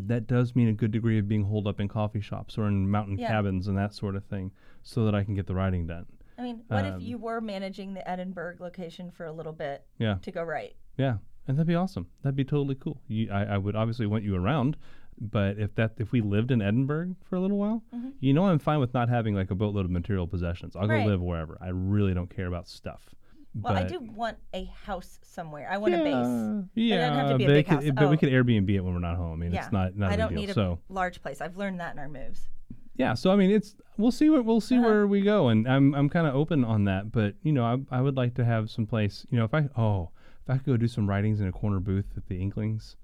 that 0.07 0.27
does 0.27 0.55
mean 0.55 0.69
a 0.69 0.73
good 0.73 0.91
degree 0.93 1.19
of 1.19 1.27
being 1.29 1.45
holed 1.45 1.67
up 1.67 1.81
in 1.81 1.89
coffee 1.89 2.21
shops 2.21 2.57
or 2.57 2.67
in 2.69 2.89
mountain 2.91 3.19
Yeah. 3.19 3.29
cabins 3.29 3.67
and 3.69 3.77
that 3.77 3.93
sort 3.95 4.15
of 4.17 4.25
thing, 4.25 4.53
so 4.83 5.05
that 5.05 5.15
I 5.15 5.25
can 5.25 5.35
get 5.35 5.47
the 5.47 5.55
writing 5.55 5.87
done. 5.87 6.07
I 6.39 6.43
mean, 6.43 6.63
what 6.69 6.85
Um, 6.85 6.95
if 6.95 7.03
you 7.03 7.19
were 7.19 7.41
managing 7.41 7.95
the 7.95 8.09
Edinburgh 8.09 8.57
location 8.61 9.11
for 9.11 9.27
a 9.27 9.33
little 9.33 9.53
bit 9.53 9.85
Yeah. 9.99 10.19
to 10.23 10.31
go 10.31 10.43
right? 10.45 10.75
Yeah, 10.97 11.19
and 11.47 11.57
that'd 11.57 11.67
be 11.67 11.75
awesome. 11.75 12.07
That'd 12.23 12.37
be 12.37 12.45
totally 12.45 12.77
cool. 12.77 13.01
You, 13.09 13.31
I, 13.31 13.45
I 13.45 13.59
would 13.59 13.75
obviously 13.75 14.07
want 14.07 14.23
you 14.25 14.37
around, 14.37 14.77
but 15.21 15.59
if 15.59 15.75
that 15.75 15.95
if 15.99 16.13
we 16.13 16.21
lived 16.21 16.53
in 16.53 16.63
Edinburgh 16.63 17.17
for 17.25 17.35
a 17.37 17.41
little 17.41 17.59
while, 17.59 17.83
you 18.21 18.33
know, 18.33 18.45
I'm 18.47 18.61
fine 18.61 18.79
with 18.79 18.95
not 18.95 19.09
having 19.09 19.35
like 19.35 19.51
a 19.51 19.55
boatload 19.57 19.85
of 19.85 19.91
material 19.91 20.29
possessions. 20.29 20.77
I'll 20.77 20.83
Mm-hmm. 20.83 20.91
Right. 20.93 21.05
go 21.05 21.11
live 21.11 21.21
wherever. 21.21 21.59
I 21.61 21.69
really 21.71 22.15
don't 22.15 22.31
care 22.31 22.47
about 22.47 22.69
stuff. 22.69 23.15
Well, 23.55 23.77
I 23.77 23.85
do 23.85 23.99
want 24.01 24.37
a 24.55 24.65
house 24.85 25.19
somewhere. 25.23 25.69
I 25.71 25.79
want 25.79 25.95
a 25.95 25.99
base. 25.99 26.69
Yeah, 26.75 26.95
It 26.95 26.99
doesn't 26.99 27.15
have 27.19 27.31
to 27.31 27.39
be 27.39 27.45
a 27.45 27.47
but, 27.47 27.53
big 27.55 27.67
could, 27.67 27.75
house. 27.85 27.93
but 27.95 28.09
we 28.11 28.17
Oh. 28.17 28.19
could 28.19 28.29
Airbnb 28.29 28.71
it 28.71 28.81
when 28.81 28.95
we're 28.95 29.01
not 29.01 29.17
home. 29.17 29.33
I 29.33 29.37
mean, 29.37 29.53
Yeah. 29.53 29.65
it's 29.65 29.73
not 29.73 29.97
not 29.97 30.11
I 30.13 30.17
don't 30.17 30.31
deal. 30.31 30.41
need 30.41 30.51
a 30.51 30.55
so 30.55 30.79
large 30.89 31.23
place. 31.23 31.41
I've 31.41 31.57
learned 31.57 31.81
that 31.81 31.93
in 31.95 31.99
our 31.99 32.09
moves. 32.09 32.49
yeah, 32.97 33.15
so 33.15 33.31
I 33.33 33.37
mean, 33.37 33.51
it's 33.51 33.75
we'll 33.97 34.11
see 34.13 34.29
what 34.31 34.45
we'll 34.45 34.61
see 34.61 34.77
Uh-huh. 34.77 34.87
where 34.87 35.07
we 35.07 35.23
go, 35.23 35.49
and 35.49 35.67
I'm 35.69 35.95
I'm 35.95 36.09
kind 36.09 36.27
of 36.27 36.35
open 36.35 36.65
on 36.65 36.85
that. 36.85 37.11
But 37.11 37.35
you 37.43 37.53
know, 37.53 37.65
I 37.65 37.99
I 37.99 38.01
would 38.01 38.17
like 38.17 38.35
to 38.35 38.45
have 38.45 38.71
some 38.71 38.87
place. 38.87 39.27
You 39.31 39.39
know, 39.39 39.45
if 39.45 39.55
I 39.55 39.69
oh 39.77 40.11
if 40.45 40.51
I 40.51 40.55
could 40.59 40.67
go 40.67 40.77
do 40.77 40.89
some 40.89 41.09
writings 41.09 41.41
in 41.41 41.49
a 41.49 41.53
corner 41.53 41.81
booth 41.81 42.07
at 42.17 42.27
the 42.27 42.41
Inklings, 42.41 42.97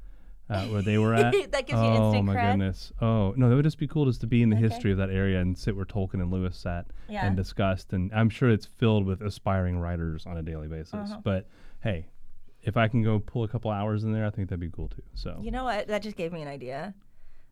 uh, 0.50 0.64
where 0.66 0.82
they 0.82 0.98
were 0.98 1.14
at. 1.14 1.34
That 1.50 1.66
gives 1.66 1.80
you 1.80 1.88
oh 1.88 2.06
instant 2.06 2.24
my 2.24 2.34
cred? 2.36 2.50
goodness! 2.52 2.92
Oh 3.00 3.32
no, 3.36 3.48
that 3.48 3.56
would 3.56 3.64
just 3.64 3.78
be 3.78 3.86
cool 3.86 4.04
just 4.06 4.20
to 4.22 4.26
be 4.26 4.42
in 4.42 4.50
the 4.50 4.56
Okay. 4.56 4.68
history 4.68 4.92
of 4.92 4.98
that 4.98 5.10
area 5.10 5.40
and 5.40 5.56
sit 5.56 5.74
where 5.76 5.84
Tolkien 5.84 6.14
and 6.22 6.30
Lewis 6.30 6.56
sat 6.56 6.86
Yeah. 7.08 7.26
and 7.26 7.36
discussed. 7.36 7.92
And 7.92 8.12
I'm 8.14 8.28
sure 8.28 8.50
it's 8.50 8.66
filled 8.66 9.06
with 9.06 9.20
aspiring 9.22 9.78
writers 9.78 10.26
on 10.26 10.36
a 10.36 10.42
daily 10.42 10.68
basis. 10.68 10.94
Uh-huh. 10.94 11.20
But 11.22 11.48
hey, 11.82 12.06
if 12.62 12.76
I 12.76 12.88
can 12.88 13.02
go 13.02 13.18
pull 13.18 13.44
a 13.44 13.48
couple 13.48 13.70
hours 13.70 14.04
in 14.04 14.12
there, 14.12 14.26
I 14.26 14.30
think 14.30 14.48
that'd 14.48 14.60
be 14.60 14.70
cool 14.70 14.88
too. 14.88 15.02
So 15.14 15.38
You 15.42 15.50
know 15.50 15.64
what? 15.64 15.86
That 15.88 16.02
just 16.02 16.16
gave 16.16 16.32
me 16.32 16.42
an 16.42 16.48
idea 16.48 16.94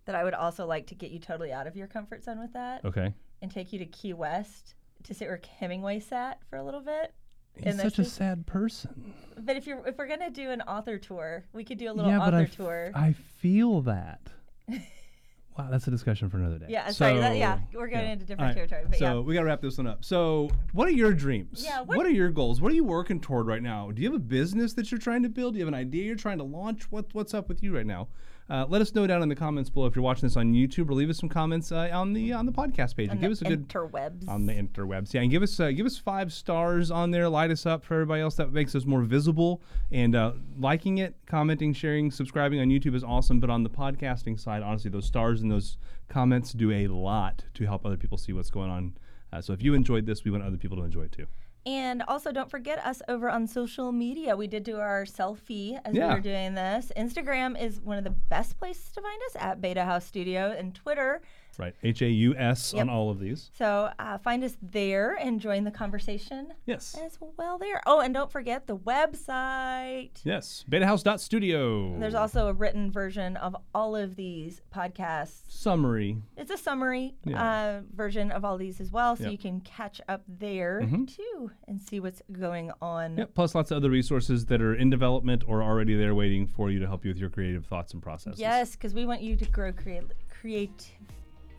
that 0.04 0.14
I 0.14 0.24
would 0.24 0.34
also 0.34 0.66
like 0.66 0.86
to 0.88 0.94
get 0.94 1.10
you 1.10 1.18
totally 1.20 1.52
out 1.52 1.66
of 1.66 1.76
your 1.76 1.86
comfort 1.86 2.24
zone 2.24 2.40
with 2.40 2.52
that 2.54 2.84
okay, 2.84 3.14
and 3.40 3.50
take 3.50 3.72
you 3.72 3.78
to 3.78 3.86
Key 3.86 4.12
West 4.14 4.74
to 5.04 5.14
sit 5.14 5.28
where 5.28 5.40
Hemingway 5.60 6.00
sat 6.00 6.40
for 6.48 6.56
a 6.56 6.62
little 6.64 6.80
bit. 6.80 7.12
He's 7.56 7.80
such 7.80 7.98
a 7.98 8.04
sad 8.04 8.46
person. 8.46 9.14
But 9.38 9.56
if 9.56 9.66
you're 9.66 9.86
if 9.86 9.98
we're 9.98 10.06
gonna 10.06 10.30
do 10.30 10.50
an 10.50 10.62
author 10.62 10.98
tour, 10.98 11.44
we 11.52 11.64
could 11.64 11.78
do 11.78 11.90
a 11.90 11.92
little 11.92 12.10
yeah, 12.10 12.18
but 12.18 12.34
author 12.34 12.36
I, 12.36 12.42
f- 12.42 12.56
tour. 12.56 12.90
I 12.94 13.12
feel 13.40 13.80
that. 13.82 14.20
wow, 14.68 15.68
that's 15.70 15.86
a 15.86 15.90
discussion 15.90 16.30
for 16.30 16.38
another 16.38 16.58
day. 16.58 16.66
yeah, 16.68 16.90
sorry. 16.90 17.18
That, 17.18 17.36
yeah, 17.36 17.58
we're 17.72 17.88
going 17.88 18.04
yeah. 18.04 18.12
into 18.12 18.24
different 18.24 18.56
right, 18.56 18.68
territory. 18.68 18.84
But 18.88 18.98
so 18.98 19.04
yeah. 19.04 19.20
we 19.20 19.34
got 19.34 19.40
to 19.40 19.46
wrap 19.46 19.60
this 19.60 19.78
one 19.78 19.86
up. 19.86 20.04
So, 20.04 20.50
what 20.72 20.86
are 20.86 20.92
your 20.92 21.12
dreams? 21.12 21.62
Yeah, 21.64 21.80
What, 21.80 21.98
what- 21.98 22.06
are 22.06 22.10
your 22.10 22.30
goals? 22.30 22.60
What 22.60 22.72
are 22.72 22.74
you 22.74 22.84
working 22.84 23.20
toward 23.20 23.46
right 23.46 23.62
now? 23.62 23.90
Do 23.90 24.02
you 24.02 24.08
have 24.10 24.16
a 24.16 24.22
business 24.24 24.74
that 24.74 24.90
you're 24.90 25.00
trying 25.00 25.22
to 25.24 25.28
build? 25.28 25.54
Do 25.54 25.58
you 25.58 25.64
have 25.64 25.72
an 25.72 25.78
idea 25.78 26.04
you're 26.04 26.16
trying 26.16 26.38
to 26.38 26.44
launch? 26.44 26.90
What 26.90 27.06
What's 27.12 27.34
up 27.34 27.48
with 27.48 27.62
you 27.62 27.74
right 27.74 27.86
now? 27.86 28.08
Uh, 28.50 28.66
let 28.68 28.82
us 28.82 28.94
know 28.94 29.06
down 29.06 29.22
in 29.22 29.28
the 29.28 29.36
comments 29.36 29.70
below 29.70 29.86
if 29.86 29.96
you're 29.96 30.02
watching 30.02 30.26
this 30.28 30.36
on 30.36 30.52
YouTube, 30.52 30.90
or 30.90 30.94
leave 30.94 31.08
us 31.08 31.18
some 31.18 31.28
comments 31.28 31.72
uh, 31.72 31.88
on 31.92 32.12
the 32.12 32.32
on 32.32 32.44
the 32.44 32.52
podcast 32.52 32.96
page 32.96 33.08
and 33.10 33.20
give 33.20 33.28
the 33.28 33.32
us 33.32 33.40
a 33.42 33.44
good 33.44 33.68
interwebs. 33.68 34.28
on 34.28 34.46
the 34.46 34.52
interwebs. 34.52 35.14
Yeah, 35.14 35.22
and 35.22 35.30
give 35.30 35.42
us 35.42 35.58
uh, 35.58 35.70
give 35.70 35.86
us 35.86 35.96
five 35.96 36.32
stars 36.32 36.90
on 36.90 37.10
there. 37.12 37.28
Light 37.28 37.50
us 37.50 37.66
up 37.66 37.84
for 37.84 37.94
everybody 37.94 38.20
else. 38.20 38.36
That 38.36 38.52
makes 38.52 38.74
us 38.74 38.84
more 38.84 39.02
visible. 39.02 39.62
And 39.90 40.14
uh, 40.14 40.32
liking 40.58 40.98
it, 40.98 41.14
commenting, 41.26 41.72
sharing, 41.72 42.10
subscribing 42.10 42.60
on 42.60 42.68
YouTube 42.68 42.94
is 42.94 43.04
awesome. 43.04 43.40
But 43.40 43.50
on 43.50 43.62
the 43.62 43.70
podcasting 43.70 44.38
side, 44.38 44.62
honestly, 44.62 44.90
those 44.90 45.06
stars 45.06 45.40
and 45.40 45.50
those 45.50 45.78
comments 46.08 46.52
do 46.52 46.70
a 46.72 46.88
lot 46.88 47.44
to 47.54 47.64
help 47.64 47.86
other 47.86 47.96
people 47.96 48.18
see 48.18 48.32
what's 48.32 48.50
going 48.50 48.70
on. 48.70 48.96
Uh, 49.32 49.40
so 49.40 49.52
if 49.52 49.62
you 49.62 49.72
enjoyed 49.74 50.04
this, 50.04 50.24
we 50.24 50.30
want 50.30 50.42
other 50.42 50.58
people 50.58 50.76
to 50.76 50.82
enjoy 50.82 51.02
it 51.02 51.12
too. 51.12 51.26
And 51.64 52.02
also, 52.08 52.32
don't 52.32 52.50
forget 52.50 52.84
us 52.84 53.02
over 53.08 53.30
on 53.30 53.46
social 53.46 53.92
media. 53.92 54.36
We 54.36 54.48
did 54.48 54.64
do 54.64 54.78
our 54.78 55.04
selfie 55.04 55.78
as 55.84 55.94
Yeah. 55.94 56.08
we 56.08 56.14
were 56.14 56.20
doing 56.20 56.54
this. 56.54 56.90
Instagram 56.96 57.60
is 57.60 57.80
one 57.80 57.98
of 57.98 58.04
the 58.04 58.10
best 58.10 58.58
places 58.58 58.90
to 58.92 59.00
find 59.00 59.20
us 59.28 59.36
at 59.38 59.60
Beta 59.60 59.84
Haus 59.84 60.04
Studio, 60.04 60.54
and 60.58 60.74
Twitter. 60.74 61.22
Right, 61.58 61.74
H 61.82 62.02
A 62.02 62.08
U 62.08 62.34
S 62.36 62.72
on 62.74 62.88
all 62.88 63.10
of 63.10 63.18
these. 63.20 63.50
So 63.56 63.90
uh, 63.98 64.18
find 64.18 64.42
us 64.44 64.56
there 64.62 65.14
and 65.20 65.40
join 65.40 65.64
the 65.64 65.70
conversation 65.70 66.52
Yes. 66.66 66.96
as 67.04 67.18
well 67.36 67.58
there. 67.58 67.80
Oh, 67.86 68.00
and 68.00 68.12
don't 68.14 68.30
forget 68.30 68.66
the 68.66 68.76
website. 68.76 70.10
Yes. 70.24 70.64
BetaHaus.studio. 70.70 71.98
There's 71.98 72.14
also 72.14 72.48
a 72.48 72.52
written 72.52 72.90
version 72.90 73.36
of 73.36 73.56
all 73.74 73.96
of 73.96 74.16
these 74.16 74.60
podcasts. 74.74 75.42
summary. 75.48 76.18
It's 76.36 76.50
a 76.50 76.58
summary 76.58 77.14
Yeah. 77.24 77.42
uh, 77.42 77.80
version 77.94 78.30
of 78.32 78.44
all 78.44 78.56
these 78.58 78.80
as 78.80 78.90
well, 78.90 79.14
so 79.16 79.24
Yep. 79.24 79.32
you 79.32 79.38
can 79.38 79.60
catch 79.60 80.00
up 80.08 80.22
there 80.26 80.80
Mhm. 80.82 81.14
too 81.14 81.50
and 81.68 81.80
see 81.80 82.00
what's 82.00 82.22
going 82.32 82.70
on. 82.80 83.16
Yep, 83.16 83.34
plus 83.34 83.54
lots 83.54 83.70
of 83.70 83.76
other 83.76 83.90
resources 83.90 84.46
that 84.46 84.60
are 84.60 84.74
in 84.74 84.90
development 84.90 85.44
or 85.46 85.62
already 85.62 85.94
there 85.94 86.14
waiting 86.14 86.46
for 86.46 86.70
you 86.70 86.78
to 86.80 86.86
help 86.86 87.04
you 87.04 87.10
with 87.10 87.18
your 87.18 87.30
creative 87.30 87.64
thoughts 87.66 87.92
and 87.92 88.02
processes. 88.02 88.40
Yes, 88.40 88.72
because 88.72 88.92
we 88.94 89.04
want 89.06 89.20
you 89.22 89.36
to 89.36 89.44
grow 89.50 89.72
create, 89.72 90.04
create, 90.28 90.92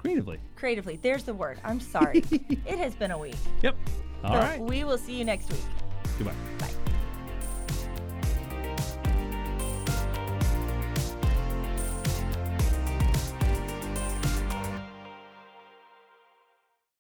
Creatively. 0.04 0.39
creatively. 0.56 0.99
There's 1.01 1.24
the 1.24 1.34
word. 1.34 1.60
I'm 1.64 1.80
sorry. 1.80 2.24
it 2.66 2.78
has 2.78 2.93
been 2.93 3.12
a 3.12 3.18
week. 3.18 3.36
Yep. 3.62 3.76
All 4.24 4.38
right. 4.38 4.60
We 4.60 4.84
will 4.84 4.97
see 4.97 5.16
you 5.16 5.26
next 5.26 5.49
week. 5.51 5.62
Goodbye. 6.18 6.36
Bye. 6.60 6.93